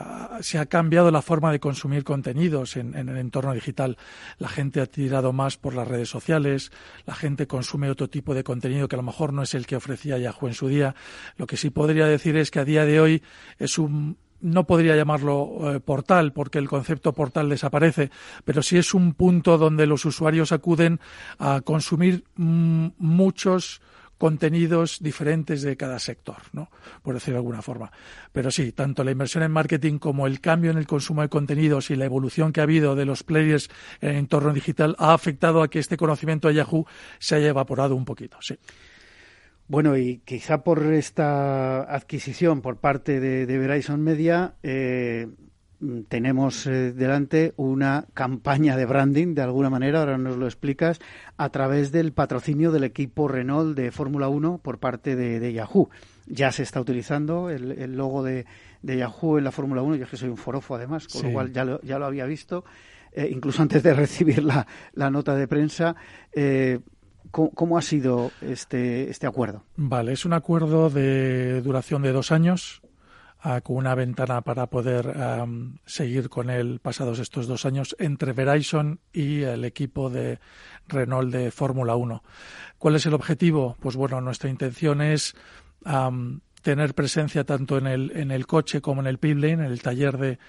se 0.41 0.57
ha 0.57 0.65
cambiado 0.65 1.11
la 1.11 1.21
forma 1.21 1.51
de 1.51 1.59
consumir 1.59 2.03
contenidos 2.03 2.77
en, 2.77 2.95
el 2.95 3.17
entorno 3.17 3.53
digital. 3.53 3.97
La 4.37 4.47
gente 4.47 4.81
ha 4.81 4.85
tirado 4.85 5.33
más 5.33 5.57
por 5.57 5.73
las 5.73 5.87
redes 5.87 6.09
sociales, 6.09 6.71
la 7.05 7.15
gente 7.15 7.47
consume 7.47 7.89
otro 7.89 8.09
tipo 8.09 8.33
de 8.33 8.43
contenido 8.43 8.87
que 8.87 8.95
a 8.95 8.97
lo 8.97 9.03
mejor 9.03 9.33
no 9.33 9.43
es 9.43 9.53
el 9.55 9.65
que 9.65 9.75
ofrecía 9.75 10.17
Yahoo 10.17 10.47
en 10.47 10.53
su 10.53 10.67
día. 10.67 10.95
Lo 11.37 11.47
que 11.47 11.57
sí 11.57 11.69
podría 11.69 12.05
decir 12.05 12.37
es 12.37 12.51
que 12.51 12.59
a 12.59 12.65
día 12.65 12.85
de 12.85 12.99
hoy 12.99 13.23
es 13.59 13.77
un 13.77 14.17
no 14.45 14.65
podría 14.65 14.95
llamarlo 14.95 15.75
eh, 15.75 15.79
portal 15.79 16.31
porque 16.31 16.59
el 16.59 16.69
concepto 16.69 17.13
portal 17.13 17.49
desaparece, 17.49 18.11
pero 18.43 18.61
sí 18.61 18.77
es 18.77 18.93
un 18.93 19.13
punto 19.13 19.57
donde 19.57 19.87
los 19.87 20.05
usuarios 20.05 20.51
acuden 20.51 20.99
a 21.39 21.61
consumir 21.61 22.23
mm, 22.35 22.89
muchos 22.97 23.81
contenidos 24.17 24.99
diferentes 25.01 25.61
de 25.61 25.75
cada 25.75 25.99
sector, 25.99 26.37
¿no? 26.53 26.69
por 27.01 27.15
decirlo 27.15 27.35
de 27.35 27.39
alguna 27.39 27.61
forma. 27.61 27.91
Pero 28.31 28.49
sí, 28.51 28.71
tanto 28.71 29.03
la 29.03 29.11
inversión 29.11 29.43
en 29.43 29.51
marketing 29.51 29.97
como 29.97 30.27
el 30.27 30.39
cambio 30.39 30.71
en 30.71 30.77
el 30.77 30.87
consumo 30.87 31.21
de 31.21 31.29
contenidos 31.29 31.89
y 31.89 31.95
la 31.95 32.05
evolución 32.05 32.53
que 32.53 32.61
ha 32.61 32.63
habido 32.63 32.95
de 32.95 33.05
los 33.05 33.23
players 33.23 33.69
en 33.99 34.11
el 34.11 34.15
entorno 34.17 34.53
digital 34.53 34.95
ha 34.99 35.13
afectado 35.13 35.61
a 35.61 35.69
que 35.69 35.79
este 35.79 35.97
conocimiento 35.97 36.47
de 36.47 36.55
Yahoo 36.55 36.87
se 37.19 37.35
haya 37.35 37.49
evaporado 37.49 37.95
un 37.95 38.05
poquito. 38.05 38.37
Sí. 38.41 38.57
Bueno, 39.67 39.97
y 39.97 40.19
quizá 40.25 40.63
por 40.63 40.93
esta 40.93 41.81
adquisición 41.81 42.61
por 42.61 42.77
parte 42.77 43.19
de, 43.19 43.57
Verizon 43.57 44.01
Media, 44.01 44.53
eh, 44.61 45.27
tenemos 46.07 46.67
eh, 46.67 46.93
delante 46.93 47.53
una 47.57 48.05
campaña 48.13 48.77
de 48.77 48.85
branding, 48.85 49.33
de 49.33 49.41
alguna 49.41 49.71
manera, 49.71 50.01
ahora 50.01 50.19
nos 50.19 50.37
lo 50.37 50.45
explicas, 50.45 50.99
a 51.37 51.49
través 51.49 51.91
del 51.91 52.13
patrocinio 52.13 52.71
del 52.71 52.83
equipo 52.83 53.27
Renault 53.27 53.75
de 53.75 53.91
Fórmula 53.91 54.29
1 54.29 54.59
por 54.59 54.77
parte 54.77 55.15
de, 55.15 55.53
Yahoo. 55.53 55.89
Ya 56.27 56.51
se 56.51 56.61
está 56.61 56.79
utilizando 56.79 57.49
el, 57.49 57.95
logo 57.95 58.23
de, 58.23 58.45
Yahoo 58.83 59.39
en 59.39 59.43
la 59.45 59.51
Fórmula 59.51 59.81
1, 59.81 59.95
yo 59.95 60.03
es 60.03 60.09
que 60.11 60.17
soy 60.17 60.29
un 60.29 60.37
forofo 60.37 60.75
además, 60.75 61.07
con 61.07 61.23
lo 61.23 61.33
cual 61.33 61.51
ya 61.51 61.65
lo, 61.65 61.81
ya 61.81 61.97
lo 61.97 62.05
había 62.05 62.25
visto, 62.25 62.65
eh, 63.11 63.29
incluso 63.31 63.61
antes 63.61 63.81
de 63.81 63.93
recibir 63.95 64.43
la, 64.43 64.65
nota 65.09 65.35
de 65.35 65.47
prensa. 65.47 65.95
Eh, 66.33 66.79
¿Cómo, 67.35 67.77
ha 67.77 67.81
sido 67.81 68.31
este, 68.39 69.09
este 69.09 69.27
acuerdo? 69.27 69.63
Vale, 69.75 70.13
es 70.13 70.23
un 70.23 70.31
acuerdo 70.31 70.89
de 70.89 71.61
duración 71.61 72.01
de 72.01 72.13
dos 72.13 72.31
años 72.31 72.81
con 73.63 73.75
una 73.75 73.93
ventana 73.93 74.41
para 74.41 74.67
poder 74.67 75.13
seguir 75.85 76.29
con 76.29 76.49
él 76.49 76.79
pasados 76.81 77.19
estos 77.19 77.45
dos 77.45 77.65
años 77.65 77.95
entre 77.99 78.31
Verizon 78.31 79.01
y 79.11 79.41
el 79.41 79.65
equipo 79.65 80.09
de 80.09 80.39
Renault 80.87 81.31
de 81.31 81.51
Fórmula 81.51 81.95
1. 81.95 82.23
¿Cuál 82.79 82.95
es 82.95 83.05
el 83.05 83.13
objetivo? 83.13 83.75
Pues 83.81 83.97
bueno, 83.97 84.19
nuestra 84.21 84.49
intención 84.49 85.01
es 85.01 85.35
tener 86.61 86.95
presencia 86.95 87.43
tanto 87.43 87.77
en 87.77 87.85
el, 87.85 88.11
en 88.15 88.31
el 88.31 88.47
coche 88.47 88.81
como 88.81 89.01
en 89.01 89.07
el 89.07 89.19
pit 89.19 89.35
lane, 89.35 89.65
en 89.65 89.71
el 89.71 89.81
taller 89.81 90.17
de, 90.17 90.39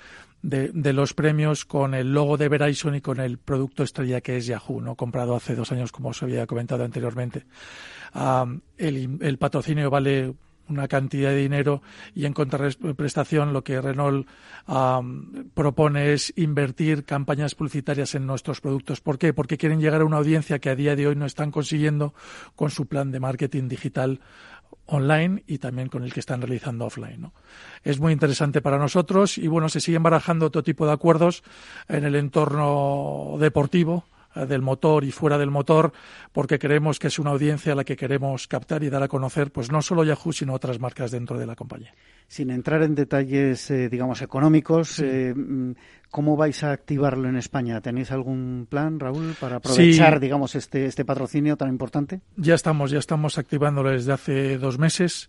de, 0.42 0.92
los 0.92 1.14
premios 1.14 1.64
con 1.64 1.94
el 1.94 2.12
logo 2.12 2.36
de 2.36 2.48
Verizon 2.48 2.94
y 2.94 3.00
con 3.00 3.20
el 3.20 3.38
producto 3.38 3.82
estrella 3.82 4.20
que 4.20 4.36
es 4.36 4.46
Yahoo, 4.46 4.80
¿no? 4.80 4.94
comprado 4.94 5.34
hace 5.34 5.54
dos 5.54 5.72
años, 5.72 5.92
como 5.92 6.10
os 6.10 6.22
había 6.22 6.46
comentado 6.46 6.84
anteriormente. 6.84 7.44
el, 8.78 9.18
el, 9.20 9.38
patrocinio 9.38 9.90
vale 9.90 10.34
una 10.68 10.88
cantidad 10.88 11.30
de 11.30 11.36
dinero 11.36 11.82
y 12.14 12.26
en 12.26 12.32
contraprestación 12.32 13.52
lo 13.52 13.62
que 13.62 13.80
Renault 13.80 14.26
propone 15.54 16.12
es 16.12 16.32
invertir 16.36 17.04
campañas 17.04 17.54
publicitarias 17.54 18.14
en 18.14 18.26
nuestros 18.26 18.60
productos. 18.60 19.00
¿Por 19.00 19.18
qué? 19.18 19.32
Porque 19.32 19.58
quieren 19.58 19.80
llegar 19.80 20.00
a 20.00 20.04
una 20.04 20.18
audiencia 20.18 20.58
que 20.58 20.70
a 20.70 20.76
día 20.76 20.96
de 20.96 21.06
hoy 21.06 21.16
no 21.16 21.26
están 21.26 21.50
consiguiendo 21.50 22.14
con 22.54 22.70
su 22.70 22.86
plan 22.86 23.10
de 23.10 23.20
marketing 23.20 23.68
digital 23.68 24.20
online 24.86 25.42
y 25.46 25.58
también 25.58 25.88
con 25.88 26.04
el 26.04 26.12
que 26.12 26.20
están 26.20 26.40
realizando 26.40 26.86
offline. 26.86 27.30
Es 27.82 27.98
muy 28.00 28.12
interesante 28.12 28.62
para 28.62 28.78
nosotros 28.78 29.38
y 29.38 29.48
bueno, 29.48 29.68
se 29.68 29.80
siguen 29.80 30.02
barajando 30.02 30.46
otro 30.46 30.62
tipo 30.62 30.86
de 30.86 30.92
acuerdos 30.92 31.42
en 31.88 32.04
el 32.04 32.14
entorno 32.14 33.36
deportivo 33.38 34.04
eh, 34.34 34.46
del 34.46 34.62
motor 34.62 35.04
y 35.04 35.12
fuera 35.12 35.38
del 35.38 35.50
motor, 35.50 35.92
porque 36.32 36.58
creemos 36.58 36.98
que 36.98 37.08
es 37.08 37.18
una 37.18 37.30
audiencia 37.30 37.72
a 37.72 37.76
la 37.76 37.84
que 37.84 37.96
queremos 37.96 38.46
captar 38.46 38.82
y 38.82 38.90
dar 38.90 39.02
a 39.02 39.08
conocer, 39.08 39.50
pues 39.50 39.70
no 39.70 39.82
solo 39.82 40.04
Yahoo, 40.04 40.32
sino 40.32 40.54
otras 40.54 40.78
marcas 40.78 41.10
dentro 41.10 41.38
de 41.38 41.46
la 41.46 41.56
compañía. 41.56 41.94
Sin 42.28 42.50
entrar 42.50 42.82
en 42.82 42.94
detalles, 42.94 43.70
eh, 43.70 43.88
digamos, 43.88 44.20
económicos, 44.22 44.98
eh, 44.98 45.32
mm, 45.34 45.72
¿cómo 46.10 46.36
vais 46.36 46.64
a 46.64 46.72
activarlo 46.72 47.28
en 47.28 47.36
España? 47.36 47.80
¿Tenéis 47.80 48.10
algún 48.10 48.66
plan, 48.68 48.98
Raúl, 48.98 49.34
para 49.38 49.56
aprovechar, 49.56 50.18
digamos, 50.18 50.54
este, 50.54 50.86
este 50.86 51.04
patrocinio 51.04 51.56
tan 51.56 51.68
importante? 51.68 52.20
Ya 52.36 52.54
estamos, 52.54 52.90
ya 52.90 52.98
estamos 52.98 53.38
activándolo 53.38 53.90
desde 53.90 54.12
hace 54.12 54.58
dos 54.58 54.78
meses. 54.78 55.28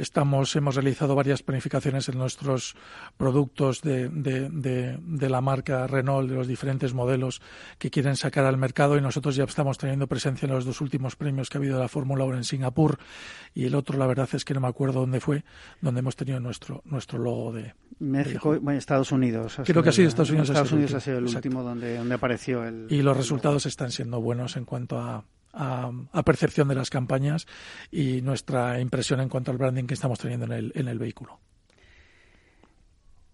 estamos, 0.00 0.56
hemos 0.56 0.74
realizado 0.74 1.14
varias 1.14 1.44
planificaciones 1.44 2.08
en 2.08 2.18
nuestros 2.18 2.74
productos 3.16 3.80
de, 3.80 4.08
de, 4.08 5.28
la 5.30 5.40
marca 5.40 5.86
Renault, 5.86 6.28
de 6.28 6.34
los 6.34 6.48
diferentes 6.48 6.94
modelos 6.94 7.40
que 7.78 7.90
quieren 7.90 8.16
sacar 8.16 8.44
al 8.44 8.56
mercado 8.56 8.96
y 8.98 9.00
nosotros 9.00 9.36
ya 9.36 9.44
estamos 9.44 9.78
teniendo 9.78 10.08
presencia 10.08 10.46
en 10.46 10.52
los 10.52 10.64
dos 10.64 10.80
últimos 10.80 11.14
premios 11.14 11.48
que 11.48 11.58
ha 11.58 11.60
habido 11.60 11.76
de 11.76 11.82
la 11.82 11.88
Fórmula 11.88 12.24
1 12.24 12.38
en 12.38 12.44
Singapur 12.44 12.98
y 13.54 13.66
el 13.66 13.76
otro, 13.76 13.96
la 13.98 14.08
verdad 14.08 14.28
es 14.32 14.44
que 14.44 14.52
no 14.52 14.60
me 14.60 14.68
acuerdo 14.68 14.98
dónde 14.98 15.20
fue, 15.20 15.44
donde 15.80 16.00
hemos 16.00 16.16
tenido 16.16 16.40
nuestro, 16.40 16.82
nuestro 16.84 17.18
logo 17.18 17.52
de... 17.52 17.74
México, 17.98 18.58
bueno, 18.60 18.78
Estados 18.78 19.12
Unidos. 19.12 19.60
Creo 19.64 19.82
que 19.82 19.90
ha 19.90 19.92
sido 19.92 20.08
Estados 20.08 20.30
Unidos. 20.30 20.48
Estados 20.48 20.72
Unidos 20.72 20.94
ha 20.94 21.00
sido 21.00 21.18
el 21.18 21.24
último 21.24 21.62
donde, 21.62 21.98
donde 21.98 22.14
apareció 22.14 22.64
el... 22.64 22.86
Y 22.88 23.02
los 23.02 23.16
resultados 23.16 23.66
están 23.66 23.90
siendo 23.90 24.20
buenos 24.20 24.56
en 24.56 24.64
cuanto 24.64 24.98
a, 24.98 25.24
a, 25.52 26.22
percepción 26.24 26.68
de 26.68 26.74
las 26.74 26.90
campañas 26.90 27.46
y 27.90 28.22
nuestra 28.22 28.80
impresión 28.80 29.20
en 29.20 29.28
cuanto 29.28 29.50
al 29.50 29.58
branding 29.58 29.84
que 29.84 29.94
estamos 29.94 30.18
teniendo 30.18 30.46
en 30.46 30.52
el, 30.52 30.72
en 30.74 30.88
el 30.88 30.98
vehículo. 30.98 31.40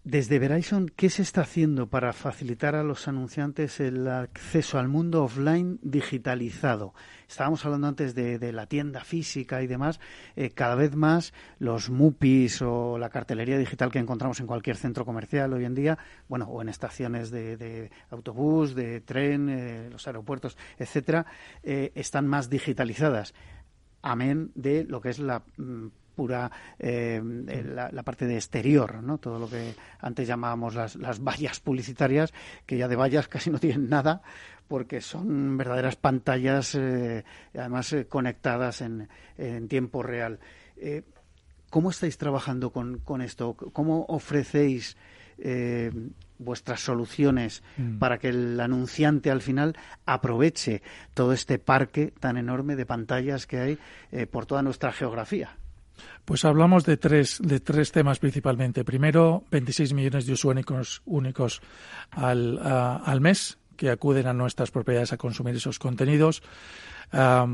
Desde 0.07 0.39
Verizon, 0.39 0.89
¿qué 0.95 1.11
se 1.11 1.23
está 1.23 1.41
haciendo 1.41 1.89
para 1.89 2.13
facilitar 2.13 2.77
a 2.77 2.85
los 2.85 3.09
anunciantes 3.09 3.81
el 3.81 4.07
acceso 4.07 4.79
al 4.79 4.87
mundo 4.87 5.25
offline 5.25 5.81
digitalizado? 5.83 6.95
Estábamos 7.29 7.65
hablando 7.65 7.89
antes 7.89 8.15
de, 8.15 8.53
la 8.53 8.67
tienda 8.67 9.03
física 9.03 9.63
y 9.63 9.67
demás. 9.67 9.99
Eh, 10.37 10.51
cada 10.51 10.77
vez 10.77 10.95
más 10.95 11.35
los 11.59 11.91
MUPIs 11.91 12.63
o 12.63 12.99
la 12.99 13.11
cartelería 13.11 13.59
digital 13.59 13.91
que 13.91 13.99
encontramos 13.99 14.39
en 14.39 14.47
cualquier 14.47 14.77
centro 14.77 15.05
comercial 15.05 15.53
hoy 15.53 15.65
en 15.65 15.75
día, 15.75 15.99
bueno, 16.29 16.45
o 16.45 16.63
en 16.63 16.69
estaciones 16.69 17.33
de, 17.33 17.91
autobús, 18.09 18.77
de 18.77 19.01
tren, 19.01 19.49
eh, 19.49 19.89
los 19.91 20.07
aeropuertos, 20.07 20.57
etcétera, 20.79 21.27
eh, 21.65 21.91
están 21.97 22.29
más 22.29 22.49
digitalizadas. 22.49 23.35
Amén 24.03 24.53
de 24.55 24.85
lo 24.85 25.01
que 25.01 25.09
es 25.09 25.19
la 25.19 25.43
mm, 25.57 25.89
pura 26.17 26.51
eh, 26.79 27.23
la, 27.65 28.03
parte 28.03 28.27
de 28.27 28.35
exterior, 28.35 29.03
¿no? 29.03 29.19
Todo 29.19 29.39
lo 29.39 29.49
que 29.49 29.75
antes 30.01 30.27
llamábamos 30.27 30.75
las, 30.75 30.97
las 30.97 31.23
vallas 31.23 31.61
publicitarias, 31.61 32.33
que 32.65 32.79
ya 32.79 32.89
de 32.89 32.97
vallas 32.97 33.29
casi 33.29 33.51
no 33.51 33.59
tienen 33.61 33.89
nada, 33.89 34.23
porque 34.67 35.01
son 35.01 35.57
verdaderas 35.57 35.95
pantallas, 35.97 36.75
eh, 36.75 37.25
además 37.55 37.93
eh, 37.93 38.07
conectadas 38.07 38.81
en, 38.81 39.09
en, 39.37 39.69
tiempo 39.69 40.03
real. 40.03 40.41
¿Cómo 41.71 41.91
estáis 41.91 42.17
trabajando 42.17 42.71
con, 42.71 42.99
con 42.99 43.21
esto? 43.21 43.55
¿Cómo 43.55 44.07
ofrecéis 44.09 44.97
vuestras 46.39 46.81
soluciones 46.81 47.63
mm. 47.77 47.99
para 47.99 48.19
que 48.19 48.29
el 48.29 48.59
anunciante 48.59 49.31
al 49.31 49.43
final 49.43 49.77
aproveche 50.07 50.81
todo 51.13 51.35
este 51.35 51.59
parque 51.59 52.15
tan 52.19 52.39
enorme 52.39 52.75
de 52.75 52.87
pantallas 52.87 53.47
que 53.47 53.59
hay 53.59 53.79
por 54.31 54.47
toda 54.47 54.63
nuestra 54.63 54.93
geografía. 54.93 55.59
Pues 56.25 56.45
hablamos 56.45 56.85
de 56.85 56.97
tres, 56.97 57.39
de 57.43 57.61
tres 57.61 57.93
temas 57.93 58.19
principalmente. 58.19 58.85
Primero, 58.85 59.45
26 59.51 59.93
millones 59.93 60.27
de 60.27 60.33
usuarios 60.33 61.03
únicos 61.05 61.63
al, 62.11 62.59
al 62.63 63.21
mes 63.21 63.59
que 63.77 63.91
acuden 63.91 64.27
a 64.27 64.33
nuestras 64.33 64.71
propiedades 64.71 65.13
a 65.13 65.17
consumir 65.17 65.55
esos 65.57 65.79
contenidos. 65.79 66.43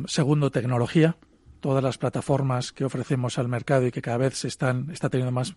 segundo, 0.07 0.51
tecnología 0.51 1.17
todas 1.63 1.83
las 1.83 1.97
plataformas 1.97 2.73
que 2.73 2.85
ofrecemos 2.85 3.39
al 3.39 3.49
mercado 3.49 3.87
y 3.87 3.91
que 3.91 4.03
cada 4.03 4.19
vez 4.19 4.35
se 4.37 4.49
están 4.49 4.91
está 4.93 5.09
teniendo 5.09 5.33
más 5.33 5.55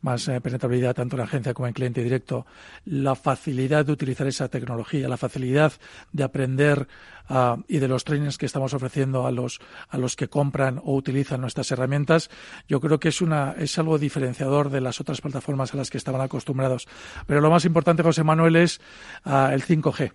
más 0.00 0.26
eh, 0.28 0.40
penetrabilidad 0.40 0.94
tanto 0.94 1.16
en 1.16 1.22
agencia 1.22 1.52
como 1.52 1.66
en 1.66 1.74
cliente 1.74 2.02
directo 2.02 2.46
la 2.86 3.14
facilidad 3.14 3.84
de 3.84 3.92
utilizar 3.92 4.26
esa 4.26 4.48
tecnología 4.48 5.08
la 5.08 5.18
facilidad 5.18 5.72
de 6.12 6.22
aprender 6.22 6.88
ah, 7.28 7.58
y 7.68 7.78
de 7.78 7.88
los 7.88 8.04
trainings 8.04 8.38
que 8.38 8.46
estamos 8.46 8.72
ofreciendo 8.72 9.26
a 9.26 9.32
los 9.32 9.60
a 9.88 9.98
los 9.98 10.16
que 10.16 10.28
compran 10.28 10.78
o 10.78 10.94
utilizan 10.94 11.42
nuestras 11.42 11.70
herramientas 11.72 12.30
yo 12.68 12.80
creo 12.80 13.00
que 13.00 13.08
es 13.08 13.20
una 13.20 13.52
es 13.58 13.78
algo 13.78 13.98
diferenciador 13.98 14.70
de 14.70 14.80
las 14.80 15.00
otras 15.00 15.20
plataformas 15.20 15.74
a 15.74 15.76
las 15.76 15.90
que 15.90 15.98
estaban 15.98 16.20
acostumbrados. 16.20 16.86
Pero 17.26 17.40
lo 17.40 17.50
más 17.50 17.64
importante 17.64 18.02
José 18.02 18.22
Manuel 18.22 18.56
es 18.56 18.80
ah, 19.24 19.50
el 19.52 19.62
5G 19.64 20.12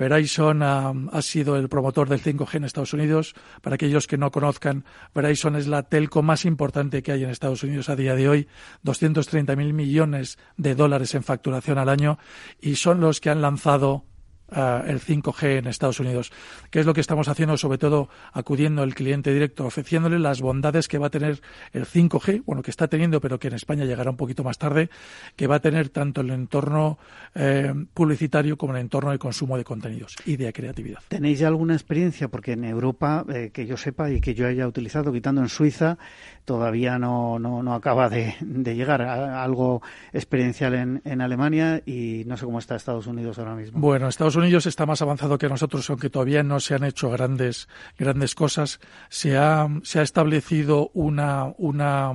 Verizon 0.00 0.62
ha, 0.62 1.20
sido 1.20 1.56
el 1.56 1.68
promotor 1.68 2.08
del 2.08 2.22
5G 2.22 2.54
en 2.54 2.64
Estados 2.64 2.94
Unidos. 2.94 3.34
Para 3.60 3.74
aquellos 3.74 4.06
que 4.06 4.16
no 4.16 4.30
conozcan, 4.30 4.86
Verizon 5.14 5.56
es 5.56 5.66
la 5.66 5.82
telco 5.82 6.22
más 6.22 6.46
importante 6.46 7.02
que 7.02 7.12
hay 7.12 7.22
en 7.22 7.28
Estados 7.28 7.62
Unidos 7.64 7.90
a 7.90 7.96
día 7.96 8.14
de 8.14 8.26
hoy, 8.26 8.48
230.000 8.82 9.74
millones 9.74 10.38
de 10.56 10.74
dólares 10.74 11.14
en 11.14 11.22
facturación 11.22 11.76
al 11.76 11.90
año 11.90 12.18
y 12.62 12.76
son 12.76 13.00
los 13.00 13.20
que 13.20 13.28
han 13.28 13.42
lanzado 13.42 14.06
el 14.50 15.00
5G 15.00 15.58
en 15.58 15.66
Estados 15.66 16.00
Unidos. 16.00 16.32
¿Qué 16.70 16.80
es 16.80 16.86
lo 16.86 16.94
que 16.94 17.00
estamos 17.00 17.28
haciendo? 17.28 17.56
Sobre 17.56 17.78
todo 17.78 18.08
acudiendo 18.32 18.82
al 18.82 18.94
cliente 18.94 19.32
directo, 19.32 19.66
ofreciéndole 19.66 20.18
las 20.18 20.40
bondades 20.40 20.88
que 20.88 20.98
va 20.98 21.08
a 21.08 21.10
tener 21.10 21.40
el 21.72 21.86
5G, 21.86 22.44
bueno, 22.44 22.62
que 22.62 22.70
está 22.70 22.88
teniendo, 22.88 23.20
pero 23.20 23.38
que 23.38 23.48
en 23.48 23.54
España 23.54 23.84
llegará 23.84 24.10
un 24.10 24.16
poquito 24.16 24.44
más 24.44 24.58
tarde, 24.58 24.90
que 25.36 25.46
va 25.46 25.56
a 25.56 25.60
tener 25.60 25.88
tanto 25.88 26.20
el 26.20 26.30
entorno 26.30 26.98
eh, 27.34 27.72
publicitario 27.94 28.56
como 28.56 28.74
el 28.74 28.80
entorno 28.80 29.10
de 29.10 29.18
consumo 29.18 29.56
de 29.56 29.64
contenidos 29.64 30.16
y 30.24 30.36
de 30.36 30.52
creatividad. 30.52 31.00
¿Tenéis 31.08 31.38
ya 31.38 31.48
alguna 31.48 31.74
experiencia? 31.74 32.28
Porque 32.28 32.52
en 32.52 32.64
Europa, 32.64 33.24
eh, 33.32 33.50
que 33.52 33.66
yo 33.66 33.76
sepa 33.76 34.10
y 34.10 34.20
que 34.20 34.34
yo 34.34 34.46
haya 34.46 34.66
utilizado, 34.66 35.12
quitando 35.12 35.40
en 35.40 35.48
Suiza, 35.48 35.98
todavía 36.44 36.98
no, 36.98 37.38
no, 37.38 37.74
acaba 37.74 38.08
de, 38.08 38.34
llegar 38.40 39.02
a 39.02 39.42
algo 39.42 39.82
experiencial 40.12 40.74
en, 40.74 41.02
en 41.04 41.20
Alemania 41.20 41.82
y 41.86 42.24
no 42.26 42.36
sé 42.36 42.44
cómo 42.44 42.58
está 42.58 42.76
Estados 42.76 43.06
Unidos 43.06 43.38
ahora 43.38 43.54
mismo. 43.54 43.80
Bueno, 43.80 44.08
Estados 44.08 44.34
Unidos 44.36 44.39
está 44.48 44.86
más 44.86 45.02
avanzado 45.02 45.38
que 45.38 45.48
nosotros, 45.48 45.88
aunque 45.90 46.10
todavía 46.10 46.42
no 46.42 46.60
se 46.60 46.74
han 46.74 46.84
hecho 46.84 47.10
grandes, 47.10 47.68
grandes 47.98 48.34
cosas. 48.34 48.80
Se 49.08 49.36
ha, 49.36 49.68
se 49.82 50.00
ha 50.00 50.02
establecido 50.02 50.90
una, 50.94 51.52
una, 51.58 52.12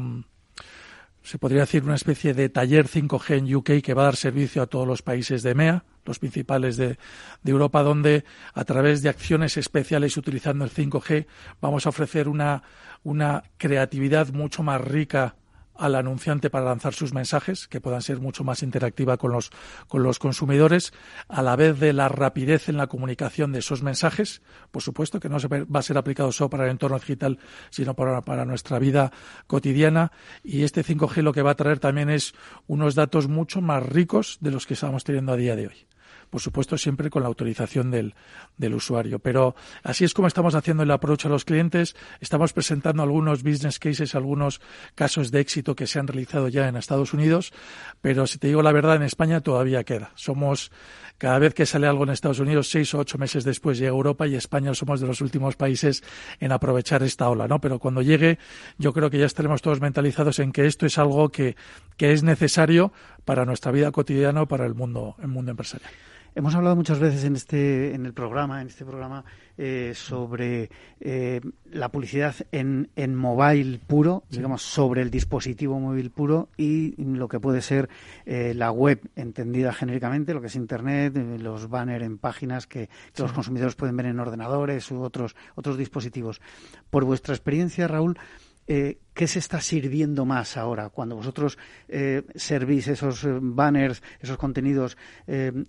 se 1.22 1.38
podría 1.38 1.62
decir 1.62 1.84
una 1.84 1.96
especie 1.96 2.34
de 2.34 2.50
taller 2.50 2.88
5G 2.88 3.38
en 3.38 3.56
UK 3.56 3.84
que 3.84 3.94
va 3.94 4.04
a 4.04 4.06
dar 4.06 4.16
servicio 4.16 4.62
a 4.62 4.68
todos 4.68 4.88
los 4.88 5.02
países 5.02 5.44
de 5.44 5.52
EMEA, 5.52 5.86
los 6.04 6.20
principales 6.20 6.78
de, 6.78 6.98
de, 7.44 7.52
Europa, 7.52 7.84
donde 7.84 8.26
a 8.54 8.64
través 8.66 9.02
de 9.02 9.10
acciones 9.10 9.58
especiales 9.58 10.18
utilizando 10.18 10.66
el 10.66 10.72
5G 10.72 11.28
vamos 11.62 11.86
a 11.86 11.90
ofrecer 11.90 12.28
una, 12.28 12.64
una 13.04 13.44
creatividad 13.58 14.30
mucho 14.30 14.64
más 14.64 14.82
rica 14.82 15.36
al 15.78 15.96
anunciante 15.96 16.50
para 16.50 16.66
lanzar 16.66 16.94
sus 16.94 17.14
mensajes, 17.14 17.68
que 17.68 17.82
puedan 17.82 18.02
ser 18.02 18.20
mucho 18.20 18.44
más 18.44 18.64
interactiva 18.64 19.18
con 19.18 19.32
los, 19.32 19.52
con 19.88 20.04
los 20.04 20.20
consumidores, 20.20 20.94
a 21.28 21.42
la 21.42 21.56
vez 21.56 21.80
de 21.80 21.94
la 21.94 22.10
rapidez 22.10 22.70
en 22.70 22.78
la 22.78 22.88
comunicación 22.88 23.52
de 23.52 23.60
esos 23.60 23.84
mensajes, 23.84 24.42
por 24.72 24.82
supuesto 24.82 25.20
que 25.20 25.30
no 25.30 25.40
se 25.40 25.48
va 25.48 25.80
a 25.80 25.84
ser 25.84 25.98
aplicado 25.98 26.32
solo 26.32 26.50
para 26.50 26.66
el 26.66 26.72
entorno 26.72 27.00
digital, 27.00 27.40
sino 27.70 27.94
para, 27.94 28.22
para 28.22 28.46
nuestra 28.46 28.80
vida 28.80 29.12
cotidiana. 29.48 30.12
Y 30.44 30.64
este 30.64 30.84
5G 30.84 31.22
lo 31.22 31.34
que 31.34 31.42
va 31.42 31.52
a 31.52 31.56
traer 31.56 31.80
también 31.80 32.10
es 32.10 32.34
unos 32.68 32.96
datos 32.96 33.28
mucho 33.28 33.62
más 33.62 33.84
ricos 33.84 34.38
de 34.42 34.52
los 34.52 34.66
que 34.66 34.76
estamos 34.76 35.04
teniendo 35.04 35.34
a 35.34 35.38
día 35.38 35.56
de 35.56 35.68
hoy 35.68 35.88
por 36.36 36.42
supuesto 36.42 36.78
siempre 36.78 37.10
con 37.10 37.22
la 37.22 37.30
autorización 37.30 37.92
del, 37.92 38.14
del 38.58 38.74
usuario. 38.74 39.20
Pero 39.20 39.56
así 39.84 40.04
es 40.04 40.14
como 40.14 40.28
estamos 40.28 40.54
haciendo 40.54 40.84
el 40.84 40.92
approach 40.92 41.28
a 41.28 41.30
los 41.30 41.46
clientes. 41.46 41.96
Estamos 42.20 42.52
presentando 42.52 43.04
algunos 43.04 43.42
business 43.42 43.80
cases, 43.80 44.16
algunos 44.16 44.60
casos 44.96 45.32
de 45.32 45.40
éxito 45.40 45.78
que 45.78 45.88
se 45.88 45.98
han 45.98 46.08
realizado 46.08 46.50
ya 46.50 46.68
en 46.68 46.76
Estados 46.76 47.14
Unidos, 47.14 47.54
pero 48.02 48.28
si 48.28 48.38
te 48.38 48.48
digo 48.48 48.62
la 48.62 48.74
verdad, 48.74 48.98
en 48.98 49.04
España 49.04 49.40
todavía 49.40 49.86
queda. 49.86 50.12
Somos 50.16 50.74
cada 51.18 51.40
vez 51.40 51.54
que 51.54 51.66
sale 51.66 51.88
algo 51.88 52.04
en 52.04 52.10
Estados 52.10 52.40
Unidos, 52.40 52.70
seis 52.70 52.94
o 52.94 53.00
ocho 53.00 53.18
meses 53.18 53.46
después 53.46 53.78
llega 53.78 53.92
Europa 53.92 54.28
y 54.28 54.36
España 54.36 54.74
somos 54.74 55.00
de 55.00 55.08
los 55.08 55.22
últimos 55.22 55.56
países 55.56 56.04
en 56.42 56.52
aprovechar 56.52 57.02
esta 57.04 57.30
ola, 57.30 57.48
¿no? 57.48 57.62
Pero 57.62 57.80
cuando 57.80 58.02
llegue, 58.02 58.40
yo 58.78 58.92
creo 58.92 59.10
que 59.10 59.20
ya 59.20 59.26
estaremos 59.26 59.62
todos 59.62 59.80
mentalizados 59.80 60.40
en 60.40 60.52
que 60.52 60.66
esto 60.66 60.86
es 60.86 60.98
algo 60.98 61.30
que, 61.30 61.56
que 61.96 62.12
es 62.12 62.24
necesario 62.24 62.92
para 63.24 63.46
nuestra 63.46 63.72
vida 63.72 63.92
cotidiana, 63.92 64.46
para 64.46 64.66
el 64.66 64.76
mundo, 64.76 65.16
el 65.22 65.30
mundo 65.30 65.52
empresarial. 65.52 65.92
Hemos 66.38 66.54
hablado 66.54 66.76
muchas 66.76 67.00
veces 67.00 67.24
en 67.24 67.38
este 67.38 67.96
en 67.96 68.06
el 68.06 68.14
programa, 68.14 68.62
en 68.62 68.68
este 68.68 68.84
programa, 68.84 69.24
eh, 69.58 69.94
sobre 69.96 70.70
eh, 71.00 71.40
la 71.72 71.88
publicidad 71.88 72.36
en, 72.52 72.90
en 72.98 73.16
mobile 73.16 73.80
puro, 73.88 74.24
digamos, 74.30 74.62
sobre 74.62 75.02
el 75.02 75.10
dispositivo 75.10 75.80
móvil 75.80 76.12
puro 76.12 76.50
y 76.58 76.94
lo 76.98 77.30
que 77.30 77.40
puede 77.40 77.62
ser 77.62 77.88
eh, 78.26 78.54
la 78.54 78.70
web 78.72 79.00
entendida 79.16 79.72
genéricamente, 79.72 80.34
lo 80.34 80.42
que 80.42 80.48
es 80.48 80.58
Internet, 80.58 81.16
los 81.40 81.70
banners 81.70 82.04
en 82.04 82.18
páginas 82.18 82.68
que, 82.68 82.90
los 83.18 83.32
consumidores 83.32 83.76
pueden 83.76 83.96
ver 83.96 84.08
en 84.08 84.20
ordenadores 84.20 84.92
u 84.92 85.02
otros, 85.04 85.38
otros 85.56 85.78
dispositivos. 85.78 86.42
Por 86.90 87.06
vuestra 87.06 87.34
experiencia, 87.34 87.88
Raúl, 87.88 88.20
eh, 88.68 88.98
¿qué 89.14 89.28
se 89.28 89.40
está 89.40 89.62
sirviendo 89.62 90.26
más 90.26 90.58
ahora? 90.58 90.90
Cuando 90.90 91.16
vosotros 91.16 91.58
eh, 91.88 92.24
servís 92.36 92.88
esos 92.88 93.24
eh, 93.24 93.38
banners, 93.40 94.02
esos 94.20 94.38
contenidos 94.38 94.98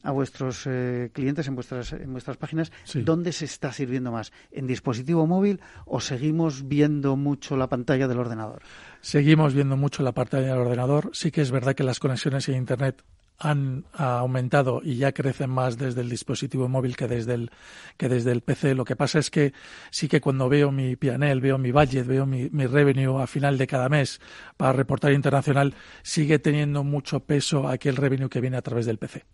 a 0.02 0.10
vuestros 0.10 0.68
clientes 1.12 1.46
en 1.48 1.54
vuestras, 1.54 1.92
en 1.92 2.12
vuestras 2.12 2.36
páginas, 2.36 2.72
¿dónde 2.94 3.32
se 3.32 3.44
está 3.44 3.72
sirviendo 3.72 4.12
más? 4.12 4.32
¿En 4.50 4.66
dispositivo 4.66 5.26
móvil 5.26 5.60
o 5.84 6.00
seguimos 6.00 6.68
viendo 6.68 7.16
mucho 7.16 7.56
la 7.56 7.68
pantalla 7.68 8.08
del 8.08 8.18
ordenador? 8.18 8.62
Seguimos 9.00 9.54
viendo 9.54 9.76
mucho 9.76 10.02
la 10.02 10.12
pantalla 10.12 10.48
del 10.48 10.58
ordenador. 10.58 11.10
Sí 11.12 11.30
que 11.30 11.42
es 11.42 11.50
verdad 11.50 11.74
que 11.74 11.84
las 11.84 11.98
conexiones 11.98 12.48
a 12.48 12.52
Internet 12.52 13.02
han 13.38 13.84
aumentado 13.92 14.80
y 14.82 14.96
ya 14.96 15.12
crecen 15.12 15.50
más 15.50 15.76
desde 15.76 16.00
el 16.00 16.08
dispositivo 16.08 16.68
móvil 16.68 16.96
que 16.96 17.06
desde 17.06 17.34
el 17.34 17.50
que 17.96 18.08
desde 18.08 18.32
el 18.32 18.40
PC. 18.40 18.74
Lo 18.74 18.84
que 18.84 18.96
pasa 18.96 19.18
es 19.18 19.30
que 19.30 19.52
sí 19.90 20.08
que 20.08 20.20
cuando 20.20 20.48
veo 20.48 20.72
mi 20.72 20.96
PNL, 20.96 21.40
veo 21.40 21.58
mi 21.58 21.72
budget, 21.72 22.06
veo 22.06 22.26
mi, 22.26 22.48
mi 22.50 22.66
revenue 22.66 23.22
a 23.22 23.26
final 23.26 23.58
de 23.58 23.66
cada 23.66 23.88
mes 23.88 24.20
para 24.56 24.72
reportar 24.72 25.12
internacional, 25.12 25.74
sigue 26.02 26.38
teniendo 26.38 26.84
mucho 26.84 27.20
peso 27.20 27.68
aquel 27.68 27.96
revenue 27.96 28.28
que 28.28 28.40
viene 28.40 28.56
a 28.56 28.62
través 28.62 28.86
del 28.86 28.98
PC. 28.98 29.24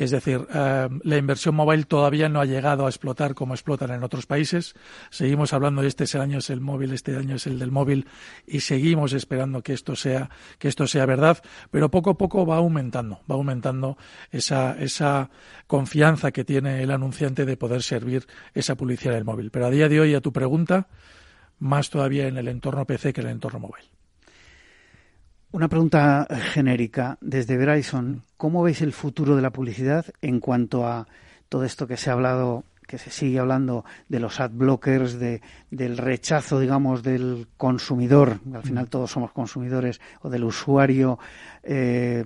Es 0.00 0.10
decir, 0.10 0.46
eh, 0.54 0.88
la 1.02 1.16
inversión 1.18 1.54
móvil 1.54 1.86
todavía 1.86 2.30
no 2.30 2.40
ha 2.40 2.46
llegado 2.46 2.86
a 2.86 2.88
explotar 2.88 3.34
como 3.34 3.52
explotan 3.52 3.90
en 3.90 4.02
otros 4.02 4.24
países. 4.24 4.74
Seguimos 5.10 5.52
hablando 5.52 5.82
de 5.82 5.88
este 5.88 6.04
año 6.18 6.38
es 6.38 6.48
el 6.48 6.62
móvil, 6.62 6.94
este 6.94 7.16
año 7.16 7.36
es 7.36 7.46
el 7.46 7.58
del 7.58 7.70
móvil 7.70 8.06
y 8.46 8.60
seguimos 8.60 9.12
esperando 9.12 9.62
que 9.62 9.74
esto 9.74 9.94
sea 9.96 10.30
que 10.58 10.68
esto 10.68 10.86
sea 10.86 11.04
verdad, 11.04 11.42
pero 11.70 11.90
poco 11.90 12.10
a 12.10 12.16
poco 12.16 12.46
va 12.46 12.56
aumentando, 12.56 13.20
va 13.30 13.34
aumentando 13.34 13.98
esa 14.30 14.72
esa 14.80 15.28
confianza 15.66 16.32
que 16.32 16.44
tiene 16.44 16.82
el 16.82 16.90
anunciante 16.90 17.44
de 17.44 17.58
poder 17.58 17.82
servir 17.82 18.26
esa 18.54 18.76
publicidad 18.76 19.12
del 19.12 19.24
móvil. 19.24 19.50
Pero 19.50 19.66
a 19.66 19.70
día 19.70 19.90
de 19.90 20.00
hoy 20.00 20.14
a 20.14 20.22
tu 20.22 20.32
pregunta, 20.32 20.88
más 21.58 21.90
todavía 21.90 22.26
en 22.26 22.38
el 22.38 22.48
entorno 22.48 22.86
PC 22.86 23.12
que 23.12 23.20
en 23.20 23.26
el 23.26 23.32
entorno 23.34 23.60
móvil. 23.60 23.84
Una 25.52 25.66
pregunta 25.66 26.28
genérica 26.52 27.18
desde 27.20 27.56
Verizon. 27.56 28.22
¿Cómo 28.36 28.62
veis 28.62 28.82
el 28.82 28.92
futuro 28.92 29.34
de 29.34 29.42
la 29.42 29.50
publicidad 29.50 30.06
en 30.22 30.38
cuanto 30.38 30.86
a 30.86 31.08
todo 31.48 31.64
esto 31.64 31.88
que 31.88 31.96
se 31.96 32.08
ha 32.08 32.12
hablado, 32.12 32.62
que 32.86 32.98
se 32.98 33.10
sigue 33.10 33.40
hablando 33.40 33.84
de 34.08 34.20
los 34.20 34.38
ad 34.38 34.52
blockers, 34.52 35.18
de, 35.18 35.42
del 35.72 35.98
rechazo, 35.98 36.60
digamos, 36.60 37.02
del 37.02 37.48
consumidor, 37.56 38.38
al 38.54 38.62
final 38.62 38.88
todos 38.88 39.10
somos 39.10 39.32
consumidores, 39.32 40.00
o 40.22 40.30
del 40.30 40.44
usuario 40.44 41.18
eh, 41.64 42.24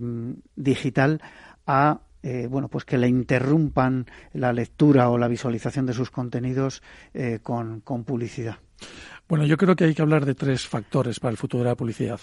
digital, 0.54 1.22
a 1.66 2.00
eh, 2.22 2.46
bueno, 2.46 2.68
pues 2.68 2.84
que 2.84 2.98
le 2.98 3.08
interrumpan 3.08 4.04
la 4.34 4.52
lectura 4.52 5.08
o 5.08 5.16
la 5.16 5.28
visualización 5.28 5.86
de 5.86 5.94
sus 5.94 6.10
contenidos 6.10 6.82
eh, 7.14 7.38
con, 7.42 7.80
con 7.80 8.04
publicidad. 8.04 8.56
Bueno, 9.26 9.46
yo 9.46 9.56
creo 9.56 9.74
que 9.76 9.84
hay 9.84 9.94
que 9.94 10.02
hablar 10.02 10.26
de 10.26 10.34
tres 10.34 10.66
factores 10.66 11.18
para 11.20 11.30
el 11.30 11.38
futuro 11.38 11.64
de 11.64 11.70
la 11.70 11.76
publicidad 11.76 12.20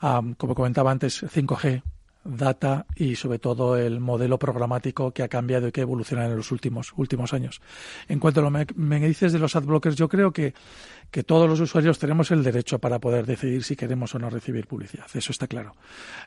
como 0.00 0.54
comentaba 0.54 0.90
antes, 0.90 1.22
5G, 1.22 1.82
data 2.24 2.86
y 2.94 3.16
sobre 3.16 3.38
todo 3.38 3.76
el 3.76 4.00
modelo 4.00 4.38
programático 4.38 5.12
que 5.12 5.22
ha 5.22 5.28
cambiado 5.28 5.68
y 5.68 5.72
que 5.72 5.80
ha 5.80 5.82
evolucionado 5.82 6.30
en 6.30 6.36
los 6.36 6.52
últimos 6.52 6.92
últimos 6.96 7.32
años. 7.32 7.60
En 8.08 8.18
cuanto 8.18 8.40
a 8.40 8.50
lo 8.50 8.66
que 8.66 8.74
me 8.74 9.00
dices 9.00 9.32
de 9.32 9.38
los 9.38 9.56
adblockers, 9.56 9.96
yo 9.96 10.08
creo 10.08 10.32
que 10.32 10.54
que 11.10 11.22
todos 11.22 11.48
los 11.48 11.60
usuarios 11.60 11.98
tenemos 11.98 12.30
el 12.30 12.42
derecho 12.42 12.78
para 12.78 12.98
poder 12.98 13.26
decidir 13.26 13.64
si 13.64 13.76
queremos 13.76 14.14
o 14.14 14.18
no 14.18 14.28
recibir 14.28 14.66
publicidad. 14.66 15.06
Eso 15.14 15.32
está 15.32 15.46
claro. 15.46 15.74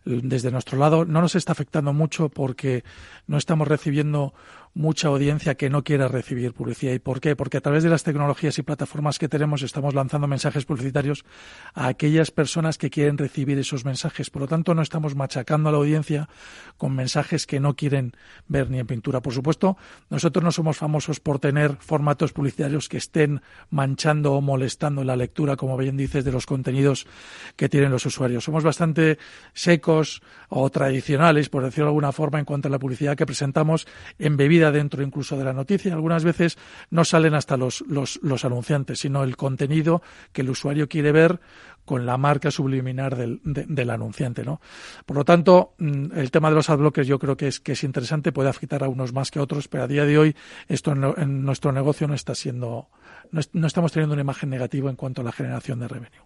Desde 0.06 0.52
nuestro 0.52 0.78
lado 0.78 1.06
no 1.06 1.22
nos 1.22 1.36
está 1.36 1.52
afectando 1.52 1.94
mucho 1.94 2.30
porque 2.30 2.84
no 3.28 3.38
estamos 3.38 3.68
recibiendo 3.68 4.34
mucha 4.74 5.10
audiencia 5.10 5.56
que 5.56 5.70
no 5.70 5.84
quiera 5.84 6.08
recibir 6.08 6.54
publicidad. 6.54 6.94
¿Y 6.94 7.00
por 7.00 7.20
qué? 7.20 7.36
Porque 7.36 7.58
a 7.58 7.62
través 7.62 7.84
de 7.84 7.90
las 7.90 8.04
tecnologías 8.04 8.58
y 8.58 8.64
plataformas 8.64 9.20
que 9.20 9.28
tenemos 9.28 9.64
estamos 9.64 9.94
lanzando 9.94 10.28
mensajes 10.28 10.66
publicitarios 10.66 11.26
a 11.74 11.88
aquellas 11.88 12.32
personas 12.32 12.78
que 12.78 12.90
quieren 12.90 13.18
recibir 13.18 13.60
esos 13.60 13.84
mensajes. 13.84 14.30
Por 14.30 14.44
lo 14.44 14.48
tanto, 14.48 14.74
no 14.74 14.82
estamos 14.82 15.14
machacando 15.16 15.70
a 15.70 15.72
la 15.74 15.78
audiencia 15.78 16.30
con 16.78 16.96
mensajes 16.96 17.46
que 17.46 17.60
no 17.60 17.76
quieren 17.76 18.14
ver 18.48 18.70
ni 18.70 18.80
en 18.80 18.88
pintura. 18.88 19.22
Por 19.22 19.34
supuesto, 19.34 19.78
nosotros 20.10 20.44
no 20.44 20.52
somos 20.52 20.78
famosos 20.78 21.20
por 21.20 21.40
tener 21.40 21.76
formatos 21.80 22.32
publicitarios 22.32 22.88
que 22.88 22.98
estén 22.98 23.42
manchando 23.70 24.34
o 24.34 24.42
molestando 24.42 24.71
la 24.80 25.16
lectura, 25.16 25.56
como 25.56 25.78
bien 25.78 25.98
dices, 25.98 26.24
de 26.24 26.32
los 26.32 26.46
contenidos 26.46 27.08
que 27.56 27.70
tienen 27.70 27.92
los 27.92 28.06
usuarios. 28.06 28.44
Somos 28.44 28.64
bastante 28.64 29.18
secos 29.54 30.22
o 30.50 30.70
tradicionales, 30.70 31.50
por 31.50 31.64
decirlo 31.64 31.86
de 31.86 31.90
alguna 31.90 32.12
forma, 32.12 32.40
en 32.40 32.46
cuanto 32.46 32.68
a 32.68 32.72
la 32.72 32.80
publicidad 32.80 33.16
que 33.16 33.26
presentamos 33.26 33.88
embebida 34.20 34.72
dentro 34.72 35.04
incluso 35.04 35.38
de 35.38 35.44
la 35.44 35.54
noticia. 35.54 35.94
Algunas 35.94 36.24
veces 36.24 36.58
no 36.90 37.06
salen 37.06 37.34
hasta 37.34 37.58
los, 37.58 37.82
los, 37.88 38.20
los 38.22 38.46
anunciantes, 38.46 39.00
sino 39.00 39.24
el 39.24 39.38
contenido 39.38 40.02
que 40.32 40.42
el 40.42 40.50
usuario 40.50 40.88
quiere 40.88 41.12
ver 41.12 41.40
con 41.86 42.06
la 42.06 42.18
marca 42.18 42.52
subliminar 42.52 43.16
del, 43.16 43.42
del 43.44 43.90
anunciante, 43.90 44.44
¿no? 44.44 44.62
Por 45.06 45.18
lo 45.18 45.26
tanto, 45.26 45.74
mm, 45.80 46.18
el 46.18 46.32
tema 46.32 46.50
de 46.50 46.56
los 46.56 46.70
adblockers 46.70 47.08
yo 47.08 47.20
creo 47.20 47.36
que 47.36 47.48
es, 47.48 47.60
que 47.60 47.74
es 47.74 47.84
interesante, 47.84 48.32
puede 48.32 48.50
afectar 48.50 48.84
a 48.84 48.88
unos 48.88 49.14
más 49.14 49.32
que 49.32 49.40
a 49.40 49.42
otros, 49.42 49.68
pero 49.68 49.84
a 49.84 49.88
día 49.88 50.06
de 50.06 50.18
hoy 50.18 50.36
esto 50.68 50.92
en, 50.92 51.44
nuestro 51.44 51.72
negocio 51.72 52.08
no 52.08 52.14
está 52.14 52.36
siendo, 52.36 52.90
no, 53.32 53.42
no 53.54 53.68
estamos 53.68 53.92
teniendo 53.92 54.14
una 54.14 54.22
imagen 54.22 54.50
negativa 54.50 54.90
en 54.90 54.96
cuanto 54.96 55.22
a 55.22 55.24
la 55.24 55.32
generación 55.32 55.80
de 55.80 55.88
revenue. 55.88 56.26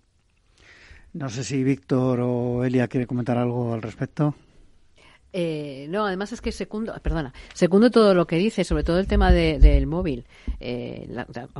No 1.14 1.30
sé 1.30 1.44
si 1.44 1.64
Víctor 1.64 2.20
o 2.22 2.66
Elia 2.66 2.88
quiere 2.88 3.08
comentar 3.08 3.38
algo 3.38 3.74
al 3.74 3.82
respecto. 3.82 4.36
Eh, 5.38 5.88
no, 5.90 6.06
además 6.06 6.32
es 6.32 6.40
que 6.40 6.54
segundo, 6.54 6.94
perdona, 7.02 7.34
segundo 7.54 7.92
todo 7.92 8.14
lo 8.14 8.26
que 8.26 8.38
dice, 8.38 8.64
sobre 8.64 8.84
todo 8.84 9.00
el 9.00 9.08
tema 9.08 9.34
del 9.34 9.86
móvil. 9.86 10.26
Eh, 10.62 11.10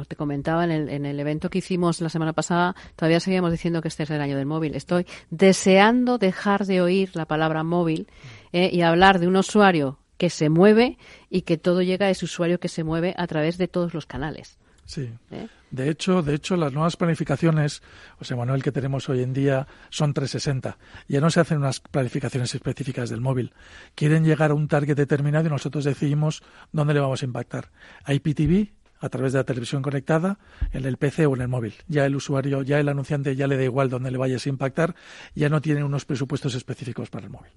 te 0.08 0.16
comentaba 0.16 0.64
en 0.64 0.72
el, 0.72 0.90
en 0.90 1.06
el 1.06 1.20
evento 1.20 1.50
que 1.50 1.58
hicimos 1.58 2.00
la 2.00 2.08
semana 2.08 2.32
pasada, 2.32 2.74
todavía 2.96 3.20
seguíamos 3.20 3.52
diciendo 3.52 3.82
que 3.82 3.90
este 3.90 4.04
es 4.04 4.10
el 4.12 4.22
año 4.22 4.38
del 4.38 4.46
móvil. 4.46 4.76
Estoy 4.76 5.06
deseando 5.30 6.18
dejar 6.18 6.66
de 6.66 6.82
oír 6.82 7.12
la 7.16 7.26
palabra 7.26 7.66
móvil 7.66 8.08
eh, 8.54 8.70
y 8.72 8.82
hablar 8.82 9.20
de 9.20 9.28
un 9.28 9.36
usuario 9.36 10.00
que 10.18 10.30
se 10.30 10.48
mueve 10.50 10.98
y 11.30 11.42
que 11.42 11.58
todo 11.58 11.82
llega 11.82 12.06
a 12.06 12.10
ese 12.10 12.24
usuario 12.24 12.62
que 12.62 12.70
se 12.70 12.86
mueve 12.86 13.14
a 13.18 13.28
través 13.28 13.58
de 13.58 13.68
todos 13.68 13.94
los 13.94 14.06
canales. 14.06 14.58
Sí. 14.86 15.12
¿Eh? 15.32 15.48
De 15.72 15.90
hecho, 15.90 16.22
de 16.22 16.36
hecho, 16.36 16.56
las 16.56 16.72
nuevas 16.72 16.96
planificaciones, 16.96 17.82
José 18.18 18.36
Manuel, 18.36 18.64
que 18.64 18.72
tenemos 18.72 19.10
hoy 19.10 19.24
en 19.24 19.34
día 19.34 19.68
son 19.90 20.14
360. 20.14 20.78
Ya 21.08 21.20
no 21.20 21.30
se 21.30 21.40
hacen 21.40 21.58
unas 21.58 21.80
planificaciones 21.80 22.54
específicas 22.56 23.10
del 23.10 23.20
móvil. 23.20 23.54
Quieren 23.96 24.24
llegar 24.24 24.52
a 24.52 24.54
un 24.54 24.68
target 24.68 24.96
determinado 24.96 25.48
y 25.48 25.50
nosotros 25.50 25.84
decidimos 25.84 26.44
dónde 26.72 26.94
le 26.94 27.00
vamos 27.00 27.24
a 27.24 27.26
impactar. 27.26 27.72
IPTV, 28.08 28.72
a 29.00 29.10
través 29.10 29.34
de 29.34 29.40
la 29.40 29.44
televisión 29.44 29.82
conectada, 29.82 30.38
en 30.72 30.86
el 30.86 30.98
PC 30.98 31.26
o 31.26 31.36
en 31.36 31.42
el 31.42 31.48
móvil. 31.48 31.74
Ya 31.88 32.06
el 32.06 32.16
usuario, 32.16 32.62
ya 32.62 32.80
el 32.80 32.88
anunciante 32.88 33.36
ya 33.36 33.48
le 33.48 33.58
da 33.58 33.64
igual 33.64 33.90
dónde 33.90 34.12
le 34.12 34.18
vayas 34.18 34.46
a 34.46 34.50
impactar, 34.50 34.96
ya 35.34 35.50
no 35.50 35.62
tiene 35.62 35.84
unos 35.84 36.06
presupuestos 36.06 36.56
específicos 36.56 37.10
para 37.10 37.26
el 37.26 37.32
móvil. 37.32 37.52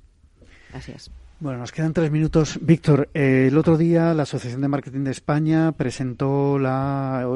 Gracias. 0.70 1.10
Bueno, 1.40 1.60
nos 1.60 1.70
quedan 1.70 1.92
tres 1.92 2.10
minutos. 2.10 2.58
Víctor, 2.60 3.10
eh, 3.14 3.46
el 3.46 3.56
otro 3.56 3.76
día 3.76 4.12
la 4.12 4.24
Asociación 4.24 4.60
de 4.60 4.66
Marketing 4.66 5.04
de 5.04 5.12
España 5.12 5.70
presentó 5.70 6.58
la, 6.58 7.28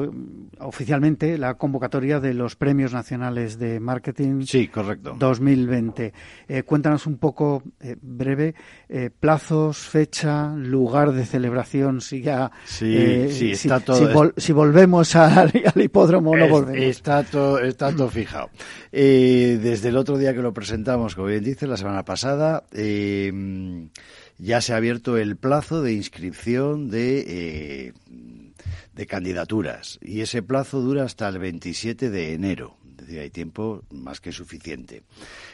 oficialmente 0.59 1.37
la 1.37 1.53
convocatoria 1.53 2.19
de 2.19 2.33
los 2.33 2.57
Premios 2.57 2.91
Nacionales 2.91 3.57
de 3.57 3.79
Marketing 3.79 4.41
sí, 4.45 4.67
correcto. 4.67 5.15
2020. 5.17 6.13
Eh, 6.49 6.63
cuéntanos 6.63 7.07
un 7.07 7.17
poco, 7.17 7.63
eh, 7.79 7.95
breve, 8.01 8.55
plazos, 9.21 9.77
fecha, 9.77 10.53
lugar 10.53 11.13
de 11.13 11.25
celebración, 11.25 12.01
si 12.01 12.21
ya... 12.21 12.51
Sí, 12.65 13.29
sí, 13.31 13.51
está 13.51 13.79
todo... 13.79 14.33
Si, 14.35 14.51
volvemos 14.51 15.15
al, 15.15 15.49
hipódromo 15.75 16.31
o 16.31 16.35
no 16.35 16.49
volvemos. 16.49 16.77
Está 16.77 17.23
todo, 17.23 17.57
está 17.59 17.95
todo 17.95 18.09
fijado. 18.09 18.49
desde 18.91 19.87
el 19.87 19.95
otro 19.95 20.17
día 20.17 20.33
que 20.33 20.41
lo 20.41 20.53
presentamos, 20.53 21.15
como 21.15 21.27
bien 21.27 21.45
dice, 21.45 21.67
la 21.67 21.77
semana 21.77 22.03
pasada 22.03 22.65
ya 24.37 24.61
se 24.61 24.73
ha 24.73 24.77
abierto 24.77 25.17
el 25.17 25.37
plazo 25.37 25.81
de 25.81 25.93
inscripción 25.93 26.89
de, 26.89 27.23
eh, 27.27 27.93
de 28.93 29.05
candidaturas 29.07 29.99
y 30.01 30.21
ese 30.21 30.41
plazo 30.41 30.81
dura 30.81 31.03
hasta 31.03 31.29
el 31.29 31.39
27 31.39 32.09
de 32.09 32.33
enero. 32.33 32.77
Decir, 33.03 33.19
hay 33.19 33.29
tiempo 33.29 33.83
más 33.91 34.21
que 34.21 34.31
suficiente. 34.31 35.03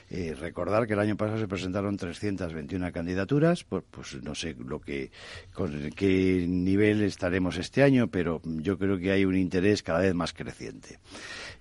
Eh, 0.10 0.36
recordar 0.40 0.88
que 0.88 0.94
el 0.94 1.00
año 1.00 1.16
pasado 1.16 1.40
se 1.40 1.48
presentaron 1.48 1.98
321 1.98 2.92
candidaturas, 2.92 3.64
pues, 3.64 3.84
pues, 3.90 4.22
no 4.24 4.36
sé 4.36 4.56
lo 4.58 4.80
que, 4.80 5.12
con 5.54 5.90
qué 5.96 6.46
nivel 6.48 7.04
estaremos 7.04 7.58
este 7.58 7.84
año, 7.84 8.08
pero 8.08 8.42
yo 8.44 8.78
creo 8.78 8.98
que 8.98 9.12
hay 9.12 9.26
un 9.26 9.36
interés 9.36 9.84
cada 9.84 10.00
vez 10.00 10.14
más 10.14 10.34
creciente. 10.34 11.00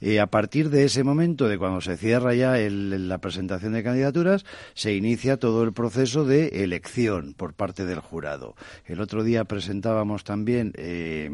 Eh, 0.00 0.20
a 0.20 0.26
partir 0.26 0.70
de 0.70 0.84
ese 0.84 1.02
momento, 1.02 1.48
de 1.48 1.58
cuando 1.58 1.80
se 1.80 1.96
cierra 1.96 2.34
ya 2.34 2.56
la 2.56 3.18
presentación 3.18 3.72
de 3.72 3.82
candidaturas, 3.82 4.44
se 4.74 4.94
inicia 4.94 5.38
todo 5.38 5.62
el 5.64 5.72
proceso 5.72 6.24
de 6.24 6.64
elección 6.64 7.34
por 7.34 7.54
parte 7.54 7.84
del 7.84 8.00
jurado. 8.00 8.54
El 8.86 9.00
otro 9.00 9.24
día 9.24 9.44
presentábamos 9.44 10.24
también 10.24 10.72
eh, 10.76 11.30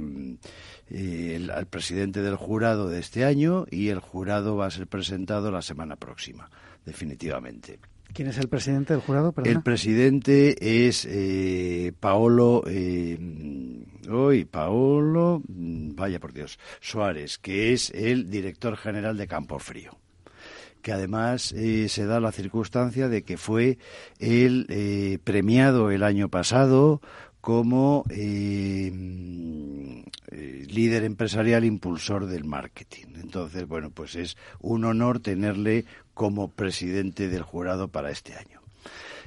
eh, 0.90 1.48
al 1.52 1.66
presidente 1.66 2.22
del 2.22 2.36
jurado 2.36 2.88
de 2.88 3.00
este 3.00 3.24
año 3.24 3.66
y 3.70 3.88
el 3.88 4.00
jurado 4.00 4.56
va 4.56 4.66
a 4.66 4.70
ser 4.70 4.86
presentado 4.86 5.50
la 5.50 5.62
semana 5.62 5.96
próxima, 5.96 6.50
definitivamente. 6.84 7.78
¿Quién 8.12 8.28
es 8.28 8.38
el 8.38 8.48
presidente 8.48 8.92
del 8.92 9.02
jurado? 9.02 9.34
El 9.44 9.62
presidente 9.62 10.84
es 10.86 11.04
eh, 11.10 11.92
Paolo, 11.98 12.62
eh, 12.68 13.18
hoy 14.08 14.44
Paolo, 14.44 15.42
vaya 15.48 16.20
por 16.20 16.32
Dios, 16.32 16.60
Suárez, 16.80 17.38
que 17.38 17.72
es 17.72 17.90
el 17.90 18.30
director 18.30 18.76
general 18.76 19.16
de 19.16 19.26
Campo 19.26 19.58
Frío. 19.58 19.98
que 20.80 20.92
además 20.92 21.52
eh, 21.52 21.88
se 21.88 22.04
da 22.04 22.20
la 22.20 22.30
circunstancia 22.30 23.08
de 23.08 23.22
que 23.22 23.36
fue 23.38 23.78
el 24.20 24.66
eh, 24.68 25.18
premiado 25.24 25.90
el 25.90 26.02
año 26.02 26.28
pasado 26.28 27.00
como 27.44 28.04
eh, 28.08 28.90
líder 30.66 31.04
empresarial 31.04 31.66
impulsor 31.66 32.24
del 32.24 32.44
marketing. 32.44 33.04
Entonces, 33.16 33.68
bueno, 33.68 33.90
pues 33.90 34.14
es 34.14 34.38
un 34.60 34.86
honor 34.86 35.20
tenerle 35.20 35.84
como 36.14 36.50
presidente 36.50 37.28
del 37.28 37.42
jurado 37.42 37.88
para 37.88 38.10
este 38.10 38.32
año. 38.32 38.62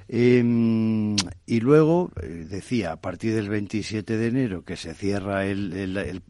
Em, 0.07 1.15
y 1.45 1.59
luego, 1.59 2.11
eh, 2.19 2.47
decía, 2.49 2.93
a 2.93 2.95
partir 2.95 3.35
del 3.35 3.49
27 3.49 4.17
de 4.17 4.27
enero 4.27 4.63
que 4.63 4.77
se 4.77 4.95
cierra 4.95 5.45
el, 5.45 6.23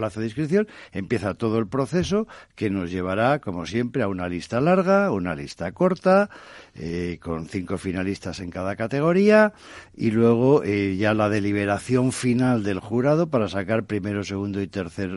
plazo 0.00 0.20
de 0.20 0.26
inscripción, 0.26 0.66
empieza 0.92 1.34
todo 1.34 1.58
el 1.58 1.66
proceso 1.66 2.26
que 2.54 2.70
nos 2.70 2.90
llevará, 2.90 3.38
como 3.38 3.66
siempre, 3.66 4.02
a 4.02 4.08
una 4.08 4.28
lista 4.28 4.62
larga, 4.62 5.10
una 5.10 5.34
lista 5.34 5.72
corta, 5.72 6.30
eh, 6.74 7.18
con 7.20 7.46
cinco 7.46 7.76
finalistas 7.76 8.40
en 8.40 8.50
cada 8.50 8.76
categoría, 8.76 9.52
y 9.94 10.10
luego 10.10 10.64
eh, 10.64 10.96
ya 10.96 11.12
la 11.12 11.28
deliberación 11.28 12.12
final 12.12 12.62
del 12.62 12.80
jurado 12.80 13.28
para 13.28 13.50
sacar 13.50 13.84
primero, 13.84 14.24
segundo 14.24 14.62
y 14.62 14.68
tercer, 14.68 15.10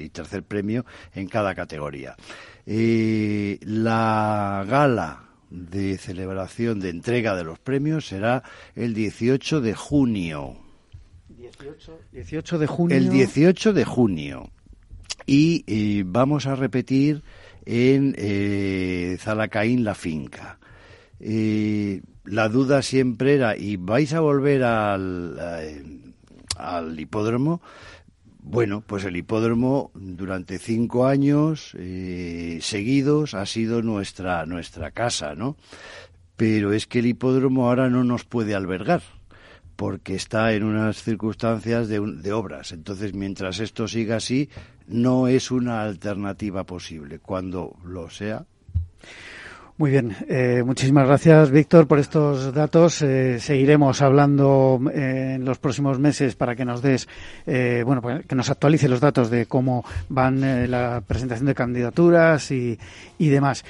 y 0.00 0.08
tercer 0.08 0.42
premio 0.44 0.86
en 1.14 1.28
cada 1.28 1.54
categoría. 1.54 2.16
la 2.64 4.64
gala 4.66 5.24
de 5.50 5.98
celebración 5.98 6.80
de 6.80 6.88
entrega 6.88 7.36
de 7.36 7.44
los 7.44 7.58
premios 7.58 8.06
será 8.06 8.42
el 8.74 8.94
18 8.94 9.60
de 9.60 9.74
junio. 9.74 10.65
18, 12.12 12.58
de 12.58 12.66
junio. 12.66 12.96
El 12.96 13.10
18 13.10 13.72
de 13.72 13.84
junio. 13.84 14.50
Y 15.26 15.64
eh, 15.66 16.04
vamos 16.06 16.46
a 16.46 16.54
repetir 16.54 17.22
en 17.64 18.14
eh, 18.16 19.16
Zalacaín 19.20 19.84
la 19.84 19.94
finca. 19.94 20.58
Eh, 21.20 22.02
la 22.24 22.48
duda 22.48 22.82
siempre 22.82 23.34
era, 23.34 23.56
¿y 23.56 23.76
vais 23.76 24.12
a 24.12 24.20
volver 24.20 24.62
al, 24.62 25.38
al 26.56 27.00
hipódromo? 27.00 27.60
Bueno, 28.48 28.80
pues 28.86 29.04
el 29.04 29.16
hipódromo 29.16 29.90
durante 29.94 30.58
cinco 30.58 31.06
años 31.06 31.72
eh, 31.76 32.58
seguidos 32.62 33.34
ha 33.34 33.44
sido 33.44 33.82
nuestra, 33.82 34.46
nuestra 34.46 34.92
casa, 34.92 35.34
¿no? 35.34 35.56
Pero 36.36 36.72
es 36.72 36.86
que 36.86 37.00
el 37.00 37.06
hipódromo 37.06 37.66
ahora 37.66 37.90
no 37.90 38.04
nos 38.04 38.24
puede 38.24 38.54
albergar 38.54 39.02
porque 39.76 40.14
está 40.14 40.52
en 40.54 40.64
unas 40.64 41.02
circunstancias 41.02 41.88
de, 41.88 42.00
de 42.00 42.32
obras. 42.32 42.72
Entonces, 42.72 43.14
mientras 43.14 43.60
esto 43.60 43.86
siga 43.86 44.16
así, 44.16 44.48
no 44.86 45.28
es 45.28 45.50
una 45.50 45.82
alternativa 45.82 46.64
posible. 46.64 47.18
Cuando 47.18 47.76
lo 47.84 48.10
sea, 48.10 48.46
muy 49.78 49.90
bien, 49.90 50.16
eh, 50.28 50.62
muchísimas 50.64 51.06
gracias 51.06 51.50
Víctor 51.50 51.86
por 51.86 51.98
estos 51.98 52.54
datos. 52.54 53.02
Eh, 53.02 53.38
seguiremos 53.40 54.00
hablando 54.00 54.80
eh, 54.90 55.34
en 55.34 55.44
los 55.44 55.58
próximos 55.58 55.98
meses 55.98 56.34
para 56.34 56.56
que 56.56 56.64
nos 56.64 56.80
des, 56.80 57.06
bueno, 57.44 58.00
pues, 58.00 58.24
que 58.24 58.34
nos 58.34 58.48
actualice 58.48 58.88
los 58.88 59.00
datos 59.00 59.28
de 59.28 59.44
cómo 59.44 59.84
van 60.08 60.70
la 60.70 61.02
presentación 61.06 61.46
de 61.46 61.54
candidaturas 61.54 62.50
y, 62.50 62.78
y 63.18 63.28
demás. 63.28 63.66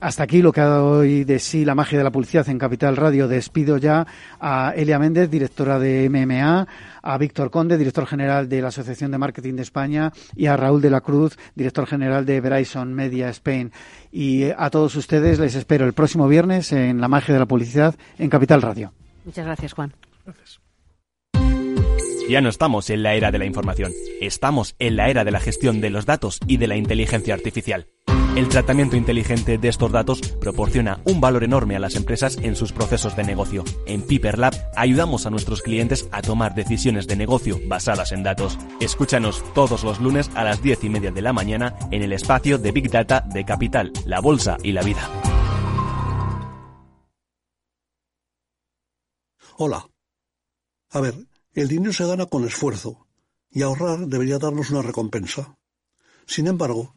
hasta 0.00 0.22
aquí 0.22 0.40
lo 0.40 0.52
que 0.52 0.62
ha 0.62 0.68
dado 0.68 0.98
hoy 1.00 1.24
de 1.24 1.38
sí 1.38 1.66
la 1.66 1.74
magia 1.74 1.98
de 1.98 2.04
la 2.04 2.10
publicidad 2.10 2.48
en 2.48 2.58
Capital 2.58 2.96
Radio. 2.96 3.28
Despido 3.28 3.76
ya 3.76 4.06
a 4.40 4.72
Elia 4.74 4.98
Méndez, 4.98 5.30
directora 5.30 5.78
de 5.78 6.08
MMA 6.08 6.66
a 7.04 7.18
Víctor 7.18 7.50
Conde, 7.50 7.78
director 7.78 8.06
general 8.06 8.48
de 8.48 8.62
la 8.62 8.68
Asociación 8.68 9.10
de 9.10 9.18
Marketing 9.18 9.54
de 9.54 9.62
España, 9.62 10.12
y 10.34 10.46
a 10.46 10.56
Raúl 10.56 10.80
de 10.80 10.90
la 10.90 11.02
Cruz, 11.02 11.38
director 11.54 11.86
general 11.86 12.24
de 12.26 12.40
Verizon 12.40 12.92
Media 12.94 13.28
Spain. 13.28 13.72
Y 14.10 14.44
a 14.56 14.70
todos 14.70 14.96
ustedes 14.96 15.38
les 15.38 15.54
espero 15.54 15.84
el 15.86 15.92
próximo 15.92 16.26
viernes 16.26 16.72
en 16.72 17.00
La 17.00 17.08
Magia 17.08 17.34
de 17.34 17.40
la 17.40 17.46
Publicidad 17.46 17.94
en 18.18 18.30
Capital 18.30 18.62
Radio. 18.62 18.92
Muchas 19.24 19.44
gracias, 19.44 19.72
Juan. 19.74 19.92
Gracias. 20.24 20.60
Ya 22.28 22.40
no 22.40 22.48
estamos 22.48 22.88
en 22.88 23.02
la 23.02 23.14
era 23.14 23.30
de 23.30 23.38
la 23.38 23.44
información, 23.44 23.92
estamos 24.22 24.76
en 24.78 24.96
la 24.96 25.10
era 25.10 25.24
de 25.24 25.30
la 25.30 25.40
gestión 25.40 25.82
de 25.82 25.90
los 25.90 26.06
datos 26.06 26.40
y 26.46 26.56
de 26.56 26.68
la 26.68 26.76
inteligencia 26.76 27.34
artificial. 27.34 27.86
El 28.36 28.48
tratamiento 28.48 28.96
inteligente 28.96 29.58
de 29.58 29.68
estos 29.68 29.92
datos 29.92 30.20
proporciona 30.40 31.00
un 31.04 31.20
valor 31.20 31.44
enorme 31.44 31.76
a 31.76 31.78
las 31.78 31.94
empresas 31.94 32.36
en 32.42 32.56
sus 32.56 32.72
procesos 32.72 33.14
de 33.14 33.22
negocio. 33.22 33.62
En 33.86 34.02
Piper 34.02 34.40
Lab 34.40 34.54
ayudamos 34.74 35.24
a 35.24 35.30
nuestros 35.30 35.62
clientes 35.62 36.08
a 36.10 36.20
tomar 36.20 36.56
decisiones 36.56 37.06
de 37.06 37.14
negocio 37.14 37.60
basadas 37.68 38.10
en 38.10 38.24
datos. 38.24 38.58
Escúchanos 38.80 39.44
todos 39.54 39.84
los 39.84 40.00
lunes 40.00 40.32
a 40.34 40.42
las 40.42 40.60
10 40.60 40.82
y 40.82 40.88
media 40.88 41.12
de 41.12 41.22
la 41.22 41.32
mañana 41.32 41.76
en 41.92 42.02
el 42.02 42.12
espacio 42.12 42.58
de 42.58 42.72
Big 42.72 42.90
Data 42.90 43.20
de 43.20 43.44
Capital, 43.44 43.92
la 44.04 44.18
Bolsa 44.18 44.56
y 44.64 44.72
la 44.72 44.82
Vida. 44.82 45.08
Hola. 49.58 49.86
A 50.90 51.00
ver, 51.00 51.14
el 51.52 51.68
dinero 51.68 51.92
se 51.92 52.04
gana 52.04 52.26
con 52.26 52.44
esfuerzo 52.44 53.06
y 53.48 53.62
ahorrar 53.62 54.08
debería 54.08 54.40
darnos 54.40 54.70
una 54.70 54.82
recompensa. 54.82 55.56
Sin 56.26 56.48
embargo, 56.48 56.96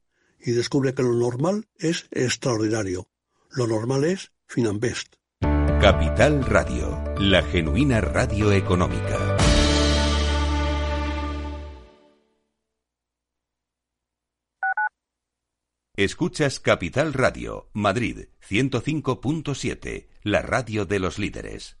y 0.43 0.51
descubre 0.51 0.93
que 0.93 1.03
lo 1.03 1.13
normal 1.13 1.67
es 1.77 2.07
extraordinario. 2.11 3.07
Lo 3.49 3.67
normal 3.67 4.03
es 4.05 4.31
Finanbest. 4.47 5.15
Capital 5.81 6.45
Radio, 6.45 7.03
la 7.17 7.41
genuina 7.43 8.01
radio 8.01 8.51
económica. 8.51 9.37
Escuchas 15.95 16.59
Capital 16.59 17.13
Radio, 17.13 17.69
Madrid 17.73 18.29
105.7, 18.47 20.07
la 20.23 20.41
radio 20.41 20.85
de 20.85 20.99
los 20.99 21.19
líderes. 21.19 21.80